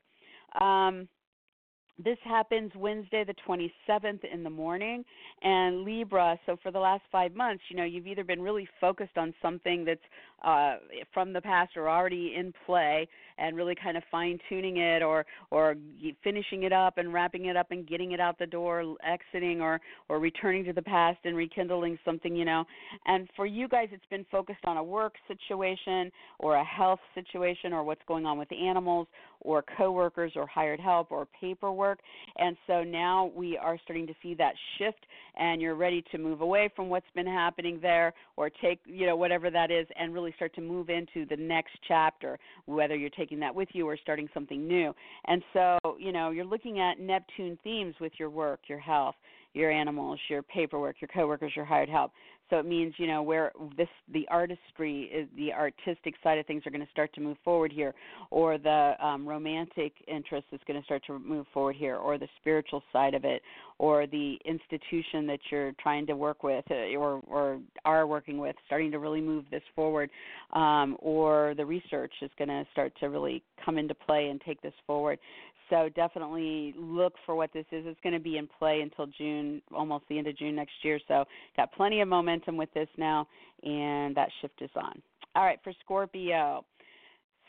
um 0.61 1.07
this 1.97 2.17
happens 2.25 2.71
Wednesday, 2.75 3.23
the 3.23 3.35
27th 3.47 4.23
in 4.25 4.43
the 4.43 4.49
morning. 4.49 5.05
And 5.41 5.83
Libra, 5.83 6.37
so 6.45 6.57
for 6.61 6.71
the 6.71 6.79
last 6.79 7.03
five 7.11 7.33
months, 7.33 7.63
you 7.69 7.77
know, 7.77 7.85
you've 7.85 8.07
either 8.07 8.23
been 8.23 8.41
really 8.41 8.67
focused 8.81 9.17
on 9.17 9.33
something 9.41 9.85
that's 9.85 10.01
uh, 10.45 10.75
from 11.13 11.33
the 11.33 11.41
past 11.41 11.75
or 11.75 11.89
already 11.89 12.35
in 12.37 12.53
play 12.65 13.07
and 13.37 13.57
really 13.57 13.75
kind 13.75 13.97
of 13.97 14.03
fine 14.09 14.39
tuning 14.47 14.77
it 14.77 15.01
or, 15.01 15.25
or 15.51 15.75
finishing 16.23 16.63
it 16.63 16.71
up 16.71 16.97
and 16.97 17.11
wrapping 17.11 17.45
it 17.45 17.57
up 17.57 17.71
and 17.71 17.87
getting 17.87 18.11
it 18.11 18.19
out 18.19 18.37
the 18.39 18.45
door, 18.45 18.95
exiting 19.03 19.59
or, 19.59 19.81
or 20.07 20.19
returning 20.19 20.63
to 20.63 20.71
the 20.71 20.81
past 20.81 21.17
and 21.25 21.35
rekindling 21.35 21.97
something, 22.05 22.35
you 22.35 22.45
know. 22.45 22.63
And 23.07 23.27
for 23.35 23.45
you 23.45 23.67
guys, 23.67 23.89
it's 23.91 24.05
been 24.09 24.25
focused 24.31 24.63
on 24.65 24.77
a 24.77 24.83
work 24.83 25.15
situation 25.27 26.11
or 26.39 26.55
a 26.55 26.63
health 26.63 26.99
situation 27.13 27.73
or 27.73 27.83
what's 27.83 28.01
going 28.07 28.25
on 28.25 28.37
with 28.37 28.51
animals 28.53 29.07
or 29.41 29.63
coworkers 29.77 30.31
or 30.35 30.47
hired 30.47 30.79
help 30.79 31.11
or 31.11 31.27
paperwork. 31.39 31.99
And 32.37 32.55
so 32.67 32.83
now 32.83 33.31
we 33.35 33.57
are 33.57 33.77
starting 33.83 34.07
to 34.07 34.13
see 34.21 34.33
that 34.35 34.53
shift 34.77 35.05
and 35.37 35.61
you're 35.61 35.75
ready 35.75 36.03
to 36.11 36.17
move 36.17 36.41
away 36.41 36.69
from 36.75 36.89
what's 36.89 37.05
been 37.15 37.27
happening 37.27 37.79
there 37.81 38.13
or 38.37 38.49
take, 38.49 38.79
you 38.85 39.05
know, 39.05 39.15
whatever 39.15 39.49
that 39.49 39.71
is 39.71 39.87
and 39.99 40.13
really 40.13 40.33
start 40.35 40.53
to 40.55 40.61
move 40.61 40.89
into 40.89 41.25
the 41.29 41.37
next 41.37 41.73
chapter, 41.87 42.37
whether 42.65 42.95
you're 42.95 43.09
taking 43.09 43.39
that 43.39 43.53
with 43.53 43.69
you 43.73 43.87
or 43.87 43.97
starting 43.97 44.27
something 44.33 44.67
new. 44.67 44.93
And 45.25 45.41
so, 45.53 45.77
you 45.99 46.11
know, 46.11 46.31
you're 46.31 46.45
looking 46.45 46.79
at 46.79 46.99
Neptune 46.99 47.57
themes 47.63 47.95
with 47.99 48.13
your 48.17 48.29
work, 48.29 48.61
your 48.67 48.79
health, 48.79 49.15
your 49.55 49.71
animals, 49.71 50.19
your 50.29 50.43
paperwork, 50.43 50.97
your 51.01 51.07
coworkers, 51.07 51.53
your 51.55 51.65
hired 51.65 51.89
help. 51.89 52.11
So 52.49 52.57
it 52.57 52.65
means 52.67 52.93
you 52.97 53.07
know 53.07 53.23
where 53.23 53.51
this 53.75 53.87
the 54.13 54.27
artistry 54.29 55.09
is 55.11 55.27
the 55.35 55.51
artistic 55.51 56.13
side 56.21 56.37
of 56.37 56.45
things 56.45 56.61
are 56.67 56.69
going 56.69 56.85
to 56.85 56.91
start 56.91 57.11
to 57.15 57.21
move 57.21 57.37
forward 57.43 57.71
here, 57.71 57.95
or 58.29 58.59
the 58.59 58.93
um, 59.03 59.27
romantic 59.27 59.93
interest 60.07 60.45
is 60.51 60.59
going 60.67 60.79
to 60.79 60.85
start 60.85 61.01
to 61.07 61.17
move 61.17 61.47
forward 61.51 61.75
here, 61.75 61.95
or 61.95 62.19
the 62.19 62.27
spiritual 62.39 62.83
side 62.93 63.15
of 63.15 63.25
it, 63.25 63.41
or 63.79 64.05
the 64.05 64.37
institution 64.45 65.25
that 65.25 65.39
you're 65.49 65.71
trying 65.81 66.05
to 66.05 66.15
work 66.15 66.43
with 66.43 66.63
uh, 66.69 66.95
or 66.95 67.19
or 67.27 67.59
are 67.83 68.05
working 68.05 68.37
with, 68.37 68.55
starting 68.67 68.91
to 68.91 68.99
really 68.99 69.21
move 69.21 69.45
this 69.49 69.63
forward, 69.75 70.11
um, 70.53 70.95
or 70.99 71.55
the 71.57 71.65
research 71.65 72.13
is 72.21 72.29
going 72.37 72.49
to 72.49 72.63
start 72.71 72.93
to 72.99 73.09
really 73.09 73.41
come 73.63 73.79
into 73.79 73.95
play 73.95 74.27
and 74.27 74.39
take 74.41 74.61
this 74.61 74.73
forward. 74.85 75.17
So 75.69 75.89
definitely 75.95 76.73
look 76.77 77.13
for 77.25 77.35
what 77.35 77.51
this 77.53 77.65
is. 77.71 77.85
It's 77.87 77.99
going 78.01 78.13
to 78.13 78.19
be 78.19 78.37
in 78.37 78.47
play 78.59 78.81
until 78.81 79.07
June, 79.17 79.61
almost 79.73 80.05
the 80.09 80.17
end 80.17 80.27
of 80.27 80.37
June 80.37 80.55
next 80.55 80.73
year. 80.83 80.99
So 81.07 81.25
got 81.57 81.73
plenty 81.73 82.01
of 82.01 82.07
momentum 82.07 82.57
with 82.57 82.71
this 82.73 82.89
now, 82.97 83.27
and 83.63 84.15
that 84.15 84.29
shift 84.41 84.61
is 84.61 84.69
on. 84.75 85.01
All 85.35 85.43
right, 85.43 85.59
for 85.63 85.73
Scorpio. 85.83 86.63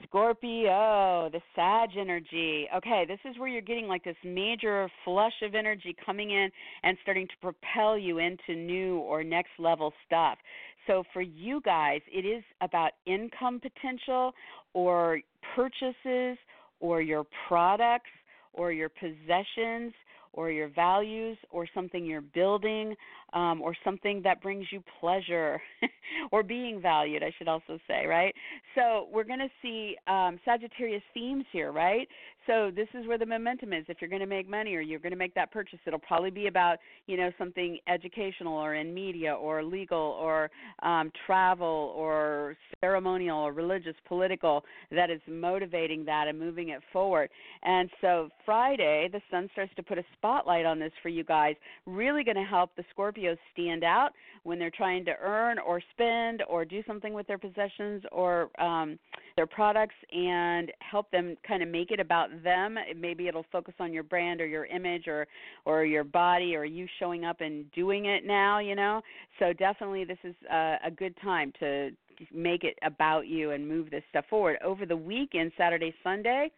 Scorpio, 0.04 1.30
the 1.32 1.40
Sag 1.54 1.90
energy. 1.98 2.68
Okay, 2.76 3.04
this 3.08 3.18
is 3.24 3.38
where 3.38 3.48
you're 3.48 3.62
getting 3.62 3.86
like 3.86 4.04
this 4.04 4.16
major 4.24 4.90
flush 5.04 5.32
of 5.42 5.54
energy 5.54 5.96
coming 6.04 6.30
in 6.30 6.50
and 6.82 6.98
starting 7.02 7.26
to 7.26 7.34
propel 7.40 7.96
you 7.96 8.18
into 8.18 8.54
new 8.54 8.98
or 8.98 9.24
next 9.24 9.50
level 9.58 9.92
stuff. 10.06 10.38
So 10.86 11.02
for 11.12 11.22
you 11.22 11.60
guys, 11.64 12.00
it 12.12 12.26
is 12.26 12.44
about 12.60 12.92
income 13.06 13.60
potential 13.60 14.32
or 14.74 15.20
purchases 15.54 16.36
or 16.80 17.00
your 17.00 17.24
products 17.48 18.10
or 18.52 18.72
your 18.72 18.88
possessions 18.88 19.92
or 20.32 20.50
your 20.50 20.68
values 20.68 21.38
or 21.50 21.66
something 21.74 22.04
you're 22.04 22.20
building 22.20 22.94
um, 23.32 23.60
or 23.60 23.74
something 23.84 24.22
that 24.22 24.42
brings 24.42 24.66
you 24.70 24.82
pleasure 25.00 25.60
or 26.32 26.42
being 26.42 26.80
valued, 26.80 27.22
I 27.22 27.32
should 27.38 27.48
also 27.48 27.78
say, 27.88 28.06
right? 28.06 28.34
So 28.74 29.08
we're 29.12 29.24
going 29.24 29.40
to 29.40 29.50
see 29.62 29.96
um, 30.06 30.38
Sagittarius 30.44 31.02
themes 31.14 31.44
here, 31.52 31.72
right? 31.72 32.08
So 32.46 32.70
this 32.74 32.86
is 32.94 33.06
where 33.08 33.18
the 33.18 33.26
momentum 33.26 33.72
is. 33.72 33.84
If 33.88 33.98
you're 34.00 34.10
going 34.10 34.20
to 34.20 34.26
make 34.26 34.48
money 34.48 34.74
or 34.74 34.80
you're 34.80 35.00
going 35.00 35.12
to 35.12 35.18
make 35.18 35.34
that 35.34 35.50
purchase, 35.50 35.80
it'll 35.84 35.98
probably 35.98 36.30
be 36.30 36.46
about 36.46 36.78
you 37.06 37.16
know 37.16 37.30
something 37.38 37.78
educational 37.88 38.54
or 38.54 38.76
in 38.76 38.94
media 38.94 39.34
or 39.34 39.64
legal 39.64 39.98
or 39.98 40.50
um, 40.82 41.10
travel 41.26 41.92
or 41.96 42.56
ceremonial 42.80 43.38
or 43.38 43.52
religious, 43.52 43.94
political 44.06 44.64
that 44.92 45.10
is 45.10 45.20
motivating 45.28 46.04
that 46.04 46.28
and 46.28 46.38
moving 46.38 46.68
it 46.68 46.80
forward. 46.92 47.30
And 47.64 47.90
so 48.00 48.28
Friday, 48.44 49.08
the 49.10 49.20
sun 49.30 49.48
starts 49.52 49.72
to 49.76 49.82
put 49.82 49.98
a 49.98 50.04
spotlight 50.16 50.66
on 50.66 50.78
this 50.78 50.92
for 51.02 51.08
you 51.08 51.24
guys. 51.24 51.56
Really 51.84 52.22
going 52.22 52.36
to 52.36 52.44
help 52.44 52.70
the 52.76 52.84
Scorpios 53.16 53.36
stand 53.52 53.84
out 53.84 54.10
when 54.42 54.58
they're 54.58 54.70
trying 54.70 55.04
to 55.04 55.12
earn 55.20 55.58
or 55.58 55.80
spend 55.92 56.42
or 56.48 56.64
do 56.64 56.82
something 56.86 57.12
with 57.12 57.26
their 57.26 57.38
possessions 57.38 58.02
or 58.12 58.48
um, 58.60 58.98
their 59.36 59.46
products 59.46 59.94
and 60.12 60.70
help 60.78 61.10
them 61.10 61.36
kind 61.46 61.62
of 61.62 61.68
make 61.68 61.90
it 61.90 62.00
about 62.00 62.28
them. 62.42 62.76
Maybe 62.96 63.28
it'll 63.28 63.46
focus 63.50 63.74
on 63.80 63.92
your 63.92 64.02
brand 64.02 64.40
or 64.40 64.46
your 64.46 64.66
image 64.66 65.08
or 65.08 65.26
or 65.64 65.84
your 65.84 66.04
body 66.04 66.54
or 66.54 66.64
you 66.64 66.86
showing 66.98 67.24
up 67.24 67.40
and 67.40 67.70
doing 67.72 68.06
it 68.06 68.24
now. 68.24 68.58
You 68.58 68.74
know, 68.74 69.02
so 69.38 69.52
definitely 69.52 70.04
this 70.04 70.18
is 70.24 70.34
a, 70.50 70.76
a 70.86 70.90
good 70.90 71.14
time 71.22 71.52
to 71.60 71.90
make 72.32 72.64
it 72.64 72.78
about 72.82 73.26
you 73.26 73.50
and 73.50 73.66
move 73.68 73.90
this 73.90 74.02
stuff 74.10 74.24
forward 74.30 74.56
over 74.64 74.86
the 74.86 74.96
weekend, 74.96 75.52
Saturday, 75.58 75.94
Sunday. 76.02 76.50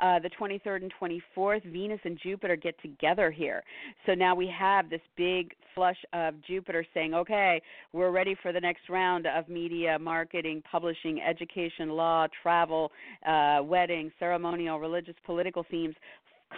Uh, 0.00 0.18
the 0.18 0.30
23rd 0.30 0.82
and 0.82 0.92
24th, 1.00 1.64
Venus 1.64 2.00
and 2.04 2.18
Jupiter 2.22 2.56
get 2.56 2.80
together 2.80 3.30
here. 3.30 3.62
So 4.06 4.14
now 4.14 4.34
we 4.34 4.52
have 4.56 4.90
this 4.90 5.00
big 5.16 5.52
flush 5.74 5.96
of 6.12 6.34
Jupiter 6.46 6.84
saying, 6.94 7.14
okay, 7.14 7.60
we're 7.92 8.10
ready 8.10 8.36
for 8.42 8.52
the 8.52 8.60
next 8.60 8.88
round 8.88 9.26
of 9.26 9.48
media, 9.48 9.98
marketing, 9.98 10.62
publishing, 10.70 11.20
education, 11.20 11.90
law, 11.90 12.26
travel, 12.42 12.90
uh, 13.26 13.60
wedding, 13.62 14.10
ceremonial, 14.18 14.78
religious, 14.78 15.14
political 15.24 15.64
themes 15.70 15.94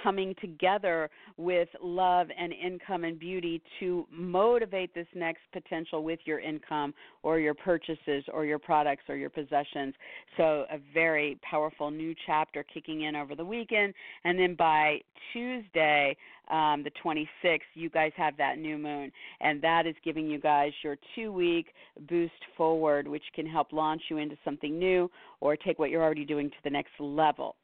coming 0.02 0.34
together 0.40 1.10
with 1.36 1.68
love 1.82 2.28
and 2.36 2.52
income 2.52 3.04
and 3.04 3.18
beauty 3.18 3.62
to 3.80 4.06
motivate 4.10 4.94
this 4.94 5.06
next 5.14 5.42
potential 5.52 6.02
with 6.02 6.20
your 6.24 6.40
income 6.40 6.94
or 7.22 7.38
your 7.38 7.54
purchases 7.54 8.24
or 8.32 8.44
your 8.44 8.58
products 8.58 9.04
or 9.08 9.16
your 9.16 9.30
possessions. 9.30 9.94
So, 10.36 10.64
a 10.70 10.78
very 10.92 11.38
powerful 11.48 11.90
new 11.90 12.14
chapter 12.26 12.64
kicking 12.64 13.02
in 13.02 13.16
over 13.16 13.34
the 13.34 13.44
weekend. 13.44 13.94
And 14.24 14.38
then 14.38 14.54
by 14.54 15.00
Tuesday, 15.32 16.16
um, 16.50 16.84
the 16.84 16.90
26th, 17.04 17.60
you 17.74 17.88
guys 17.88 18.12
have 18.16 18.36
that 18.36 18.58
new 18.58 18.78
moon. 18.78 19.10
And 19.40 19.62
that 19.62 19.86
is 19.86 19.94
giving 20.04 20.28
you 20.28 20.38
guys 20.38 20.72
your 20.82 20.96
two 21.14 21.32
week 21.32 21.68
boost 22.08 22.32
forward, 22.56 23.08
which 23.08 23.24
can 23.34 23.46
help 23.46 23.72
launch 23.72 24.02
you 24.10 24.18
into 24.18 24.36
something 24.44 24.78
new 24.78 25.10
or 25.40 25.56
take 25.56 25.78
what 25.78 25.90
you're 25.90 26.02
already 26.02 26.24
doing 26.24 26.50
to 26.50 26.56
the 26.64 26.70
next 26.70 26.92
level. 26.98 27.56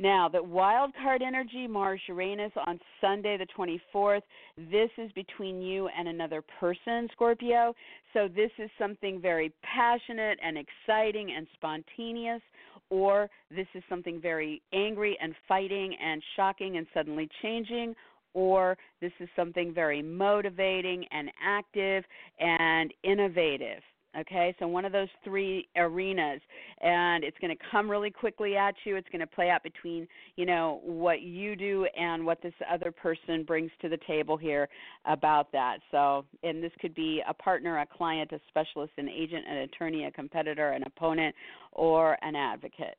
Now, 0.00 0.28
the 0.28 0.42
wild 0.42 0.92
card 1.02 1.22
energy, 1.22 1.66
Mars 1.66 2.00
Uranus 2.06 2.52
on 2.66 2.78
Sunday 3.00 3.36
the 3.36 3.46
24th, 3.46 4.22
this 4.70 4.90
is 4.96 5.10
between 5.12 5.60
you 5.60 5.88
and 5.88 6.06
another 6.06 6.42
person, 6.60 7.08
Scorpio. 7.12 7.74
So, 8.12 8.28
this 8.28 8.52
is 8.58 8.70
something 8.78 9.20
very 9.20 9.52
passionate 9.64 10.38
and 10.42 10.56
exciting 10.56 11.32
and 11.36 11.48
spontaneous, 11.54 12.42
or 12.90 13.28
this 13.50 13.66
is 13.74 13.82
something 13.88 14.20
very 14.20 14.62
angry 14.72 15.18
and 15.20 15.34
fighting 15.48 15.96
and 16.00 16.22
shocking 16.36 16.76
and 16.76 16.86
suddenly 16.94 17.28
changing, 17.42 17.96
or 18.34 18.78
this 19.00 19.12
is 19.18 19.28
something 19.34 19.74
very 19.74 20.00
motivating 20.00 21.04
and 21.10 21.28
active 21.42 22.04
and 22.38 22.94
innovative. 23.02 23.82
Okay, 24.20 24.54
so 24.58 24.66
one 24.66 24.84
of 24.84 24.92
those 24.92 25.08
three 25.22 25.68
arenas, 25.76 26.40
and 26.80 27.22
it's 27.22 27.36
going 27.38 27.56
to 27.56 27.64
come 27.70 27.90
really 27.90 28.10
quickly 28.10 28.56
at 28.56 28.74
you. 28.84 28.96
It's 28.96 29.08
going 29.10 29.20
to 29.20 29.26
play 29.26 29.50
out 29.50 29.62
between, 29.62 30.08
you 30.36 30.46
know, 30.46 30.80
what 30.82 31.20
you 31.20 31.54
do 31.54 31.86
and 31.96 32.24
what 32.24 32.42
this 32.42 32.54
other 32.72 32.90
person 32.90 33.44
brings 33.44 33.70
to 33.82 33.88
the 33.88 33.98
table 34.06 34.36
here 34.36 34.68
about 35.04 35.52
that. 35.52 35.78
So, 35.90 36.24
and 36.42 36.62
this 36.62 36.72
could 36.80 36.94
be 36.94 37.22
a 37.28 37.34
partner, 37.34 37.78
a 37.78 37.86
client, 37.86 38.32
a 38.32 38.40
specialist, 38.48 38.92
an 38.96 39.08
agent, 39.08 39.44
an 39.48 39.58
attorney, 39.58 40.06
a 40.06 40.10
competitor, 40.10 40.70
an 40.70 40.82
opponent, 40.84 41.34
or 41.72 42.16
an 42.22 42.34
advocate. 42.34 42.96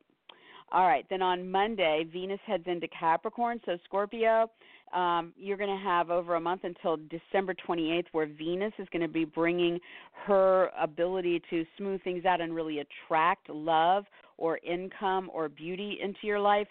All 0.72 0.86
right, 0.86 1.04
then 1.10 1.20
on 1.20 1.50
Monday, 1.50 2.04
Venus 2.12 2.38
heads 2.46 2.64
into 2.66 2.86
Capricorn. 2.88 3.60
So, 3.66 3.76
Scorpio, 3.84 4.48
um, 4.94 5.32
you're 5.36 5.56
going 5.56 5.76
to 5.76 5.84
have 5.84 6.10
over 6.10 6.36
a 6.36 6.40
month 6.40 6.62
until 6.62 6.96
December 6.96 7.54
28th, 7.54 8.06
where 8.12 8.26
Venus 8.26 8.72
is 8.78 8.86
going 8.92 9.02
to 9.02 9.08
be 9.08 9.24
bringing 9.24 9.80
her 10.26 10.70
ability 10.80 11.42
to 11.50 11.64
smooth 11.76 12.00
things 12.02 12.24
out 12.24 12.40
and 12.40 12.54
really 12.54 12.78
attract 12.78 13.48
love 13.48 14.04
or 14.38 14.58
income 14.58 15.28
or 15.34 15.48
beauty 15.48 15.98
into 16.02 16.20
your 16.22 16.40
life 16.40 16.68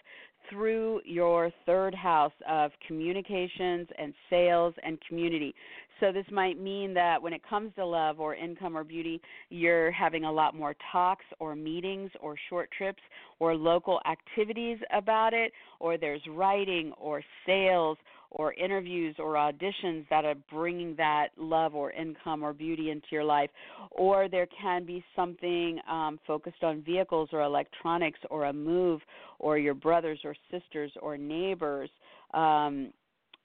through 0.48 1.00
your 1.04 1.50
third 1.66 1.94
house 1.94 2.32
of 2.48 2.70
communications 2.86 3.88
and 3.98 4.14
sales 4.28 4.74
and 4.82 4.98
community. 5.06 5.54
So, 6.00 6.12
this 6.12 6.24
might 6.32 6.58
mean 6.58 6.94
that 6.94 7.20
when 7.20 7.34
it 7.34 7.42
comes 7.46 7.72
to 7.76 7.84
love 7.84 8.20
or 8.20 8.34
income 8.34 8.74
or 8.76 8.84
beauty, 8.84 9.20
you're 9.50 9.90
having 9.90 10.24
a 10.24 10.32
lot 10.32 10.54
more 10.54 10.74
talks 10.90 11.26
or 11.40 11.54
meetings 11.54 12.10
or 12.20 12.36
short 12.48 12.70
trips 12.76 13.02
or 13.38 13.54
local 13.54 14.00
activities 14.10 14.78
about 14.94 15.34
it, 15.34 15.52
or 15.78 15.98
there's 15.98 16.22
writing 16.30 16.92
or 16.98 17.22
sales 17.44 17.98
or 18.30 18.54
interviews 18.54 19.16
or 19.18 19.34
auditions 19.34 20.08
that 20.08 20.24
are 20.24 20.34
bringing 20.52 20.94
that 20.96 21.28
love 21.36 21.74
or 21.74 21.90
income 21.92 22.42
or 22.42 22.52
beauty 22.52 22.90
into 22.90 23.06
your 23.10 23.24
life, 23.24 23.50
or 23.90 24.28
there 24.28 24.46
can 24.60 24.84
be 24.84 25.04
something 25.16 25.78
um, 25.88 26.18
focused 26.26 26.62
on 26.62 26.82
vehicles 26.82 27.28
or 27.32 27.42
electronics 27.42 28.20
or 28.30 28.46
a 28.46 28.52
move 28.52 29.00
or 29.38 29.58
your 29.58 29.74
brothers 29.74 30.20
or 30.24 30.34
sisters 30.50 30.92
or 31.00 31.16
neighbors. 31.16 31.90
Um, 32.34 32.92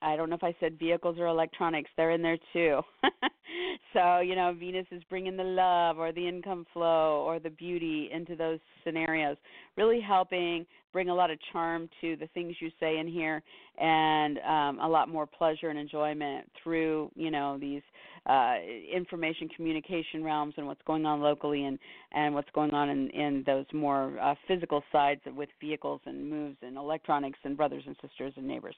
I 0.02 0.16
don't 0.16 0.30
know 0.30 0.36
if 0.36 0.44
I 0.44 0.56
said 0.60 0.78
vehicles 0.78 1.18
or 1.20 1.28
electronics. 1.28 1.90
They're 1.98 2.12
in 2.12 2.22
there 2.22 2.38
too. 2.54 2.82
so, 3.94 4.20
you 4.20 4.36
know, 4.36 4.56
Venus 4.58 4.86
is 4.92 5.04
bringing 5.10 5.38
the 5.38 5.44
love 5.44 5.98
or 5.98 6.12
the 6.12 6.28
income 6.28 6.66
flow 6.74 7.24
or 7.26 7.40
the 7.40 7.50
beauty 7.50 8.10
into 8.14 8.36
those 8.36 8.60
scenarios, 8.84 9.38
really 9.78 10.02
helping 10.02 10.66
bring 10.94 11.10
a 11.10 11.14
lot 11.14 11.30
of 11.30 11.38
charm 11.52 11.90
to 12.00 12.16
the 12.16 12.28
things 12.28 12.56
you 12.62 12.70
say 12.80 13.00
in 13.00 13.08
here 13.08 13.44
and 13.78 14.40
um, 14.40 14.80
a 14.80 14.88
lot 14.88 15.10
more 15.10 15.26
pleasure 15.26 15.70
and 15.70 15.78
enjoyment 15.78 16.50
through, 16.64 17.12
you 17.16 17.30
know, 17.30 17.58
these 17.60 17.82
uh, 18.28 18.56
information 18.94 19.50
communication 19.56 20.24
realms 20.24 20.54
and 20.58 20.66
what's 20.66 20.82
going 20.88 21.06
on 21.06 21.22
locally 21.22 21.66
and, 21.66 21.78
and 22.14 22.34
what's 22.34 22.50
going 22.56 22.72
on 22.72 22.90
in, 22.90 23.10
in 23.10 23.44
those 23.46 23.66
more 23.74 24.18
uh, 24.20 24.34
physical 24.48 24.82
sides 24.92 25.22
with 25.36 25.50
vehicles 25.60 26.00
and 26.06 26.30
moves 26.30 26.56
and 26.62 26.78
electronics 26.78 27.40
and 27.44 27.58
brothers 27.58 27.84
and 27.86 27.96
sisters 28.02 28.34
and 28.38 28.48
neighbors. 28.48 28.76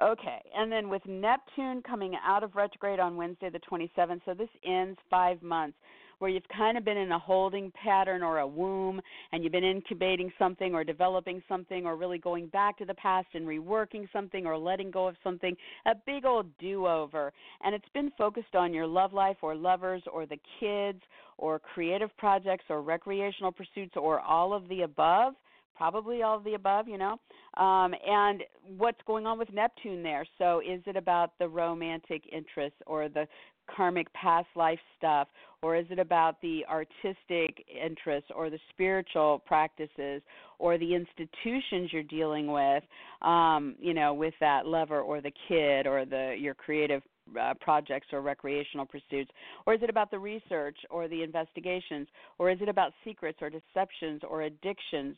Okay, 0.00 0.40
and 0.56 0.70
then 0.70 0.88
with 0.88 1.02
Neptune 1.06 1.82
coming 1.82 2.14
out 2.24 2.44
of 2.44 2.54
retrograde 2.54 3.00
on 3.00 3.16
Wednesday 3.16 3.50
the 3.50 3.58
27th, 3.58 4.20
so 4.24 4.32
this 4.32 4.48
ends 4.64 4.98
five 5.10 5.42
months 5.42 5.76
where 6.18 6.30
you've 6.30 6.48
kind 6.56 6.76
of 6.76 6.84
been 6.84 6.96
in 6.96 7.12
a 7.12 7.18
holding 7.18 7.72
pattern 7.72 8.22
or 8.22 8.38
a 8.38 8.46
womb 8.46 9.00
and 9.32 9.42
you've 9.42 9.52
been 9.52 9.64
incubating 9.64 10.32
something 10.38 10.74
or 10.74 10.84
developing 10.84 11.42
something 11.48 11.86
or 11.86 11.96
really 11.96 12.18
going 12.18 12.48
back 12.48 12.76
to 12.78 12.84
the 12.84 12.94
past 12.94 13.28
and 13.34 13.46
reworking 13.46 14.08
something 14.12 14.46
or 14.46 14.56
letting 14.56 14.90
go 14.90 15.06
of 15.06 15.16
something, 15.22 15.56
a 15.86 15.94
big 16.06 16.24
old 16.24 16.46
do 16.58 16.86
over. 16.86 17.32
And 17.62 17.74
it's 17.74 17.88
been 17.94 18.10
focused 18.18 18.54
on 18.54 18.74
your 18.74 18.86
love 18.86 19.12
life 19.12 19.36
or 19.42 19.54
lovers 19.54 20.02
or 20.12 20.26
the 20.26 20.38
kids 20.60 21.00
or 21.38 21.60
creative 21.60 22.16
projects 22.16 22.64
or 22.68 22.82
recreational 22.82 23.52
pursuits 23.52 23.94
or 23.96 24.20
all 24.20 24.52
of 24.52 24.68
the 24.68 24.82
above 24.82 25.34
probably 25.76 26.22
all 26.22 26.36
of 26.36 26.44
the 26.44 26.54
above, 26.54 26.88
you 26.88 26.98
know. 26.98 27.18
Um, 27.56 27.94
and 28.06 28.42
what's 28.76 29.00
going 29.06 29.26
on 29.26 29.38
with 29.38 29.52
Neptune 29.52 30.02
there? 30.02 30.26
So, 30.38 30.60
is 30.60 30.80
it 30.86 30.96
about 30.96 31.32
the 31.38 31.48
romantic 31.48 32.22
interests 32.32 32.78
or 32.86 33.08
the 33.08 33.26
karmic 33.74 34.12
past 34.14 34.48
life 34.56 34.78
stuff, 34.96 35.28
or 35.62 35.76
is 35.76 35.86
it 35.90 35.98
about 35.98 36.40
the 36.40 36.64
artistic 36.68 37.64
interests 37.68 38.30
or 38.34 38.50
the 38.50 38.58
spiritual 38.70 39.42
practices 39.46 40.22
or 40.58 40.78
the 40.78 40.94
institutions 40.94 41.92
you're 41.92 42.02
dealing 42.02 42.50
with? 42.50 42.82
Um, 43.22 43.74
you 43.78 43.94
know, 43.94 44.14
with 44.14 44.34
that 44.40 44.66
lover 44.66 45.00
or 45.00 45.20
the 45.20 45.32
kid 45.48 45.86
or 45.86 46.04
the 46.04 46.36
your 46.38 46.54
creative 46.54 47.02
uh, 47.40 47.54
projects 47.60 48.08
or 48.12 48.20
recreational 48.20 48.86
pursuits? 48.86 49.30
Or 49.66 49.74
is 49.74 49.82
it 49.82 49.90
about 49.90 50.10
the 50.10 50.18
research 50.18 50.76
or 50.90 51.08
the 51.08 51.22
investigations? 51.22 52.08
Or 52.38 52.50
is 52.50 52.58
it 52.60 52.68
about 52.68 52.92
secrets 53.04 53.38
or 53.40 53.50
deceptions 53.50 54.22
or 54.28 54.42
addictions? 54.42 55.16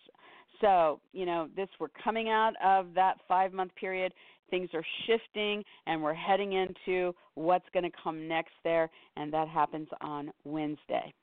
So, 0.60 1.00
you 1.12 1.26
know, 1.26 1.48
this 1.56 1.68
we're 1.78 1.88
coming 2.02 2.28
out 2.28 2.52
of 2.62 2.94
that 2.94 3.16
five 3.26 3.52
month 3.52 3.74
period. 3.76 4.12
Things 4.50 4.68
are 4.74 4.84
shifting, 5.06 5.62
and 5.86 6.02
we're 6.02 6.12
heading 6.12 6.54
into 6.54 7.14
what's 7.34 7.64
going 7.72 7.84
to 7.84 7.96
come 8.02 8.26
next 8.26 8.52
there, 8.64 8.90
and 9.16 9.32
that 9.32 9.46
happens 9.46 9.86
on 10.00 10.32
Wednesday. 10.44 11.14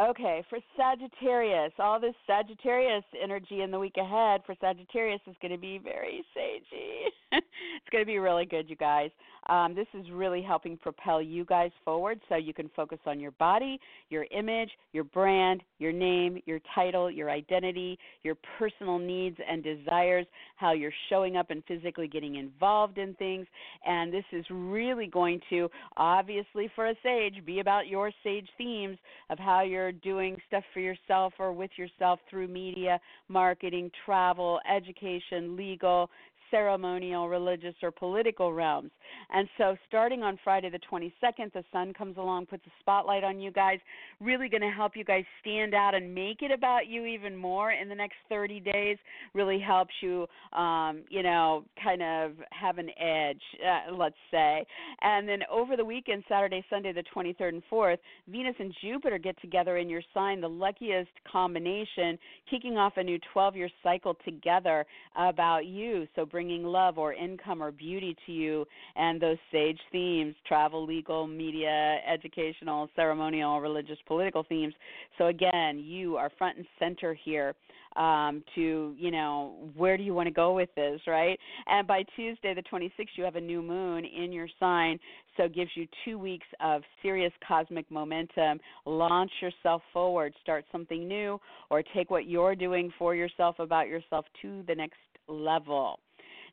Okay, 0.00 0.44
for 0.48 0.60
Sagittarius, 0.76 1.72
all 1.80 1.98
this 1.98 2.14
Sagittarius 2.24 3.02
energy 3.20 3.62
in 3.62 3.72
the 3.72 3.78
week 3.80 3.96
ahead 3.96 4.42
for 4.46 4.54
Sagittarius 4.60 5.20
is 5.26 5.34
going 5.42 5.50
to 5.50 5.58
be 5.58 5.80
very 5.82 6.24
sagey. 6.36 7.08
it's 7.32 7.90
going 7.90 8.02
to 8.02 8.06
be 8.06 8.18
really 8.18 8.44
good, 8.44 8.70
you 8.70 8.76
guys. 8.76 9.10
Um, 9.48 9.74
this 9.74 9.88
is 9.94 10.06
really 10.12 10.42
helping 10.42 10.76
propel 10.76 11.22
you 11.22 11.44
guys 11.44 11.70
forward 11.84 12.20
so 12.28 12.36
you 12.36 12.52
can 12.52 12.70
focus 12.76 12.98
on 13.06 13.18
your 13.18 13.30
body, 13.32 13.80
your 14.10 14.26
image, 14.30 14.70
your 14.92 15.04
brand, 15.04 15.62
your 15.78 15.90
name, 15.90 16.40
your 16.44 16.60
title, 16.74 17.10
your 17.10 17.30
identity, 17.30 17.98
your 18.22 18.36
personal 18.58 18.98
needs 18.98 19.38
and 19.48 19.64
desires, 19.64 20.26
how 20.56 20.72
you're 20.72 20.92
showing 21.08 21.36
up 21.36 21.50
and 21.50 21.64
physically 21.66 22.08
getting 22.08 22.36
involved 22.36 22.98
in 22.98 23.14
things. 23.14 23.46
And 23.86 24.12
this 24.12 24.24
is 24.32 24.44
really 24.50 25.06
going 25.06 25.40
to, 25.50 25.68
obviously, 25.96 26.70
for 26.74 26.88
a 26.88 26.94
sage, 27.02 27.44
be 27.46 27.60
about 27.60 27.88
your 27.88 28.12
sage 28.22 28.48
themes 28.58 28.98
of 29.30 29.38
how 29.38 29.62
you're 29.62 29.87
doing 29.92 30.36
stuff 30.46 30.64
for 30.72 30.80
yourself 30.80 31.32
or 31.38 31.52
with 31.52 31.70
yourself 31.76 32.20
through 32.30 32.48
media, 32.48 33.00
marketing, 33.28 33.90
travel, 34.04 34.60
education, 34.70 35.56
legal, 35.56 36.10
ceremonial, 36.50 37.28
religious, 37.28 37.74
or 37.82 37.90
political 37.90 38.52
realms. 38.52 38.90
And 39.30 39.48
so, 39.58 39.76
starting 39.88 40.22
on 40.22 40.38
Friday 40.42 40.70
the 40.70 40.80
22nd, 40.90 41.52
the 41.52 41.64
sun 41.72 41.92
comes 41.92 42.16
along, 42.16 42.46
puts 42.46 42.66
a 42.66 42.70
spotlight 42.80 43.24
on 43.24 43.40
you 43.40 43.50
guys, 43.50 43.78
really 44.20 44.48
going 44.48 44.62
to 44.62 44.70
help 44.70 44.92
you 44.96 45.04
guys 45.04 45.24
stand 45.40 45.74
out 45.74 45.94
and 45.94 46.14
make 46.14 46.42
it 46.42 46.50
about 46.50 46.86
you 46.86 47.04
even 47.04 47.36
more 47.36 47.72
in 47.72 47.88
the 47.88 47.94
next 47.94 48.16
30 48.28 48.60
days. 48.60 48.96
Really 49.34 49.60
helps 49.60 49.92
you, 50.00 50.26
um, 50.52 51.02
you 51.10 51.22
know, 51.22 51.64
kind 51.82 52.02
of 52.02 52.32
have 52.50 52.78
an 52.78 52.90
edge, 52.98 53.42
uh, 53.64 53.94
let's 53.94 54.16
say. 54.30 54.64
And 55.02 55.28
then 55.28 55.40
over 55.50 55.76
the 55.76 55.84
weekend, 55.84 56.24
Saturday, 56.28 56.64
Sunday, 56.70 56.92
the 56.92 57.04
23rd 57.14 57.48
and 57.48 57.62
4th, 57.70 57.98
Venus 58.28 58.54
and 58.58 58.74
Jupiter 58.82 59.18
get 59.18 59.40
together 59.40 59.78
in 59.78 59.88
your 59.88 60.02
sign, 60.14 60.40
the 60.40 60.48
luckiest 60.48 61.10
combination, 61.30 62.18
kicking 62.50 62.76
off 62.76 62.94
a 62.96 63.02
new 63.02 63.18
12 63.32 63.56
year 63.56 63.70
cycle 63.82 64.16
together 64.24 64.86
about 65.16 65.66
you. 65.66 66.06
So, 66.16 66.26
bringing 66.38 66.62
love 66.62 66.98
or 66.98 67.12
income 67.14 67.60
or 67.60 67.72
beauty 67.72 68.16
to 68.24 68.30
you 68.30 68.64
and 68.94 69.20
those 69.20 69.38
sage 69.50 69.80
themes 69.90 70.36
travel, 70.46 70.86
legal, 70.86 71.26
media, 71.26 71.96
educational, 72.08 72.88
ceremonial, 72.94 73.60
religious, 73.60 73.98
political 74.06 74.44
themes. 74.48 74.72
So, 75.18 75.26
again, 75.26 75.80
you 75.80 76.16
are 76.16 76.30
front 76.38 76.58
and 76.58 76.66
center 76.78 77.12
here 77.24 77.56
um, 77.96 78.44
to 78.54 78.94
you 78.96 79.10
know 79.10 79.68
where 79.74 79.96
do 79.96 80.04
you 80.04 80.14
want 80.14 80.28
to 80.28 80.32
go 80.32 80.52
with 80.54 80.72
this, 80.76 81.00
right? 81.08 81.36
And 81.66 81.88
by 81.88 82.04
Tuesday, 82.14 82.54
the 82.54 82.62
26th, 82.72 83.08
you 83.16 83.24
have 83.24 83.34
a 83.34 83.40
new 83.40 83.60
moon 83.60 84.04
in 84.04 84.30
your 84.30 84.46
sign, 84.60 85.00
so 85.36 85.42
it 85.46 85.54
gives 85.56 85.72
you 85.74 85.88
two 86.04 86.20
weeks 86.20 86.46
of 86.60 86.82
serious 87.02 87.32
cosmic 87.48 87.90
momentum. 87.90 88.60
Launch 88.86 89.32
yourself 89.42 89.82
forward, 89.92 90.34
start 90.40 90.66
something 90.70 91.08
new, 91.08 91.40
or 91.68 91.82
take 91.82 92.12
what 92.12 92.28
you're 92.28 92.54
doing 92.54 92.92
for 92.96 93.16
yourself 93.16 93.58
about 93.58 93.88
yourself 93.88 94.24
to 94.42 94.62
the 94.68 94.74
next 94.76 94.98
level. 95.26 95.98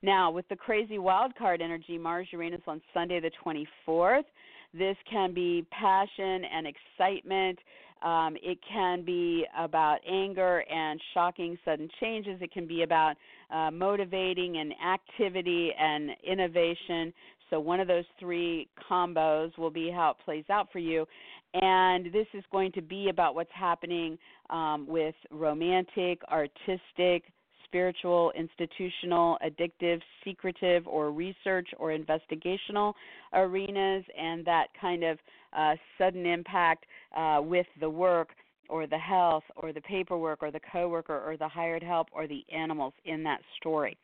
Now, 0.06 0.30
with 0.30 0.48
the 0.50 0.56
crazy 0.56 1.00
wild 1.00 1.36
card 1.36 1.64
energy, 1.64 1.98
Mars 1.98 2.28
Uranus 2.32 2.62
on 2.68 2.80
Sunday 2.94 3.20
the 3.20 3.32
24th, 3.44 4.26
this 4.72 4.96
can 5.10 5.34
be 5.34 5.66
passion 5.72 6.44
and 6.46 6.68
excitement. 6.68 7.58
Um, 8.04 8.36
it 8.44 8.60
can 8.72 9.04
be 9.04 9.46
about 9.58 9.98
anger 10.08 10.64
and 10.72 11.02
shocking 11.16 11.58
sudden 11.66 11.90
changes. 12.00 12.40
It 12.40 12.52
can 12.52 12.68
be 12.68 12.84
about 12.84 13.16
uh, 13.50 13.72
motivating 13.72 14.58
and 14.58 14.74
activity 14.74 15.72
and 15.76 16.12
innovation. 16.24 17.12
So, 17.50 17.60
one 17.60 17.80
of 17.80 17.88
those 17.88 18.06
three 18.20 18.68
combos 18.88 19.58
will 19.58 19.72
be 19.72 19.90
how 19.90 20.12
it 20.12 20.18
plays 20.24 20.46
out 20.52 20.68
for 20.72 20.78
you. 20.78 21.08
And 21.56 22.14
this 22.14 22.28
is 22.36 22.44
going 22.52 22.74
to 22.74 22.82
be 22.84 23.10
about 23.10 23.34
what's 23.34 23.50
happening 23.56 24.20
um, 24.52 24.86
with 24.88 25.16
romantic, 25.32 26.22
artistic, 26.32 27.24
spiritual, 27.66 28.32
institutional, 28.38 29.38
addictive, 29.46 30.02
secretive, 30.24 30.88
or 30.88 31.12
research 31.12 31.68
or 31.78 31.90
investigational 31.90 32.94
arenas, 33.34 34.04
and 34.18 34.46
that 34.46 34.68
kind 34.80 35.04
of 35.04 35.18
uh, 35.58 35.76
sudden 35.98 36.26
impact 36.26 36.86
uh, 37.16 37.40
with 37.42 37.68
the 37.80 37.90
work 37.90 38.30
or 38.70 38.88
the 38.88 38.98
health 38.98 39.44
or 39.56 39.74
the 39.74 39.82
paperwork 39.82 40.42
or 40.42 40.52
the 40.52 40.60
coworker 40.72 41.22
or 41.26 41.38
the 41.38 41.48
hired 41.48 41.84
help 41.84 42.08
or 42.12 42.28
the 42.28 42.44
animals 42.54 42.94
in 43.06 43.24
that 43.24 43.42
story. 43.58 43.98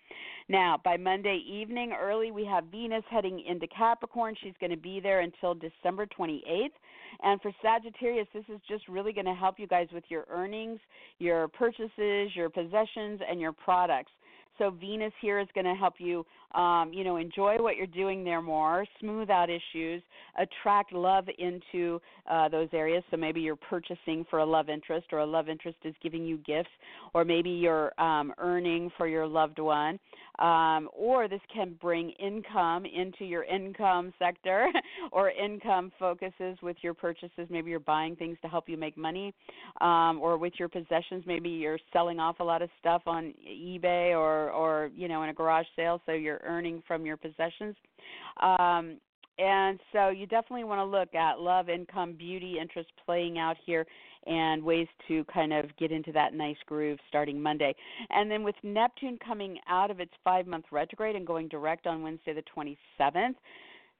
Now, 0.49 0.79
by 0.83 0.97
Monday 0.97 1.43
evening 1.47 1.93
early, 1.99 2.31
we 2.31 2.45
have 2.45 2.65
Venus 2.65 3.03
heading 3.09 3.43
into 3.47 3.67
Capricorn. 3.67 4.35
She's 4.43 4.53
going 4.59 4.71
to 4.71 4.77
be 4.77 4.99
there 4.99 5.21
until 5.21 5.53
December 5.53 6.05
28th. 6.07 6.69
And 7.23 7.41
for 7.41 7.51
Sagittarius, 7.61 8.27
this 8.33 8.45
is 8.49 8.59
just 8.67 8.87
really 8.87 9.13
going 9.13 9.25
to 9.25 9.33
help 9.33 9.59
you 9.59 9.67
guys 9.67 9.87
with 9.93 10.03
your 10.09 10.25
earnings, 10.29 10.79
your 11.19 11.47
purchases, 11.49 12.35
your 12.35 12.49
possessions, 12.49 13.21
and 13.29 13.39
your 13.39 13.51
products. 13.51 14.11
So 14.57 14.69
Venus 14.69 15.13
here 15.21 15.39
is 15.39 15.47
going 15.55 15.65
to 15.65 15.73
help 15.73 15.95
you, 15.97 16.25
um, 16.53 16.91
you 16.93 17.03
know, 17.03 17.17
enjoy 17.17 17.57
what 17.57 17.75
you're 17.75 17.87
doing 17.87 18.23
there 18.23 18.41
more, 18.41 18.85
smooth 18.99 19.29
out 19.29 19.49
issues, 19.49 20.01
attract 20.37 20.93
love 20.93 21.25
into 21.37 22.01
uh, 22.29 22.49
those 22.49 22.69
areas. 22.73 23.03
So 23.11 23.17
maybe 23.17 23.41
you're 23.41 23.55
purchasing 23.55 24.25
for 24.29 24.39
a 24.39 24.45
love 24.45 24.69
interest, 24.69 25.07
or 25.11 25.19
a 25.19 25.25
love 25.25 25.49
interest 25.49 25.77
is 25.83 25.95
giving 26.01 26.25
you 26.25 26.37
gifts, 26.37 26.69
or 27.13 27.25
maybe 27.25 27.49
you're 27.49 27.99
um, 28.01 28.33
earning 28.37 28.91
for 28.97 29.07
your 29.07 29.27
loved 29.27 29.59
one, 29.59 29.99
um, 30.39 30.89
or 30.93 31.27
this 31.27 31.41
can 31.53 31.77
bring 31.79 32.11
income 32.11 32.85
into 32.85 33.25
your 33.25 33.43
income 33.43 34.13
sector, 34.17 34.67
or 35.11 35.29
income 35.31 35.91
focuses 35.99 36.57
with 36.61 36.77
your 36.81 36.93
purchases. 36.93 37.47
Maybe 37.49 37.69
you're 37.69 37.79
buying 37.79 38.15
things 38.15 38.37
to 38.41 38.47
help 38.47 38.67
you 38.67 38.77
make 38.77 38.97
money, 38.97 39.33
um, 39.81 40.19
or 40.21 40.37
with 40.37 40.53
your 40.57 40.69
possessions. 40.69 41.23
Maybe 41.25 41.49
you're 41.49 41.79
selling 41.93 42.19
off 42.19 42.39
a 42.39 42.43
lot 42.43 42.61
of 42.61 42.69
stuff 42.79 43.03
on 43.05 43.33
eBay 43.47 44.11
or 44.11 44.51
or 44.51 44.89
you 44.95 45.07
know 45.07 45.23
in 45.23 45.29
a 45.29 45.33
garage 45.33 45.65
sale, 45.75 46.01
so 46.05 46.11
you're 46.11 46.40
earning 46.43 46.83
from 46.87 47.05
your 47.05 47.17
possessions. 47.17 47.75
Um, 48.41 48.97
and 49.39 49.79
so 49.91 50.09
you 50.09 50.27
definitely 50.27 50.65
want 50.65 50.79
to 50.79 50.85
look 50.85 51.15
at 51.15 51.39
love, 51.39 51.69
income, 51.69 52.13
beauty, 52.13 52.57
interest 52.61 52.89
playing 53.05 53.39
out 53.39 53.55
here 53.65 53.85
and 54.27 54.63
ways 54.63 54.87
to 55.07 55.23
kind 55.33 55.51
of 55.51 55.65
get 55.77 55.91
into 55.91 56.11
that 56.11 56.33
nice 56.33 56.57
groove 56.67 56.99
starting 57.07 57.41
Monday. 57.41 57.73
And 58.11 58.29
then 58.29 58.43
with 58.43 58.55
Neptune 58.61 59.17
coming 59.25 59.57
out 59.67 59.89
of 59.89 59.99
its 59.99 60.11
five 60.23 60.45
month 60.45 60.65
retrograde 60.71 61.15
and 61.15 61.25
going 61.25 61.47
direct 61.47 61.87
on 61.87 62.03
Wednesday 62.03 62.33
the 62.33 62.43
27th, 62.55 63.35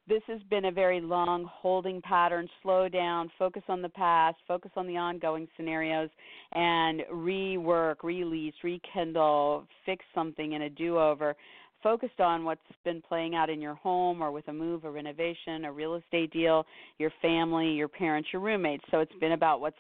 this 0.08 0.22
has 0.28 0.42
been 0.50 0.66
a 0.66 0.72
very 0.72 1.00
long 1.00 1.46
holding 1.50 2.02
pattern. 2.02 2.48
Slow 2.62 2.90
down, 2.90 3.32
focus 3.40 3.64
on 3.68 3.82
the 3.82 3.90
past, 3.90 4.38
focus 4.48 4.72
on 4.76 4.88
the 4.88 4.98
ongoing 4.98 5.48
scenarios, 5.56 6.10
and 6.52 7.02
rework, 7.14 8.04
release, 8.04 8.54
rekindle, 8.64 9.66
fix 9.86 10.04
something 10.14 10.54
in 10.54 10.64
a 10.64 10.70
do 10.70 11.00
over. 11.00 11.36
Focused 11.84 12.20
on 12.20 12.46
what's 12.46 12.62
been 12.86 13.02
playing 13.02 13.36
out 13.36 13.50
in 13.50 13.60
your 13.60 13.76
home 13.76 14.22
or 14.22 14.32
with 14.32 14.48
a 14.48 14.54
move, 14.54 14.84
a 14.84 14.92
renovation, 14.92 15.66
a 15.66 15.72
real 15.72 15.96
estate 15.96 16.32
deal, 16.32 16.66
your 17.00 17.12
family, 17.22 17.72
your 17.72 17.88
parents, 17.88 18.30
your 18.32 18.42
roommates. 18.42 18.84
So 18.92 19.00
it's 19.00 19.14
been 19.20 19.32
about 19.32 19.62
what's 19.62 19.78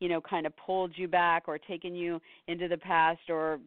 you 0.00 0.08
know 0.08 0.20
kind 0.20 0.46
of 0.46 0.52
pulled 0.56 0.92
you 0.96 1.08
back 1.08 1.44
or 1.46 1.58
taken 1.58 1.94
you 1.94 2.20
into 2.46 2.68
the 2.68 2.76
past 2.76 3.20
or 3.28 3.58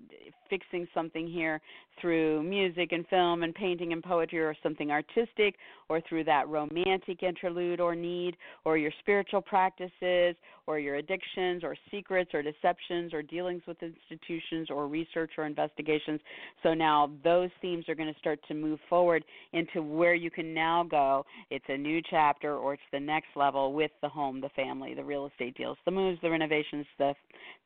fixing 0.50 0.88
something 0.94 1.28
here 1.28 1.60
through 2.00 2.44
music 2.44 2.92
and 2.92 3.08
film 3.08 3.44
and 3.44 3.54
painting 3.54 3.94
and 3.94 4.04
poetry 4.04 4.40
or 4.40 4.56
something 4.64 4.92
artistic 4.92 5.56
or 5.92 6.00
through 6.08 6.24
that 6.24 6.48
romantic 6.48 7.22
interlude 7.22 7.82
or 7.82 7.96
need 7.96 8.38
or 8.64 8.78
your 8.78 8.92
spiritual 9.00 9.42
practices 9.42 10.38
or 10.66 10.80
your 10.80 10.96
addictions 10.96 11.66
or 11.66 11.76
secrets 11.92 12.32
or 12.34 12.42
deceptions 12.42 13.14
or 13.14 13.22
dealings 13.22 13.62
with 13.68 13.76
institutions 13.84 14.70
or 14.70 14.88
research 14.88 15.32
or 15.38 15.46
investigations. 15.46 16.22
So 16.64 16.74
now 16.74 17.12
those 17.26 17.50
themes 17.62 17.90
are 17.90 17.96
going 17.96 18.12
to 18.12 18.20
start 18.20 18.40
to 18.48 18.54
move 18.54 18.80
forward 18.88 19.26
into 19.52 19.82
where 19.82 20.14
you 20.14 20.32
can 20.32 20.54
now 20.54 20.86
go. 20.90 21.26
It's 21.50 21.66
a 21.68 21.78
new 21.78 22.02
chapter 22.10 22.56
or 22.56 22.76
it's 22.76 22.84
the 22.94 23.00
next 23.00 23.28
level 23.36 23.74
with 23.74 23.92
the 24.02 24.08
home, 24.08 24.40
the 24.40 24.50
family, 24.56 24.94
the 24.94 25.04
real 25.04 25.28
estate 25.28 25.58
deals, 25.58 25.78
the 25.84 25.92
moves, 25.92 26.22
the 26.22 26.32
renovations, 26.32 26.86
the 27.00 27.14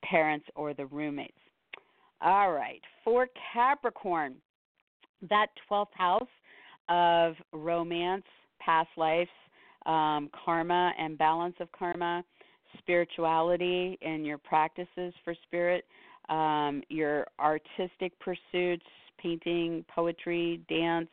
parents 0.04 0.48
or 0.56 0.74
the 0.74 0.88
roommates. 0.88 1.38
All 2.22 2.54
right, 2.54 2.82
for 3.04 3.28
Capricorn, 3.54 4.34
that 5.30 5.48
12th 5.70 5.94
house 5.94 6.28
of 6.90 7.36
romance, 7.52 8.26
past 8.60 8.90
lives, 8.98 9.30
um, 9.86 10.30
karma 10.46 10.92
and 10.98 11.18
balance 11.18 11.56
of 11.60 11.72
karma, 11.72 12.24
spirituality 12.80 13.98
and 14.02 14.26
your 14.26 14.38
practices 14.38 15.14
for 15.24 15.36
spirit, 15.44 15.86
um, 16.30 16.82
your 16.90 17.28
artistic 17.40 18.14
pursuits, 18.20 18.86
painting, 19.18 19.86
poetry, 19.94 20.62
dance, 20.68 21.10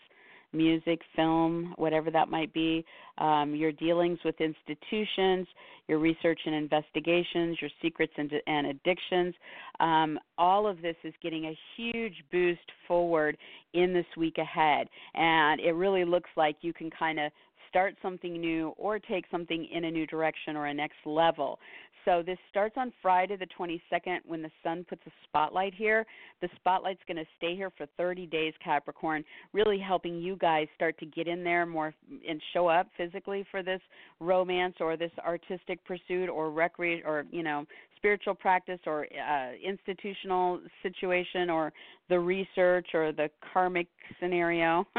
music, 0.52 1.00
film, 1.16 1.74
whatever 1.76 2.10
that 2.10 2.28
might 2.28 2.52
be, 2.52 2.84
um, 3.18 3.54
your 3.54 3.72
dealings 3.72 4.18
with 4.24 4.34
institutions, 4.40 5.46
your 5.88 5.98
research 5.98 6.40
and 6.46 6.54
investigations, 6.54 7.58
your 7.60 7.70
secrets 7.80 8.12
and, 8.16 8.32
and 8.46 8.66
addictions. 8.68 9.34
Um, 9.80 10.18
all 10.38 10.66
of 10.66 10.80
this 10.80 10.96
is 11.04 11.12
getting 11.22 11.46
a 11.46 11.58
huge 11.76 12.14
boost 12.30 12.60
forward 12.86 13.36
in 13.74 13.92
this 13.92 14.06
week 14.16 14.38
ahead. 14.38 14.88
And 15.14 15.60
it 15.60 15.72
really 15.72 16.04
looks 16.04 16.30
like 16.36 16.56
you 16.60 16.72
can 16.72 16.90
kind 16.90 17.18
of 17.18 17.32
start 17.72 17.96
something 18.02 18.38
new 18.38 18.74
or 18.76 18.98
take 18.98 19.24
something 19.30 19.66
in 19.72 19.84
a 19.84 19.90
new 19.90 20.06
direction 20.06 20.56
or 20.56 20.66
a 20.66 20.74
next 20.74 20.98
level. 21.06 21.58
So 22.04 22.22
this 22.24 22.38
starts 22.50 22.74
on 22.76 22.92
Friday 23.00 23.36
the 23.36 23.46
22nd 23.58 24.18
when 24.26 24.42
the 24.42 24.50
sun 24.62 24.84
puts 24.88 25.02
a 25.06 25.10
spotlight 25.24 25.72
here. 25.72 26.04
The 26.42 26.48
spotlight's 26.56 27.00
going 27.06 27.16
to 27.16 27.24
stay 27.38 27.54
here 27.54 27.70
for 27.78 27.86
30 27.96 28.26
days, 28.26 28.52
Capricorn, 28.62 29.24
really 29.52 29.78
helping 29.78 30.18
you 30.18 30.36
guys 30.36 30.66
start 30.74 30.98
to 30.98 31.06
get 31.06 31.28
in 31.28 31.44
there 31.44 31.64
more 31.64 31.94
and 32.28 32.42
show 32.52 32.66
up 32.66 32.88
physically 32.96 33.46
for 33.50 33.62
this 33.62 33.80
romance 34.20 34.74
or 34.80 34.96
this 34.96 35.12
artistic 35.24 35.82
pursuit 35.84 36.28
or 36.28 36.50
recre 36.50 37.02
or 37.06 37.24
you 37.30 37.42
know 37.42 37.64
spiritual 38.02 38.34
practice 38.34 38.80
or 38.84 39.06
uh, 39.06 39.52
institutional 39.64 40.60
situation 40.82 41.48
or 41.48 41.72
the 42.08 42.18
research 42.18 42.88
or 42.94 43.12
the 43.12 43.30
karmic 43.52 43.86
scenario, 44.20 44.84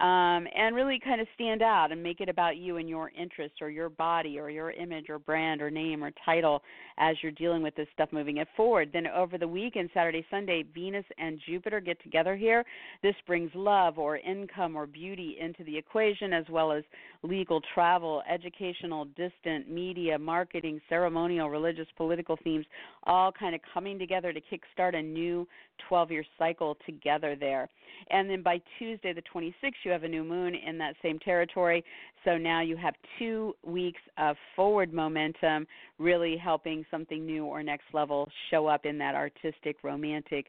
um, 0.00 0.46
and 0.56 0.74
really 0.74 1.00
kind 1.02 1.20
of 1.20 1.26
stand 1.34 1.60
out 1.60 1.90
and 1.90 2.00
make 2.00 2.20
it 2.20 2.28
about 2.28 2.56
you 2.56 2.76
and 2.76 2.88
your 2.88 3.10
interests 3.20 3.58
or 3.60 3.68
your 3.68 3.88
body 3.88 4.38
or 4.38 4.48
your 4.48 4.70
image 4.70 5.10
or 5.10 5.18
brand 5.18 5.60
or 5.60 5.70
name 5.70 6.04
or 6.04 6.12
title 6.24 6.62
as 6.98 7.16
you're 7.20 7.32
dealing 7.32 7.62
with 7.62 7.74
this 7.74 7.88
stuff 7.92 8.08
moving 8.12 8.36
it 8.36 8.48
forward. 8.56 8.90
Then 8.92 9.08
over 9.08 9.38
the 9.38 9.48
weekend, 9.48 9.90
Saturday, 9.92 10.24
Sunday, 10.30 10.64
Venus 10.72 11.04
and 11.18 11.40
Jupiter 11.46 11.80
get 11.80 12.00
together 12.02 12.36
here. 12.36 12.64
This 13.02 13.16
brings 13.26 13.50
love 13.54 13.98
or 13.98 14.16
income 14.18 14.76
or 14.76 14.86
beauty 14.86 15.36
into 15.40 15.64
the 15.64 15.76
equation 15.76 16.32
as 16.32 16.44
well 16.48 16.70
as 16.70 16.84
legal, 17.22 17.60
travel, 17.74 18.22
educational, 18.30 19.06
distant, 19.16 19.68
media, 19.68 20.18
marketing, 20.18 20.80
ceremonial, 20.88 21.50
religious, 21.50 21.88
political 21.96 22.35
themes, 22.42 22.66
all 23.04 23.32
kind 23.32 23.54
of 23.54 23.60
coming 23.72 23.98
together 23.98 24.32
to 24.32 24.40
kickstart 24.40 24.94
a 24.94 25.02
new 25.02 25.46
12 25.88 26.10
year 26.10 26.24
cycle 26.38 26.76
together 26.86 27.36
there. 27.38 27.68
And 28.10 28.28
then 28.28 28.42
by 28.42 28.60
Tuesday, 28.78 29.12
the 29.12 29.22
26th, 29.34 29.72
you 29.84 29.90
have 29.90 30.02
a 30.02 30.08
new 30.08 30.24
moon 30.24 30.54
in 30.54 30.78
that 30.78 30.94
same 31.02 31.18
territory. 31.18 31.84
So 32.24 32.36
now 32.36 32.60
you 32.60 32.76
have 32.76 32.94
two 33.18 33.54
weeks 33.64 34.00
of 34.18 34.36
forward 34.54 34.92
momentum, 34.92 35.66
really 35.98 36.36
helping 36.36 36.84
something 36.90 37.24
new 37.24 37.44
or 37.44 37.62
next 37.62 37.84
level 37.92 38.28
show 38.50 38.66
up 38.66 38.84
in 38.84 38.98
that 38.98 39.14
artistic, 39.14 39.76
romantic, 39.82 40.46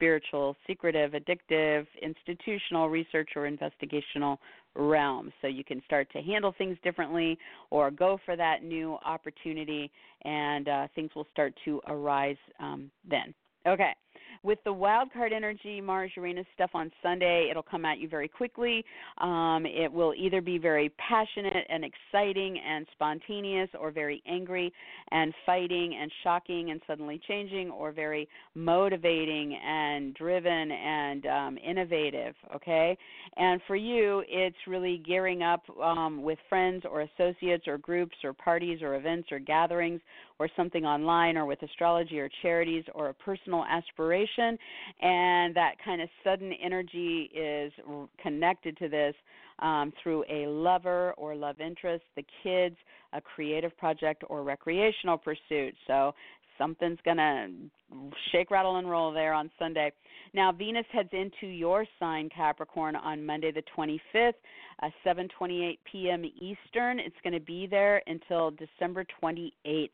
spiritual, 0.00 0.56
secretive, 0.66 1.12
addictive, 1.12 1.86
institutional, 2.00 2.88
research, 2.88 3.28
or 3.36 3.42
investigational 3.42 4.38
realm. 4.74 5.30
So 5.42 5.46
you 5.46 5.62
can 5.62 5.82
start 5.84 6.10
to 6.12 6.22
handle 6.22 6.54
things 6.56 6.78
differently 6.82 7.38
or 7.68 7.90
go 7.90 8.18
for 8.24 8.34
that 8.34 8.64
new 8.64 8.96
opportunity, 9.04 9.90
and 10.24 10.68
uh, 10.68 10.88
things 10.94 11.10
will 11.14 11.26
start 11.32 11.52
to 11.66 11.82
arise 11.86 12.38
um, 12.60 12.90
then. 13.08 13.34
Okay. 13.66 13.92
With 14.42 14.58
the 14.64 14.72
wild 14.72 15.12
card 15.12 15.32
energy, 15.32 15.80
Mars 15.80 16.10
Uranus 16.16 16.46
stuff 16.54 16.70
on 16.72 16.90
Sunday, 17.02 17.48
it'll 17.50 17.62
come 17.62 17.84
at 17.84 17.98
you 17.98 18.08
very 18.08 18.28
quickly. 18.28 18.84
Um, 19.18 19.66
it 19.66 19.92
will 19.92 20.14
either 20.16 20.40
be 20.40 20.56
very 20.56 20.90
passionate 21.08 21.66
and 21.68 21.84
exciting 21.84 22.58
and 22.58 22.86
spontaneous, 22.92 23.68
or 23.78 23.90
very 23.90 24.22
angry 24.26 24.72
and 25.10 25.34
fighting 25.44 25.98
and 26.00 26.10
shocking 26.22 26.70
and 26.70 26.80
suddenly 26.86 27.20
changing, 27.28 27.70
or 27.70 27.92
very 27.92 28.28
motivating 28.54 29.54
and 29.62 30.14
driven 30.14 30.70
and 30.72 31.26
um, 31.26 31.58
innovative. 31.58 32.34
Okay, 32.56 32.96
and 33.36 33.60
for 33.66 33.76
you, 33.76 34.22
it's 34.28 34.56
really 34.66 35.02
gearing 35.06 35.42
up 35.42 35.62
um, 35.82 36.22
with 36.22 36.38
friends 36.48 36.84
or 36.90 37.02
associates 37.02 37.68
or 37.68 37.76
groups 37.78 38.16
or 38.24 38.32
parties 38.32 38.80
or 38.80 38.94
events 38.94 39.30
or 39.30 39.38
gatherings 39.38 40.00
or 40.38 40.48
something 40.56 40.86
online 40.86 41.36
or 41.36 41.44
with 41.44 41.62
astrology 41.62 42.18
or 42.18 42.30
charities 42.40 42.84
or 42.94 43.10
a 43.10 43.14
personal 43.14 43.64
aspiration. 43.70 44.09
And 45.00 45.54
that 45.54 45.74
kind 45.84 46.02
of 46.02 46.08
sudden 46.24 46.52
energy 46.62 47.30
is 47.34 47.72
connected 48.22 48.76
to 48.78 48.88
this 48.88 49.14
um, 49.60 49.92
through 50.02 50.24
a 50.30 50.46
lover 50.46 51.12
or 51.16 51.34
love 51.34 51.60
interest, 51.60 52.04
the 52.16 52.24
kids, 52.42 52.76
a 53.12 53.20
creative 53.20 53.76
project, 53.76 54.24
or 54.28 54.42
recreational 54.42 55.18
pursuit. 55.18 55.74
So 55.86 56.14
something's 56.58 56.98
going 57.04 57.18
to 57.18 57.48
shake, 58.32 58.50
rattle, 58.50 58.76
and 58.76 58.88
roll 58.88 59.12
there 59.12 59.32
on 59.32 59.50
Sunday. 59.58 59.92
Now 60.32 60.52
Venus 60.52 60.86
heads 60.92 61.08
into 61.12 61.46
your 61.46 61.84
sign 61.98 62.28
Capricorn 62.34 62.94
on 62.94 63.24
Monday 63.24 63.50
the 63.50 63.62
25th, 63.76 64.34
uh, 64.82 64.88
7:28 65.04 65.78
p.m. 65.90 66.24
Eastern. 66.24 67.00
It's 67.00 67.16
going 67.24 67.32
to 67.32 67.40
be 67.40 67.66
there 67.66 68.02
until 68.06 68.52
December 68.52 69.04
28th. 69.22 69.90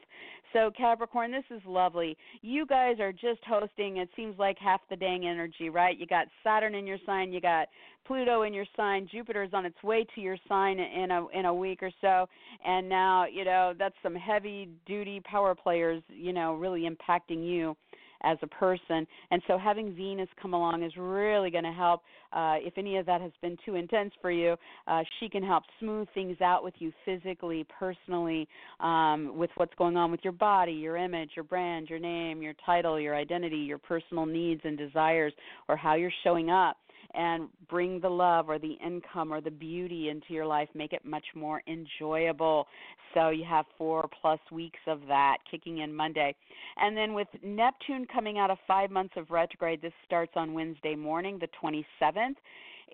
So 0.53 0.71
Capricorn, 0.77 1.33
this 1.33 1.45
is 1.51 1.61
lovely. 1.67 2.17
You 2.43 2.67
guys 2.67 3.01
are 3.01 3.13
just 3.13 3.41
hosting. 3.47 3.99
It 3.99 4.09
seems 4.15 4.39
like 4.39 4.59
half 4.59 4.81
the 4.89 4.97
dang 4.97 5.27
energy, 5.27 5.71
right? 5.71 5.99
You 5.99 6.07
got 6.07 6.27
Saturn 6.45 6.75
in 6.75 6.87
your 6.87 6.99
sign, 7.05 7.33
you 7.33 7.41
got 7.41 7.69
Pluto 8.07 8.43
in 8.43 8.55
your 8.55 8.67
sign, 8.77 9.09
Jupiter 9.11 9.43
is 9.43 9.53
on 9.53 9.67
its 9.67 9.83
way 9.83 10.07
to 10.15 10.21
your 10.21 10.37
sign 10.49 10.79
in 10.79 11.11
a 11.11 11.27
in 11.29 11.47
a 11.47 11.55
week 11.55 11.83
or 11.83 11.91
so, 12.01 12.29
and 12.65 12.89
now 12.89 13.27
you 13.27 13.45
know 13.45 13.75
that's 13.77 13.97
some 14.03 14.15
heavy 14.15 14.69
duty 14.87 15.21
power 15.21 15.55
players, 15.55 16.03
you 16.09 16.33
know, 16.33 16.55
really 16.55 16.89
impacting 16.89 17.45
you 17.45 17.77
as 18.23 18.39
a 18.43 18.47
person. 18.47 19.07
And 19.31 19.43
so 19.47 19.59
having 19.59 19.95
Venus 19.95 20.29
come 20.41 20.55
along 20.55 20.83
is 20.83 20.93
really 20.97 21.51
going 21.51 21.65
to 21.65 21.73
help. 21.73 22.03
Uh, 22.33 22.57
if 22.59 22.77
any 22.77 22.97
of 22.97 23.07
that 23.07 23.21
has 23.21 23.33
been 23.41 23.57
too 23.65 23.75
intense 23.75 24.13
for 24.21 24.31
you, 24.31 24.57
uh, 24.87 25.03
she 25.19 25.29
can 25.29 25.43
help 25.43 25.65
smooth 25.81 26.09
things 26.15 26.41
out 26.41 26.65
with 26.65 26.75
you 26.79 26.93
physically, 27.05 27.67
personally, 27.79 28.49
um, 28.81 29.37
with 29.37 29.51
what's 29.57 29.75
going 29.77 29.97
on 29.97 30.11
with 30.11 30.21
your 30.23 30.33
body, 30.33 30.73
your 30.73 30.97
image, 30.97 31.31
your 31.35 31.45
brand, 31.45 31.89
your 31.89 31.99
name, 31.99 32.43
your 32.43 32.55
title, 32.65 33.01
your 33.01 33.15
identity, 33.15 33.57
your 33.57 33.79
personal 33.79 34.27
needs 34.27 34.61
and 34.65 34.77
desires, 34.77 35.33
or 35.69 35.77
how 35.77 35.95
you're 35.95 36.13
showing 36.25 36.51
up 36.51 36.77
and 37.17 37.49
bring 37.69 38.01
the 38.01 38.09
love 38.09 38.49
or 38.49 38.59
the 38.59 38.77
income 38.85 39.33
or 39.33 39.41
the 39.41 39.51
beauty 39.51 40.11
into 40.11 40.33
your 40.33 40.47
life, 40.47 40.69
make 40.75 40.93
it 40.93 41.05
much 41.05 41.25
more 41.35 41.63
enjoyable. 41.67 42.67
So 43.15 43.31
you 43.31 43.45
have 43.49 43.65
four 43.79 44.09
plus 44.21 44.39
weeks 44.53 44.79
of 44.87 45.01
that 45.09 45.39
kicking 45.51 45.79
in 45.79 45.95
Monday. 45.95 46.35
And 46.77 46.97
then 46.97 47.15
with 47.15 47.29
Neptune 47.43 48.07
coming 48.13 48.39
out 48.39 48.51
of 48.51 48.59
five 48.69 48.91
months 48.91 49.15
of 49.17 49.31
retrograde, 49.31 49.81
this 49.81 49.93
starts 50.05 50.33
on 50.37 50.53
Wednesday 50.53 50.95
morning, 50.95 51.39
the 51.41 51.49
27th. 51.63 52.37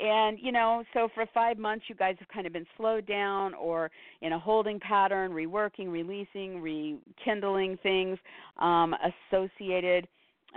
And, 0.00 0.38
you 0.40 0.52
know, 0.52 0.84
so 0.94 1.08
for 1.14 1.26
five 1.34 1.58
months, 1.58 1.84
you 1.88 1.94
guys 1.94 2.16
have 2.18 2.28
kind 2.28 2.46
of 2.46 2.52
been 2.52 2.66
slowed 2.76 3.06
down 3.06 3.52
or 3.54 3.90
in 4.22 4.32
a 4.32 4.38
holding 4.38 4.80
pattern, 4.80 5.32
reworking, 5.32 5.90
releasing, 5.90 6.62
rekindling 6.62 7.76
things 7.82 8.18
um, 8.58 8.94
associated 9.30 10.08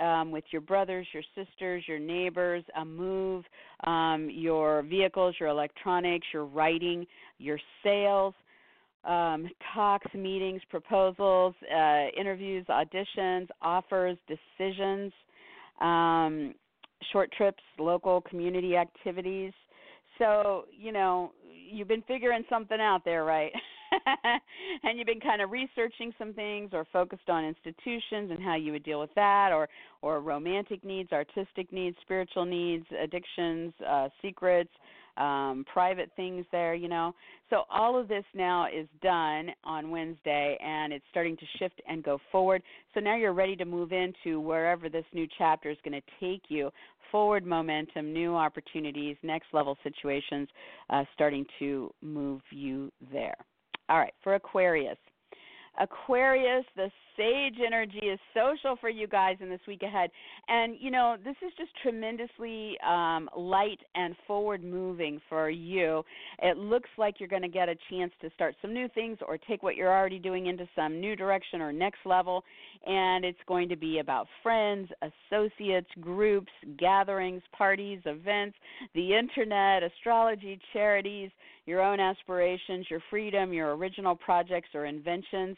um, 0.01 0.31
with 0.31 0.43
your 0.51 0.61
brothers, 0.61 1.07
your 1.13 1.23
sisters, 1.35 1.83
your 1.87 1.99
neighbors, 1.99 2.63
a 2.79 2.85
move, 2.85 3.45
um, 3.85 4.29
your 4.31 4.83
vehicles, 4.83 5.35
your 5.39 5.49
electronics, 5.49 6.27
your 6.33 6.45
writing, 6.45 7.05
your 7.37 7.59
sales, 7.83 8.33
um, 9.03 9.47
talks, 9.73 10.11
meetings, 10.13 10.61
proposals, 10.69 11.53
uh, 11.73 12.05
interviews, 12.19 12.65
auditions, 12.69 13.47
offers, 13.61 14.17
decisions, 14.27 15.13
um, 15.81 16.53
short 17.11 17.31
trips, 17.31 17.61
local 17.77 18.21
community 18.21 18.75
activities. 18.75 19.53
So, 20.17 20.65
you 20.75 20.91
know, 20.91 21.33
you've 21.71 21.87
been 21.87 22.03
figuring 22.03 22.43
something 22.49 22.79
out 22.79 23.03
there, 23.05 23.23
right? 23.25 23.51
and 24.83 24.97
you've 24.97 25.07
been 25.07 25.19
kind 25.19 25.41
of 25.41 25.51
researching 25.51 26.13
some 26.17 26.33
things 26.33 26.69
or 26.73 26.85
focused 26.91 27.29
on 27.29 27.43
institutions 27.43 28.31
and 28.31 28.41
how 28.41 28.55
you 28.55 28.71
would 28.71 28.83
deal 28.83 28.99
with 28.99 29.13
that 29.15 29.51
or 29.51 29.67
or 30.01 30.19
romantic 30.21 30.83
needs, 30.83 31.11
artistic 31.11 31.71
needs, 31.71 31.97
spiritual 32.01 32.45
needs, 32.45 32.85
addictions, 33.01 33.73
uh 33.87 34.09
secrets, 34.21 34.71
um 35.17 35.65
private 35.71 36.11
things 36.15 36.45
there, 36.51 36.73
you 36.73 36.87
know. 36.87 37.13
So 37.49 37.63
all 37.69 37.99
of 37.99 38.07
this 38.07 38.25
now 38.33 38.67
is 38.67 38.87
done 39.01 39.49
on 39.63 39.89
Wednesday 39.89 40.57
and 40.63 40.91
it's 40.91 41.05
starting 41.11 41.37
to 41.37 41.45
shift 41.59 41.81
and 41.87 42.03
go 42.03 42.19
forward. 42.31 42.61
So 42.93 42.99
now 42.99 43.15
you're 43.15 43.33
ready 43.33 43.55
to 43.57 43.65
move 43.65 43.91
into 43.91 44.39
wherever 44.39 44.89
this 44.89 45.05
new 45.13 45.27
chapter 45.37 45.69
is 45.69 45.77
going 45.83 46.01
to 46.01 46.07
take 46.19 46.43
you 46.49 46.71
forward 47.11 47.45
momentum, 47.45 48.11
new 48.11 48.35
opportunities, 48.35 49.15
next 49.23 49.47
level 49.53 49.77
situations 49.83 50.49
uh, 50.89 51.03
starting 51.13 51.45
to 51.59 51.89
move 52.01 52.41
you 52.51 52.91
there. 53.11 53.37
All 53.89 53.99
right, 53.99 54.13
for 54.23 54.36
Aquarius. 54.36 54.97
Aquarius, 55.79 56.65
the 56.75 56.89
Sag 57.15 57.53
energy 57.65 57.99
is 57.99 58.19
social 58.33 58.75
for 58.79 58.89
you 58.89 59.07
guys 59.07 59.38
in 59.39 59.49
this 59.49 59.61
week 59.67 59.83
ahead. 59.83 60.09
And, 60.47 60.75
you 60.79 60.91
know, 60.91 61.15
this 61.23 61.36
is 61.45 61.51
just 61.57 61.71
tremendously 61.81 62.77
um, 62.86 63.29
light 63.38 63.79
and 63.95 64.15
forward 64.27 64.63
moving 64.63 65.21
for 65.29 65.49
you. 65.49 66.03
It 66.41 66.57
looks 66.57 66.89
like 66.97 67.15
you're 67.19 67.29
going 67.29 67.41
to 67.41 67.47
get 67.47 67.69
a 67.69 67.75
chance 67.89 68.11
to 68.21 68.29
start 68.36 68.55
some 68.61 68.73
new 68.73 68.89
things 68.89 69.17
or 69.25 69.38
take 69.38 69.63
what 69.63 69.75
you're 69.75 69.93
already 69.93 70.19
doing 70.19 70.47
into 70.47 70.67
some 70.75 70.99
new 70.99 71.15
direction 71.15 71.61
or 71.61 71.71
next 71.71 71.99
level. 72.05 72.43
And 72.86 73.23
it's 73.23 73.39
going 73.47 73.69
to 73.69 73.77
be 73.77 73.99
about 73.99 74.27
friends, 74.43 74.89
associates, 75.01 75.89
groups, 76.01 76.51
gatherings, 76.77 77.41
parties, 77.57 78.01
events, 78.05 78.57
the 78.93 79.15
internet, 79.15 79.83
astrology, 79.83 80.59
charities, 80.73 81.31
your 81.66 81.82
own 81.82 81.99
aspirations, 81.99 82.88
your 82.89 83.01
freedom, 83.09 83.53
your 83.53 83.76
original 83.76 84.16
projects 84.16 84.70
or 84.74 84.86
inventions. 84.86 85.57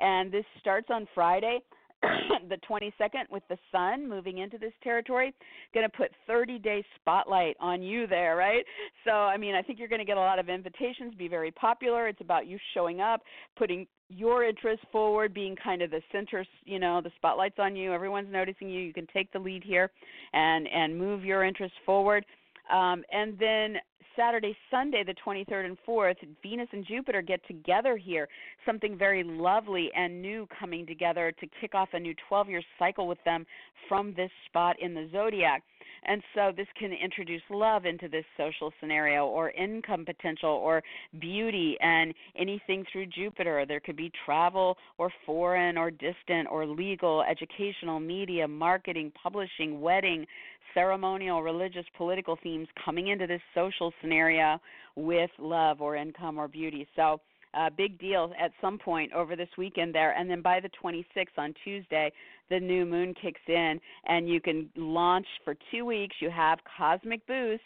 And 0.00 0.30
this 0.30 0.44
starts 0.60 0.88
on 0.90 1.06
Friday. 1.14 1.60
the 2.48 2.56
22nd 2.68 3.24
with 3.30 3.42
the 3.48 3.58
sun 3.72 4.08
moving 4.08 4.38
into 4.38 4.56
this 4.56 4.72
territory. 4.84 5.34
Going 5.74 5.88
to 5.88 5.96
put 5.96 6.10
30 6.26 6.58
day 6.60 6.84
spotlight 6.94 7.56
on 7.60 7.82
you 7.82 8.06
there 8.06 8.36
right? 8.36 8.64
So 9.04 9.10
i 9.10 9.36
mean 9.36 9.54
i 9.54 9.62
think 9.62 9.78
you're 9.78 9.88
going 9.88 9.98
to 10.00 10.04
get 10.04 10.16
a 10.16 10.20
lot 10.20 10.38
of 10.38 10.48
invitations 10.48 11.14
be 11.14 11.28
very 11.28 11.50
popular. 11.50 12.06
It's 12.06 12.20
about 12.20 12.46
you 12.46 12.58
showing 12.74 13.00
up 13.00 13.22
putting 13.56 13.86
your 14.08 14.44
interests 14.44 14.86
forward 14.92 15.34
being 15.34 15.56
kind 15.56 15.82
of 15.82 15.90
the 15.90 16.00
center 16.12 16.46
you 16.64 16.78
know 16.78 17.00
the 17.02 17.10
spotlight's 17.16 17.58
on 17.58 17.74
you. 17.74 17.92
Everyone's 17.92 18.30
noticing 18.30 18.68
you. 18.68 18.80
You 18.80 18.92
can 18.92 19.08
take 19.12 19.32
the 19.32 19.38
lead 19.40 19.64
here 19.64 19.90
and 20.32 20.68
and 20.68 20.96
move 20.96 21.24
your 21.24 21.42
interests 21.42 21.76
forward 21.84 22.24
Um, 22.70 23.04
and 23.12 23.38
then 23.38 23.76
Saturday, 24.18 24.56
Sunday, 24.68 25.04
the 25.04 25.14
23rd 25.24 25.64
and 25.66 25.78
4th, 25.86 26.16
Venus 26.42 26.68
and 26.72 26.84
Jupiter 26.84 27.22
get 27.22 27.40
together 27.46 27.96
here. 27.96 28.28
Something 28.66 28.98
very 28.98 29.22
lovely 29.22 29.90
and 29.94 30.20
new 30.20 30.48
coming 30.58 30.86
together 30.86 31.32
to 31.38 31.46
kick 31.60 31.76
off 31.76 31.90
a 31.92 32.00
new 32.00 32.14
12 32.28 32.48
year 32.48 32.62
cycle 32.80 33.06
with 33.06 33.22
them 33.24 33.46
from 33.88 34.12
this 34.16 34.30
spot 34.48 34.74
in 34.80 34.92
the 34.92 35.08
zodiac. 35.12 35.62
And 36.04 36.22
so 36.34 36.52
this 36.56 36.66
can 36.78 36.92
introduce 36.92 37.42
love 37.50 37.84
into 37.84 38.08
this 38.08 38.24
social 38.36 38.72
scenario 38.80 39.26
or 39.26 39.50
income 39.50 40.04
potential 40.04 40.50
or 40.50 40.82
beauty 41.20 41.76
and 41.80 42.14
anything 42.36 42.84
through 42.90 43.06
Jupiter. 43.06 43.64
There 43.66 43.80
could 43.80 43.96
be 43.96 44.12
travel 44.24 44.76
or 44.98 45.10
foreign 45.26 45.76
or 45.76 45.90
distant 45.90 46.48
or 46.50 46.66
legal, 46.66 47.22
educational, 47.22 48.00
media, 48.00 48.46
marketing, 48.46 49.12
publishing, 49.20 49.80
wedding, 49.80 50.26
ceremonial, 50.74 51.42
religious, 51.42 51.84
political 51.96 52.38
themes 52.42 52.68
coming 52.84 53.08
into 53.08 53.26
this 53.26 53.40
social 53.54 53.92
scenario 54.00 54.60
with 54.96 55.30
love 55.38 55.80
or 55.80 55.96
income 55.96 56.38
or 56.38 56.48
beauty. 56.48 56.86
So, 56.96 57.20
uh, 57.54 57.70
big 57.70 57.98
deal 57.98 58.32
at 58.38 58.52
some 58.60 58.78
point 58.78 59.12
over 59.12 59.34
this 59.34 59.48
weekend 59.56 59.94
there. 59.94 60.12
And 60.12 60.28
then 60.28 60.42
by 60.42 60.60
the 60.60 60.68
26th 60.82 61.38
on 61.38 61.54
Tuesday, 61.64 62.12
the 62.50 62.60
new 62.60 62.84
moon 62.84 63.14
kicks 63.20 63.40
in, 63.46 63.80
and 64.06 64.28
you 64.28 64.40
can 64.40 64.68
launch 64.76 65.26
for 65.44 65.54
two 65.70 65.84
weeks. 65.84 66.16
You 66.20 66.30
have 66.30 66.58
Cosmic 66.76 67.26
Boost. 67.26 67.62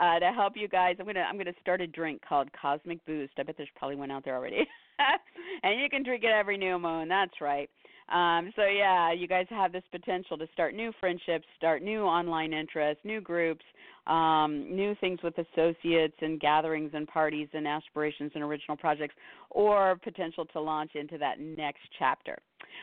Uh, 0.00 0.18
to 0.18 0.32
help 0.32 0.54
you 0.56 0.68
guys, 0.68 0.96
I'm 0.98 1.04
gonna 1.04 1.20
I'm 1.28 1.36
gonna 1.36 1.52
start 1.60 1.82
a 1.82 1.86
drink 1.86 2.22
called 2.26 2.48
Cosmic 2.60 3.04
Boost. 3.04 3.34
I 3.38 3.42
bet 3.42 3.56
there's 3.58 3.68
probably 3.76 3.96
one 3.96 4.10
out 4.10 4.24
there 4.24 4.34
already, 4.36 4.66
and 5.62 5.78
you 5.78 5.90
can 5.90 6.02
drink 6.02 6.24
it 6.24 6.30
every 6.30 6.56
new 6.56 6.78
moon. 6.78 7.08
That's 7.08 7.42
right. 7.42 7.68
Um, 8.12 8.52
so 8.56 8.66
yeah, 8.66 9.12
you 9.12 9.26
guys 9.26 9.46
have 9.50 9.72
this 9.72 9.84
potential 9.90 10.36
to 10.36 10.46
start 10.52 10.74
new 10.74 10.92
friendships, 11.00 11.46
start 11.56 11.82
new 11.82 12.02
online 12.02 12.52
interests, 12.52 13.02
new 13.04 13.20
groups, 13.20 13.64
um, 14.06 14.74
new 14.74 14.94
things 15.00 15.20
with 15.22 15.34
associates 15.38 16.16
and 16.20 16.40
gatherings 16.40 16.90
and 16.92 17.06
parties 17.06 17.48
and 17.54 17.66
aspirations 17.66 18.32
and 18.34 18.42
original 18.42 18.76
projects, 18.76 19.14
or 19.50 19.96
potential 20.02 20.44
to 20.46 20.60
launch 20.60 20.90
into 20.94 21.16
that 21.18 21.40
next 21.40 21.82
chapter. 21.98 22.36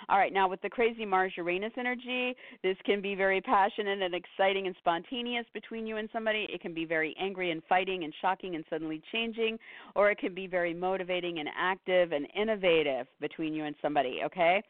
All 0.07 0.17
right, 0.17 0.31
now 0.31 0.47
with 0.47 0.61
the 0.61 0.69
crazy 0.69 1.05
Mars 1.05 1.33
Uranus 1.35 1.73
energy, 1.77 2.35
this 2.63 2.77
can 2.85 3.01
be 3.01 3.15
very 3.15 3.41
passionate 3.41 4.01
and 4.01 4.13
exciting 4.13 4.67
and 4.67 4.75
spontaneous 4.79 5.45
between 5.53 5.85
you 5.85 5.97
and 5.97 6.07
somebody. 6.13 6.47
It 6.51 6.61
can 6.61 6.73
be 6.73 6.85
very 6.85 7.15
angry 7.19 7.51
and 7.51 7.61
fighting 7.67 8.03
and 8.03 8.13
shocking 8.21 8.55
and 8.55 8.63
suddenly 8.69 9.01
changing, 9.11 9.57
or 9.95 10.11
it 10.11 10.19
can 10.19 10.33
be 10.33 10.47
very 10.47 10.73
motivating 10.73 11.39
and 11.39 11.49
active 11.57 12.11
and 12.11 12.27
innovative 12.35 13.07
between 13.19 13.53
you 13.53 13.65
and 13.65 13.75
somebody, 13.81 14.19
okay? 14.23 14.63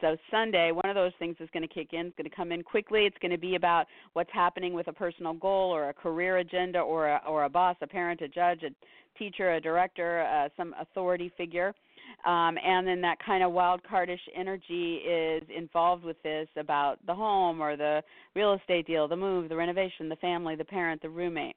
So 0.00 0.16
Sunday, 0.30 0.72
one 0.72 0.88
of 0.88 0.94
those 0.94 1.12
things 1.18 1.36
is 1.40 1.48
going 1.52 1.66
to 1.66 1.72
kick 1.72 1.92
in. 1.92 2.06
It's 2.06 2.16
going 2.16 2.28
to 2.28 2.34
come 2.34 2.52
in 2.52 2.62
quickly. 2.62 3.06
It's 3.06 3.16
going 3.20 3.30
to 3.30 3.38
be 3.38 3.54
about 3.54 3.86
what's 4.12 4.30
happening 4.32 4.74
with 4.74 4.88
a 4.88 4.92
personal 4.92 5.34
goal 5.34 5.70
or 5.70 5.88
a 5.88 5.94
career 5.94 6.38
agenda 6.38 6.80
or 6.80 7.08
a, 7.08 7.20
or 7.26 7.44
a 7.44 7.48
boss, 7.48 7.76
a 7.80 7.86
parent, 7.86 8.20
a 8.20 8.28
judge, 8.28 8.62
a 8.62 8.70
teacher, 9.18 9.54
a 9.54 9.60
director, 9.60 10.22
uh, 10.22 10.48
some 10.56 10.74
authority 10.80 11.32
figure. 11.36 11.74
Um, 12.26 12.58
and 12.64 12.86
then 12.86 13.00
that 13.02 13.18
kind 13.24 13.42
of 13.42 13.52
wild 13.52 13.82
cardish 13.88 14.20
energy 14.34 14.96
is 14.96 15.42
involved 15.54 16.04
with 16.04 16.20
this 16.22 16.48
about 16.56 16.98
the 17.06 17.14
home 17.14 17.60
or 17.60 17.76
the 17.76 18.02
real 18.34 18.54
estate 18.54 18.86
deal, 18.86 19.08
the 19.08 19.16
move, 19.16 19.48
the 19.48 19.56
renovation, 19.56 20.08
the 20.08 20.16
family, 20.16 20.56
the 20.56 20.64
parent, 20.64 21.02
the 21.02 21.08
roommate. 21.08 21.56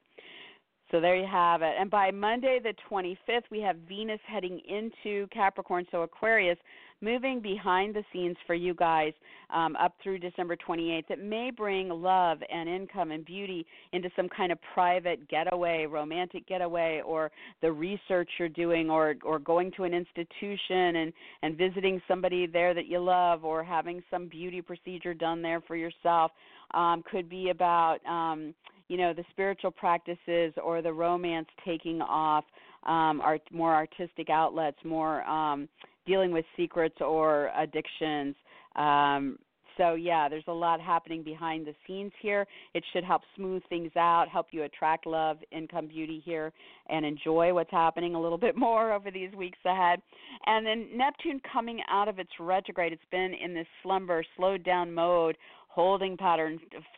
So 0.91 1.01
there 1.01 1.17
you 1.17 1.27
have 1.29 1.61
it. 1.61 1.73
And 1.77 1.89
by 1.89 2.11
Monday 2.11 2.59
the 2.63 2.73
25th, 2.89 3.43
we 3.51 3.59
have 3.59 3.75
Venus 3.89 4.21
heading 4.25 4.61
into 4.67 5.27
Capricorn, 5.27 5.85
so 5.91 6.03
Aquarius, 6.03 6.57
moving 7.01 7.41
behind 7.41 7.95
the 7.95 8.03
scenes 8.11 8.37
for 8.45 8.55
you 8.55 8.73
guys 8.73 9.13
um, 9.53 9.75
up 9.75 9.93
through 10.01 10.19
December 10.19 10.55
28th. 10.55 11.09
It 11.09 11.23
may 11.23 11.51
bring 11.51 11.89
love 11.89 12.39
and 12.51 12.67
income 12.67 13.11
and 13.11 13.23
beauty 13.25 13.65
into 13.93 14.09
some 14.15 14.27
kind 14.29 14.51
of 14.51 14.57
private 14.73 15.27
getaway, 15.29 15.85
romantic 15.85 16.47
getaway, 16.47 17.01
or 17.05 17.31
the 17.61 17.71
research 17.71 18.29
you're 18.37 18.49
doing, 18.49 18.89
or 18.89 19.15
or 19.23 19.39
going 19.39 19.71
to 19.77 19.83
an 19.83 19.93
institution 19.93 20.97
and 20.97 21.13
and 21.43 21.57
visiting 21.57 22.01
somebody 22.07 22.47
there 22.47 22.73
that 22.73 22.87
you 22.87 22.99
love, 22.99 23.45
or 23.45 23.63
having 23.63 24.03
some 24.09 24.27
beauty 24.27 24.61
procedure 24.61 25.13
done 25.13 25.41
there 25.41 25.61
for 25.61 25.75
yourself. 25.75 26.31
Um, 26.73 27.03
could 27.09 27.29
be 27.29 27.49
about 27.49 27.99
um, 28.05 28.53
you 28.89 28.97
know 28.97 29.13
the 29.13 29.23
spiritual 29.31 29.71
practices 29.71 30.53
or 30.61 30.81
the 30.81 30.91
romance 30.91 31.47
taking 31.65 32.01
off 32.01 32.43
um, 32.83 33.21
art, 33.21 33.41
more 33.51 33.73
artistic 33.73 34.29
outlets, 34.29 34.77
more 34.83 35.23
um, 35.23 35.67
dealing 36.07 36.31
with 36.31 36.45
secrets 36.55 36.95
or 37.01 37.51
addictions. 37.55 38.35
Um, 38.75 39.37
so 39.77 39.93
yeah, 39.93 40.27
there's 40.27 40.43
a 40.47 40.53
lot 40.53 40.81
happening 40.81 41.23
behind 41.23 41.67
the 41.67 41.75
scenes 41.85 42.11
here. 42.21 42.47
It 42.73 42.83
should 42.91 43.03
help 43.03 43.21
smooth 43.35 43.61
things 43.69 43.91
out, 43.95 44.27
help 44.27 44.47
you 44.51 44.63
attract 44.63 45.05
love, 45.05 45.37
income, 45.51 45.87
beauty 45.87 46.21
here, 46.25 46.51
and 46.89 47.05
enjoy 47.05 47.53
what's 47.53 47.71
happening 47.71 48.15
a 48.15 48.21
little 48.21 48.37
bit 48.47 48.57
more 48.57 48.91
over 48.91 49.11
these 49.11 49.31
weeks 49.33 49.59
ahead. 49.65 50.01
And 50.47 50.65
then 50.65 50.87
Neptune 50.95 51.39
coming 51.53 51.79
out 51.89 52.07
of 52.07 52.17
its 52.17 52.31
retrograde, 52.39 52.91
it's 52.91 53.01
been 53.11 53.33
in 53.33 53.53
this 53.53 53.67
slumber, 53.83 54.23
slowed 54.35 54.63
down 54.63 54.93
mode 54.93 55.37
holding 55.77 56.17
pattern 56.17 56.57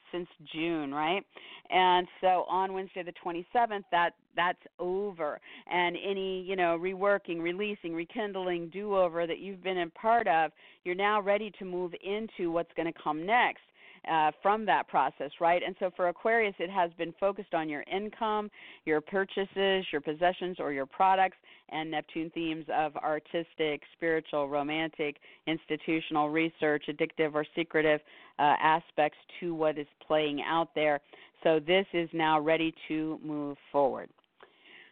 since 0.10 0.28
June, 0.54 0.94
right? 0.94 1.22
And 1.70 2.08
so 2.22 2.46
on 2.48 2.72
Wednesday 2.72 3.04
the 3.04 3.14
27th, 3.22 3.84
that 3.92 4.12
that's 4.40 4.74
over, 4.80 5.42
and 5.70 5.98
any 5.98 6.42
you 6.44 6.56
know 6.56 6.80
reworking, 6.80 7.42
releasing, 7.42 7.94
rekindling, 7.94 8.70
do-over 8.70 9.28
that 9.28 9.40
you've 9.40 9.62
been 9.62 9.80
a 9.80 9.90
part 9.90 10.28
of, 10.28 10.52
you're 10.86 10.96
now 10.96 11.22
ready 11.22 11.52
to 11.60 11.66
move 11.66 11.92
into 12.02 12.50
what's 12.50 12.72
going 12.78 12.92
to 12.92 13.00
come 13.04 13.26
next 13.26 13.64
uh, 14.10 14.32
from 14.42 14.66
that 14.66 14.88
process, 14.88 15.32
right? 15.42 15.62
And 15.66 15.76
so 15.80 15.92
for 15.96 16.08
Aquarius, 16.08 16.56
it 16.60 16.70
has 16.70 16.90
been 16.98 17.14
focused 17.20 17.54
on 17.54 17.68
your 17.68 17.84
income, 17.92 18.50
your 18.86 19.02
purchases, 19.02 19.86
your 19.92 20.02
possessions, 20.02 20.58
or 20.60 20.72
your 20.72 20.86
products, 20.86 21.38
and 21.70 21.92
Neptune 21.92 22.32
themes 22.34 22.66
of 22.74 22.96
artistic, 22.96 23.82
spiritual, 23.96 24.48
romantic, 24.50 25.18
institutional, 25.48 26.30
research, 26.30 26.86
addictive, 26.88 27.36
or 27.36 27.46
secretive 27.56 28.00
uh, 28.40 28.56
aspects 28.62 29.18
to 29.40 29.54
what 29.54 29.78
is 29.78 29.88
playing 30.08 30.42
out 30.42 30.70
there. 30.76 31.00
So 31.44 31.60
this 31.60 31.86
is 31.94 32.10
now 32.14 32.40
ready 32.40 32.74
to 32.88 33.20
move 33.24 33.58
forward. 33.72 34.10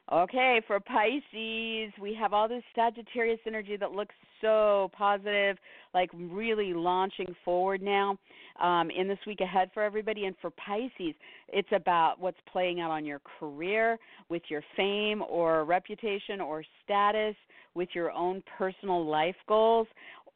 Okay, 0.10 0.62
for 0.68 0.80
Pisces, 0.80 1.91
we 2.01 2.16
have 2.18 2.32
all 2.32 2.47
this 2.47 2.64
Sagittarius 2.74 3.41
energy 3.45 3.76
that 3.76 3.91
looks 3.91 4.16
so 4.39 4.89
positive, 4.97 5.58
like 5.93 6.10
really 6.14 6.74
launching 6.74 7.36
forward 7.43 7.82
now 7.82 8.18
um, 8.62 8.89
in 8.89 9.10
this 9.10 9.18
week 9.28 9.41
ahead 9.41 9.70
for 9.74 9.84
everybody. 9.84 10.24
And 10.24 10.36
for 10.41 10.49
Pisces, 10.51 11.14
it's 11.49 11.68
about 11.76 12.22
what's 12.22 12.38
playing 12.49 12.80
out 12.80 12.89
on 12.89 13.03
your 13.03 13.20
career, 13.38 13.99
with 14.30 14.43
your 14.47 14.64
fame 14.78 15.22
or 15.28 15.66
reputation 15.66 16.39
or 16.39 16.64
status, 16.86 17.36
with 17.74 17.89
your 17.93 18.10
own 18.12 18.41
personal 18.58 19.05
life 19.05 19.36
goals 19.45 19.88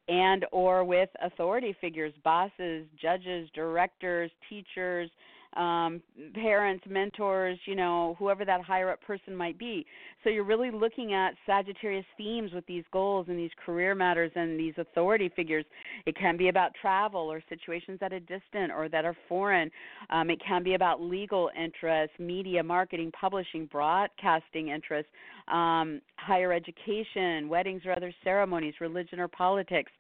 and 0.10 0.46
or 0.52 0.84
with 0.84 1.10
authority 1.24 1.76
figures 1.80 2.12
bosses 2.24 2.86
judges 3.02 3.48
directors 3.54 4.32
teachers 4.50 5.10
um, 5.58 6.02
parents, 6.34 6.84
mentors, 6.90 7.58
you 7.66 7.76
know, 7.76 8.16
whoever 8.20 8.46
that 8.46 8.62
higher 8.62 8.90
up 8.90 9.02
person 9.02 9.36
might 9.36 9.58
be. 9.60 9.86
So 10.24 10.30
you're 10.30 10.44
really 10.44 10.72
looking 10.72 11.14
at 11.14 11.34
Sagittarius 11.46 12.06
themes 12.18 12.52
with 12.54 12.66
these 12.68 12.84
goals 12.92 13.26
and 13.28 13.38
these 13.38 13.52
career 13.66 13.96
matters 13.96 14.32
and 14.36 14.60
these 14.60 14.74
authority 14.78 15.30
figures. 15.36 15.66
It 16.06 16.16
can 16.16 16.38
be 16.38 16.50
about 16.50 16.72
travel 16.80 17.22
or 17.22 17.42
situations 17.50 18.00
that 18.00 18.14
are 18.14 18.20
distant 18.20 18.72
or 18.72 18.88
that 18.90 19.04
are 19.04 19.16
foreign. 19.28 19.72
Um, 20.10 20.30
it 20.30 20.40
can 20.46 20.64
be 20.64 20.76
about 20.76 21.02
legal 21.02 21.50
interests, 21.58 22.16
media, 22.20 22.64
marketing, 22.64 23.12
publishing, 23.20 23.66
broadcasting 23.66 24.70
interests, 24.70 25.12
um, 25.48 26.02
higher 26.16 26.54
education, 26.54 27.50
weddings 27.50 27.82
or 27.86 27.92
other 27.92 28.14
ceremonies, 28.24 28.76
religion 28.80 29.20
or 29.20 29.28
politics. 29.28 29.92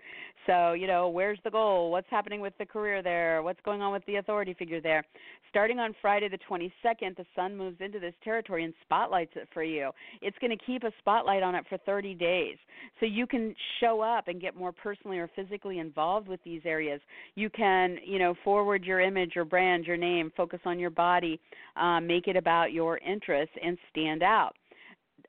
So, 0.47 0.73
you 0.73 0.87
know, 0.87 1.09
where's 1.09 1.39
the 1.43 1.51
goal? 1.51 1.91
What's 1.91 2.07
happening 2.09 2.41
with 2.41 2.53
the 2.57 2.65
career 2.65 3.03
there? 3.03 3.43
What's 3.43 3.59
going 3.63 3.81
on 3.81 3.91
with 3.91 4.05
the 4.05 4.15
authority 4.15 4.53
figure 4.53 4.81
there? 4.81 5.03
Starting 5.49 5.79
on 5.79 5.93
Friday 6.01 6.29
the 6.29 6.37
22nd, 6.49 7.17
the 7.17 7.25
sun 7.35 7.57
moves 7.57 7.77
into 7.81 7.99
this 7.99 8.13
territory 8.23 8.63
and 8.63 8.73
spotlights 8.83 9.33
it 9.35 9.47
for 9.53 9.63
you. 9.63 9.91
It's 10.21 10.37
going 10.39 10.57
to 10.57 10.65
keep 10.65 10.83
a 10.83 10.91
spotlight 10.99 11.43
on 11.43 11.55
it 11.55 11.65
for 11.67 11.77
30 11.79 12.15
days. 12.15 12.57
So 12.99 13.05
you 13.05 13.27
can 13.27 13.53
show 13.79 14.01
up 14.01 14.27
and 14.27 14.39
get 14.39 14.55
more 14.55 14.71
personally 14.71 15.17
or 15.17 15.29
physically 15.35 15.79
involved 15.79 16.27
with 16.27 16.39
these 16.43 16.61
areas. 16.63 17.01
You 17.35 17.49
can, 17.49 17.97
you 18.05 18.17
know, 18.17 18.33
forward 18.43 18.85
your 18.85 19.01
image, 19.01 19.33
your 19.35 19.45
brand, 19.45 19.85
your 19.85 19.97
name, 19.97 20.31
focus 20.37 20.61
on 20.65 20.79
your 20.79 20.89
body, 20.89 21.39
um, 21.75 22.07
make 22.07 22.27
it 22.27 22.37
about 22.37 22.71
your 22.71 22.97
interests, 22.99 23.55
and 23.61 23.77
stand 23.89 24.23
out 24.23 24.53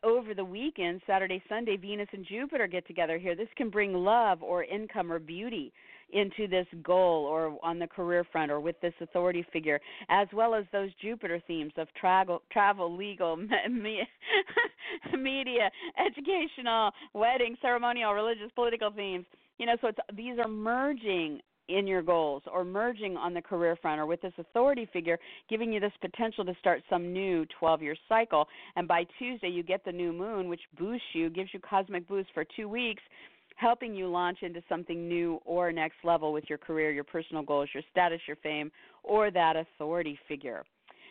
over 0.04 0.34
the 0.34 0.44
weekend, 0.44 1.00
Saturday, 1.06 1.42
Sunday, 1.48 1.76
Venus 1.76 2.08
and 2.12 2.26
Jupiter 2.26 2.66
get 2.66 2.86
together 2.86 3.18
here. 3.18 3.36
This 3.36 3.48
can 3.56 3.70
bring 3.70 3.92
love 3.94 4.42
or 4.42 4.64
income 4.64 5.12
or 5.12 5.18
beauty 5.18 5.72
into 6.12 6.46
this 6.46 6.66
goal 6.82 7.24
or 7.24 7.58
on 7.62 7.78
the 7.78 7.86
career 7.86 8.24
front 8.30 8.50
or 8.50 8.60
with 8.60 8.80
this 8.80 8.94
authority 9.00 9.44
figure, 9.52 9.80
as 10.08 10.28
well 10.32 10.54
as 10.54 10.64
those 10.72 10.90
Jupiter 11.00 11.40
themes 11.46 11.72
of 11.76 11.88
travel, 11.98 12.42
travel, 12.52 12.96
legal, 12.96 13.36
me, 13.70 14.00
media, 15.18 15.70
educational, 15.98 16.90
wedding, 17.14 17.56
ceremonial, 17.60 18.12
religious, 18.12 18.50
political 18.54 18.90
themes. 18.90 19.24
You 19.58 19.66
know, 19.66 19.76
so 19.80 19.88
it's 19.88 19.98
these 20.16 20.38
are 20.38 20.48
merging 20.48 21.40
in 21.68 21.86
your 21.86 22.02
goals 22.02 22.42
or 22.52 22.64
merging 22.64 23.16
on 23.16 23.34
the 23.34 23.40
career 23.40 23.76
front 23.80 24.00
or 24.00 24.06
with 24.06 24.20
this 24.20 24.32
authority 24.38 24.88
figure 24.92 25.18
giving 25.48 25.72
you 25.72 25.78
this 25.80 25.92
potential 26.00 26.44
to 26.44 26.54
start 26.58 26.82
some 26.90 27.12
new 27.12 27.46
12 27.58 27.82
year 27.82 27.96
cycle 28.08 28.46
and 28.76 28.88
by 28.88 29.04
Tuesday 29.18 29.48
you 29.48 29.62
get 29.62 29.84
the 29.84 29.92
new 29.92 30.12
moon 30.12 30.48
which 30.48 30.60
boosts 30.76 31.06
you 31.12 31.30
gives 31.30 31.50
you 31.54 31.60
cosmic 31.60 32.06
boost 32.08 32.28
for 32.34 32.44
2 32.56 32.68
weeks 32.68 33.02
helping 33.57 33.94
you 33.94 34.09
launch 34.09 34.38
into 34.42 34.62
something 34.68 35.09
new 35.09 35.40
or 35.44 35.72
next 35.72 35.96
level 36.05 36.32
with 36.32 36.44
your 36.48 36.59
career, 36.59 36.90
your 36.90 37.05
personal 37.05 37.42
goals, 37.42 37.68
your 37.74 37.82
status, 37.90 38.20
your 38.26 38.36
fame, 38.36 38.70
or 39.03 39.30
that 39.30 39.57
authority 39.57 40.18
figure. 40.28 40.64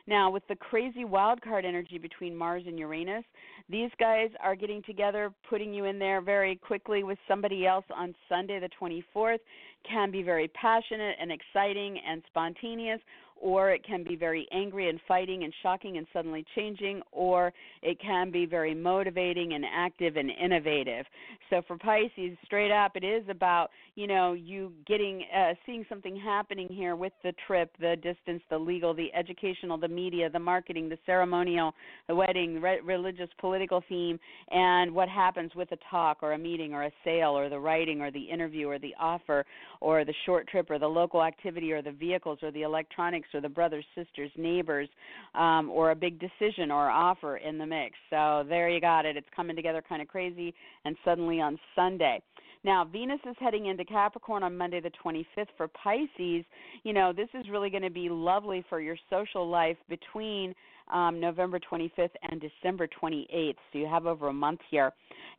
Now, 0.08 0.32
with 0.32 0.44
the 0.48 0.56
crazy 0.56 1.06
wild 1.06 1.42
card 1.42 1.64
energy 1.64 1.98
between 1.98 2.36
Mars 2.36 2.64
and 2.66 2.78
Uranus, 2.80 3.24
these 3.70 3.92
guys 4.00 4.30
are 4.44 4.56
getting 4.56 4.82
together, 4.84 5.32
putting 5.50 5.74
you 5.74 5.86
in 5.86 6.00
there 6.00 6.22
very 6.22 6.56
quickly 6.56 7.04
with 7.04 7.20
somebody 7.28 7.68
else 7.68 7.86
on 7.96 8.16
Sunday, 8.28 8.60
the 8.60 8.70
24th. 8.82 9.39
Can 9.88 10.12
be 10.12 10.24
very 10.24 10.48
passionate 10.50 11.16
and 11.20 11.32
exciting 11.32 12.00
and 12.08 12.22
spontaneous, 12.28 13.00
or 13.42 13.72
it 13.72 13.84
can 13.84 14.04
be 14.04 14.16
very 14.16 14.48
angry 14.52 14.88
and 14.88 15.00
fighting 15.08 15.44
and 15.44 15.54
shocking 15.64 15.98
and 15.98 16.06
suddenly 16.14 16.46
changing, 16.56 17.02
or 17.12 17.52
it 17.82 18.00
can 18.00 18.32
be 18.32 18.46
very 18.46 18.76
motivating 18.76 19.54
and 19.54 19.66
active 19.66 20.16
and 20.16 20.30
innovative. 20.30 21.06
So 21.50 21.62
for 21.68 21.78
Pisces, 21.78 22.38
straight 22.46 22.72
up, 22.72 22.96
it 22.96 23.04
is 23.04 23.24
about 23.30 23.70
you 23.96 24.08
know 24.08 24.34
you 24.34 24.72
getting 24.88 25.24
uh, 25.36 25.54
seeing 25.66 25.86
something 25.89 26.16
happening 26.16 26.68
here 26.70 26.96
with 26.96 27.13
the 27.24 27.34
trip, 27.47 27.72
the 27.80 27.96
distance, 27.96 28.43
the 28.50 28.58
legal, 28.58 28.93
the 28.93 29.13
educational, 29.13 29.78
the 29.78 29.88
media, 29.88 30.30
the 30.30 30.39
marketing, 30.39 30.88
the 30.88 30.97
ceremonial, 31.05 31.74
the 32.08 32.16
wedding, 32.16 32.62
re- 32.62 32.80
religious, 32.82 33.30
political 33.39 33.84
theme, 33.89 34.20
and 34.51 34.93
what 34.93 35.09
happens 35.09 35.51
with 35.55 35.72
a 35.72 35.78
talk 35.89 36.20
or 36.22 36.34
a 36.34 36.38
meeting 36.38 36.74
or 36.74 36.84
a 36.84 36.92
sale 37.04 37.36
or 37.38 37.50
the 37.50 37.59
writing 37.59 38.01
or 38.01 38.12
the 38.12 38.22
interview 38.22 38.68
or 38.68 38.78
the 38.78 38.93
offer 39.00 39.46
or 39.80 40.05
the 40.05 40.13
short 40.26 40.47
trip 40.47 40.70
or 40.70 40.78
the 40.78 40.88
local 40.88 41.24
activity 41.24 41.72
or 41.72 41.82
the 41.82 41.92
vehicles 41.92 42.38
or 42.43 42.51
the 42.51 42.62
electronics 42.62 43.28
or 43.33 43.41
the 43.41 43.49
brothers, 43.49 43.86
sisters, 43.95 44.32
neighbors, 44.37 44.89
um, 45.36 45.70
or 45.70 45.91
a 45.91 45.95
big 45.95 46.20
decision 46.20 46.71
or 46.71 46.89
offer 46.89 47.37
in 47.37 47.58
the 47.58 47.66
mix. 47.66 47.95
So 48.09 48.43
there 48.47 48.70
you 48.70 48.82
got 48.82 49.05
it. 49.05 49.17
It's 49.17 49.28
coming 49.36 49.55
together 49.55 49.83
kind 49.87 50.01
of 50.01 50.08
crazy, 50.08 50.53
and 50.86 50.95
suddenly 51.03 51.41
on 51.41 51.59
Sunday. 51.75 52.21
Now, 52.63 52.86
Venus 52.86 53.20
is 53.28 53.36
heading 53.39 53.66
into 53.66 53.83
Capricorn 53.83 54.43
on 54.43 54.55
Monday 54.55 54.79
the 54.82 54.91
25th 55.03 55.47
for 55.58 55.67
Pisces. 55.67 56.45
You 56.83 56.93
know, 56.93 57.12
this 57.12 57.29
is 57.33 57.49
really 57.49 57.71
going 57.71 57.82
to 57.82 57.89
be 57.89 58.08
lovely 58.08 58.63
for 58.70 58.79
your 58.79 58.97
social 59.09 59.49
life 59.49 59.78
between 59.89 60.53
um, 60.91 61.20
November 61.20 61.59
25th 61.59 62.09
and 62.29 62.41
December 62.41 62.87
28th. 63.01 63.55
So 63.71 63.79
you 63.79 63.87
have 63.87 64.05
over 64.05 64.28
a 64.28 64.33
month 64.33 64.59
here. 64.70 64.91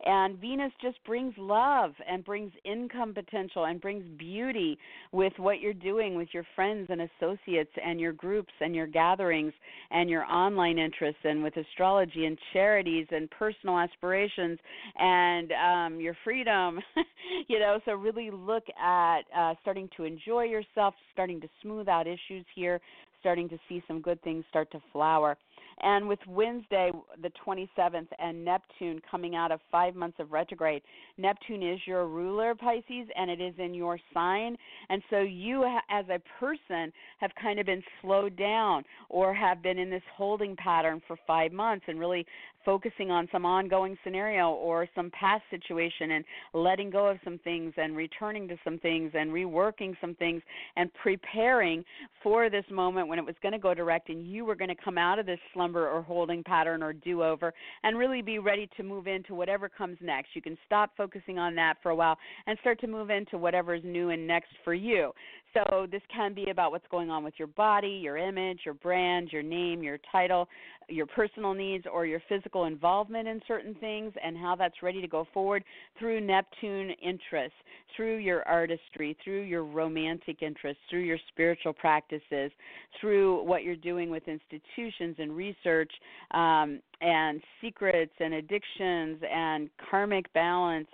And 0.05 0.37
Venus 0.39 0.71
just 0.81 0.97
brings 1.05 1.33
love 1.37 1.93
and 2.09 2.25
brings 2.25 2.51
income 2.65 3.13
potential 3.13 3.65
and 3.65 3.79
brings 3.79 4.03
beauty 4.17 4.77
with 5.11 5.33
what 5.37 5.61
you're 5.61 5.73
doing 5.73 6.15
with 6.15 6.27
your 6.33 6.45
friends 6.55 6.89
and 6.89 7.01
associates 7.01 7.71
and 7.83 7.99
your 7.99 8.11
groups 8.11 8.51
and 8.59 8.75
your 8.75 8.87
gatherings 8.87 9.53
and 9.91 10.09
your 10.09 10.23
online 10.23 10.77
interests 10.77 11.21
and 11.23 11.41
with 11.41 11.55
astrology 11.55 12.25
and 12.25 12.37
charities 12.51 13.07
and 13.11 13.29
personal 13.31 13.77
aspirations 13.79 14.59
and 14.97 15.51
um, 15.53 15.99
your 16.01 16.17
freedom. 16.23 16.79
you 17.47 17.59
know, 17.59 17.79
so 17.85 17.93
really 17.93 18.29
look 18.31 18.63
at 18.81 19.21
uh, 19.37 19.53
starting 19.61 19.89
to 19.95 20.03
enjoy 20.03 20.43
yourself, 20.43 20.93
starting 21.13 21.39
to 21.39 21.47
smooth 21.61 21.87
out 21.87 22.07
issues 22.07 22.45
here, 22.55 22.81
starting 23.23 23.47
to 23.47 23.57
see 23.69 23.81
some 23.87 24.01
good 24.01 24.21
things 24.21 24.43
start 24.49 24.69
to 24.73 24.81
flower. 24.91 25.37
And 25.81 26.09
with 26.09 26.19
Wednesday, 26.27 26.91
the 27.21 27.31
27th, 27.45 28.07
and 28.19 28.43
Neptune 28.43 29.01
coming 29.09 29.33
out 29.33 29.49
of 29.49 29.61
five 29.71 29.95
months 29.95 30.17
of 30.19 30.33
retrograde, 30.33 30.83
Neptune 31.17 31.63
is 31.63 31.79
your 31.87 32.05
ruler, 32.05 32.53
Pisces, 32.53 33.07
and 33.15 33.31
it 33.31 33.39
is 33.39 33.53
in 33.57 33.73
your 33.73 33.97
sign. 34.13 34.57
And 34.89 35.01
so 35.09 35.19
you, 35.19 35.63
as 35.89 36.05
a 36.09 36.19
person, 36.37 36.91
have 37.19 37.31
kind 37.41 37.59
of 37.59 37.65
been 37.65 37.81
slowed 38.01 38.35
down 38.35 38.83
or 39.09 39.33
have 39.33 39.63
been 39.63 39.79
in 39.79 39.89
this 39.89 40.03
holding 40.15 40.55
pattern 40.57 41.01
for 41.07 41.17
five 41.25 41.53
months 41.53 41.85
and 41.87 41.99
really 41.99 42.25
focusing 42.65 43.11
on 43.11 43.27
some 43.31 43.45
ongoing 43.45 43.97
scenario 44.03 44.51
or 44.51 44.87
some 44.95 45.11
past 45.11 45.43
situation 45.49 46.11
and 46.11 46.25
letting 46.53 46.89
go 46.89 47.07
of 47.07 47.17
some 47.23 47.39
things 47.39 47.73
and 47.77 47.95
returning 47.95 48.47
to 48.47 48.57
some 48.63 48.79
things 48.79 49.11
and 49.13 49.31
reworking 49.31 49.95
some 50.01 50.15
things 50.15 50.41
and 50.75 50.89
preparing 50.93 51.83
for 52.21 52.49
this 52.49 52.65
moment 52.71 53.07
when 53.07 53.19
it 53.19 53.25
was 53.25 53.35
going 53.41 53.51
to 53.51 53.59
go 53.59 53.73
direct 53.73 54.09
and 54.09 54.27
you 54.27 54.45
were 54.45 54.55
going 54.55 54.69
to 54.69 54.83
come 54.83 54.97
out 54.97 55.19
of 55.19 55.25
this 55.25 55.39
slumber 55.53 55.89
or 55.89 56.01
holding 56.01 56.43
pattern 56.43 56.81
or 56.81 56.93
do 56.93 57.23
over 57.23 57.53
and 57.83 57.97
really 57.97 58.21
be 58.21 58.39
ready 58.39 58.69
to 58.77 58.83
move 58.83 59.07
into 59.07 59.35
whatever 59.35 59.69
comes 59.69 59.97
next. 60.01 60.29
You 60.33 60.41
can 60.41 60.57
stop 60.65 60.91
focusing 60.95 61.37
on 61.37 61.55
that 61.55 61.75
for 61.81 61.89
a 61.89 61.95
while 61.95 62.17
and 62.47 62.57
start 62.59 62.79
to 62.81 62.87
move 62.87 63.09
into 63.09 63.37
whatever 63.37 63.75
is 63.75 63.83
new 63.83 64.09
and 64.09 64.25
next 64.25 64.51
for 64.63 64.73
you. 64.73 65.11
So 65.53 65.87
this 65.91 66.01
can 66.13 66.33
be 66.33 66.49
about 66.49 66.71
what's 66.71 66.87
going 66.89 67.11
on 67.11 67.23
with 67.23 67.35
your 67.37 67.47
body, 67.47 67.99
your 68.01 68.17
image, 68.17 68.61
your 68.65 68.73
brand, 68.73 69.29
your 69.31 69.43
name, 69.43 69.83
your 69.83 69.99
title, 70.11 70.47
your 70.89 71.05
personal 71.05 71.53
needs, 71.53 71.85
or 71.91 72.05
your 72.05 72.21
physical 72.27 72.65
involvement 72.65 73.27
in 73.27 73.39
certain 73.47 73.75
things, 73.75 74.13
and 74.23 74.35
how 74.35 74.55
that's 74.55 74.81
ready 74.81 74.99
to 74.99 75.07
go 75.07 75.27
forward 75.33 75.63
through 75.99 76.21
Neptune 76.21 76.91
interests, 77.01 77.57
through 77.95 78.17
your 78.17 78.47
artistry, 78.47 79.15
through 79.23 79.41
your 79.41 79.63
romantic 79.63 80.41
interests, 80.41 80.81
through 80.89 81.01
your 81.01 81.19
spiritual 81.29 81.73
practices, 81.73 82.51
through 82.99 83.43
what 83.43 83.63
you're 83.63 83.75
doing 83.75 84.09
with 84.09 84.23
institutions 84.27 85.15
and 85.19 85.35
research, 85.35 85.91
um, 86.31 86.79
and 87.01 87.41
secrets 87.61 88.13
and 88.19 88.33
addictions 88.33 89.21
and 89.29 89.69
karmic 89.89 90.31
balance 90.33 90.87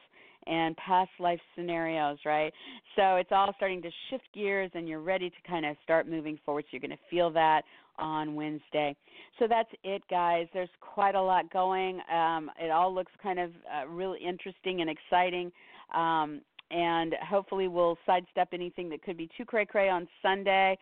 and 0.50 0.76
past 0.78 1.12
life 1.20 1.40
scenarios, 1.56 2.18
right? 2.26 2.52
So 2.96 3.16
it's 3.16 3.30
all 3.32 3.54
starting 3.56 3.82
to 3.84 3.90
shift 4.10 4.28
gears 4.34 4.72
and 4.74 4.88
you're 4.88 5.02
ready 5.02 5.30
to 5.30 5.36
kind 5.48 5.66
of 5.66 5.76
start 5.84 6.10
moving 6.10 6.40
forward. 6.46 6.66
So 6.66 6.70
you're 6.72 6.82
going 6.82 6.92
to 6.92 7.10
feel 7.10 7.30
that 7.32 7.62
on 7.98 8.34
Wednesday. 8.34 8.96
So 9.38 9.46
that's 9.48 9.70
it, 9.84 10.02
guys. 10.10 10.48
There's 10.54 10.70
quite 10.82 11.16
a 11.16 11.22
lot 11.22 11.52
going. 11.52 12.00
Um, 12.12 12.50
it 12.60 12.72
all 12.72 12.94
looks 12.94 13.12
kind 13.22 13.40
of 13.40 13.52
uh, 13.52 13.88
really 13.88 14.20
interesting 14.20 14.82
and 14.82 14.90
exciting. 14.90 15.52
Um, 15.94 16.42
and 16.72 17.16
hopefully 17.28 17.68
we'll 17.68 17.98
sidestep 18.06 18.50
anything 18.54 18.90
that 18.90 19.04
could 19.04 19.18
be 19.18 19.30
too 19.38 19.46
cray 19.46 19.66
cray 19.66 19.90
on 19.90 20.08
Sunday. 20.22 20.78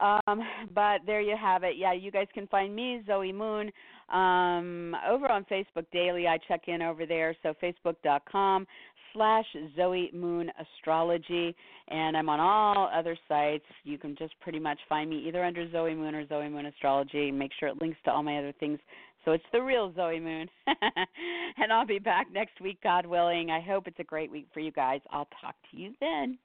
Um, 0.00 0.42
but 0.74 1.00
there 1.06 1.20
you 1.20 1.36
have 1.40 1.62
it. 1.64 1.76
Yeah, 1.76 1.92
you 1.92 2.10
guys 2.10 2.26
can 2.34 2.46
find 2.46 2.74
me, 2.74 3.02
Zoe 3.06 3.32
Moon, 3.32 3.70
um, 4.12 4.94
over 5.08 5.30
on 5.30 5.44
Facebook 5.50 5.86
daily. 5.92 6.26
I 6.26 6.38
check 6.48 6.62
in 6.68 6.82
over 6.82 7.06
there. 7.06 7.34
So 7.42 7.54
facebook.com 7.62 8.66
slash 9.12 9.46
Zoe 9.76 10.10
Moon 10.12 10.50
Astrology. 10.58 11.54
And 11.88 12.16
I'm 12.16 12.28
on 12.28 12.40
all 12.40 12.90
other 12.92 13.16
sites. 13.28 13.64
You 13.84 13.98
can 13.98 14.16
just 14.16 14.38
pretty 14.40 14.58
much 14.58 14.78
find 14.88 15.08
me 15.08 15.24
either 15.26 15.44
under 15.44 15.70
Zoe 15.70 15.94
Moon 15.94 16.14
or 16.14 16.26
Zoe 16.26 16.48
Moon 16.48 16.66
Astrology. 16.66 17.30
Make 17.30 17.52
sure 17.58 17.68
it 17.68 17.80
links 17.80 17.98
to 18.04 18.10
all 18.10 18.22
my 18.22 18.38
other 18.38 18.52
things. 18.58 18.78
So 19.24 19.32
it's 19.32 19.44
the 19.52 19.62
real 19.62 19.92
Zoe 19.94 20.20
Moon. 20.20 20.48
and 20.66 21.72
I'll 21.72 21.86
be 21.86 21.98
back 21.98 22.26
next 22.32 22.60
week, 22.60 22.78
God 22.82 23.06
willing. 23.06 23.50
I 23.50 23.60
hope 23.60 23.86
it's 23.86 24.00
a 24.00 24.04
great 24.04 24.30
week 24.30 24.48
for 24.52 24.60
you 24.60 24.72
guys. 24.72 25.00
I'll 25.10 25.28
talk 25.40 25.54
to 25.70 25.76
you 25.76 25.92
then. 26.00 26.38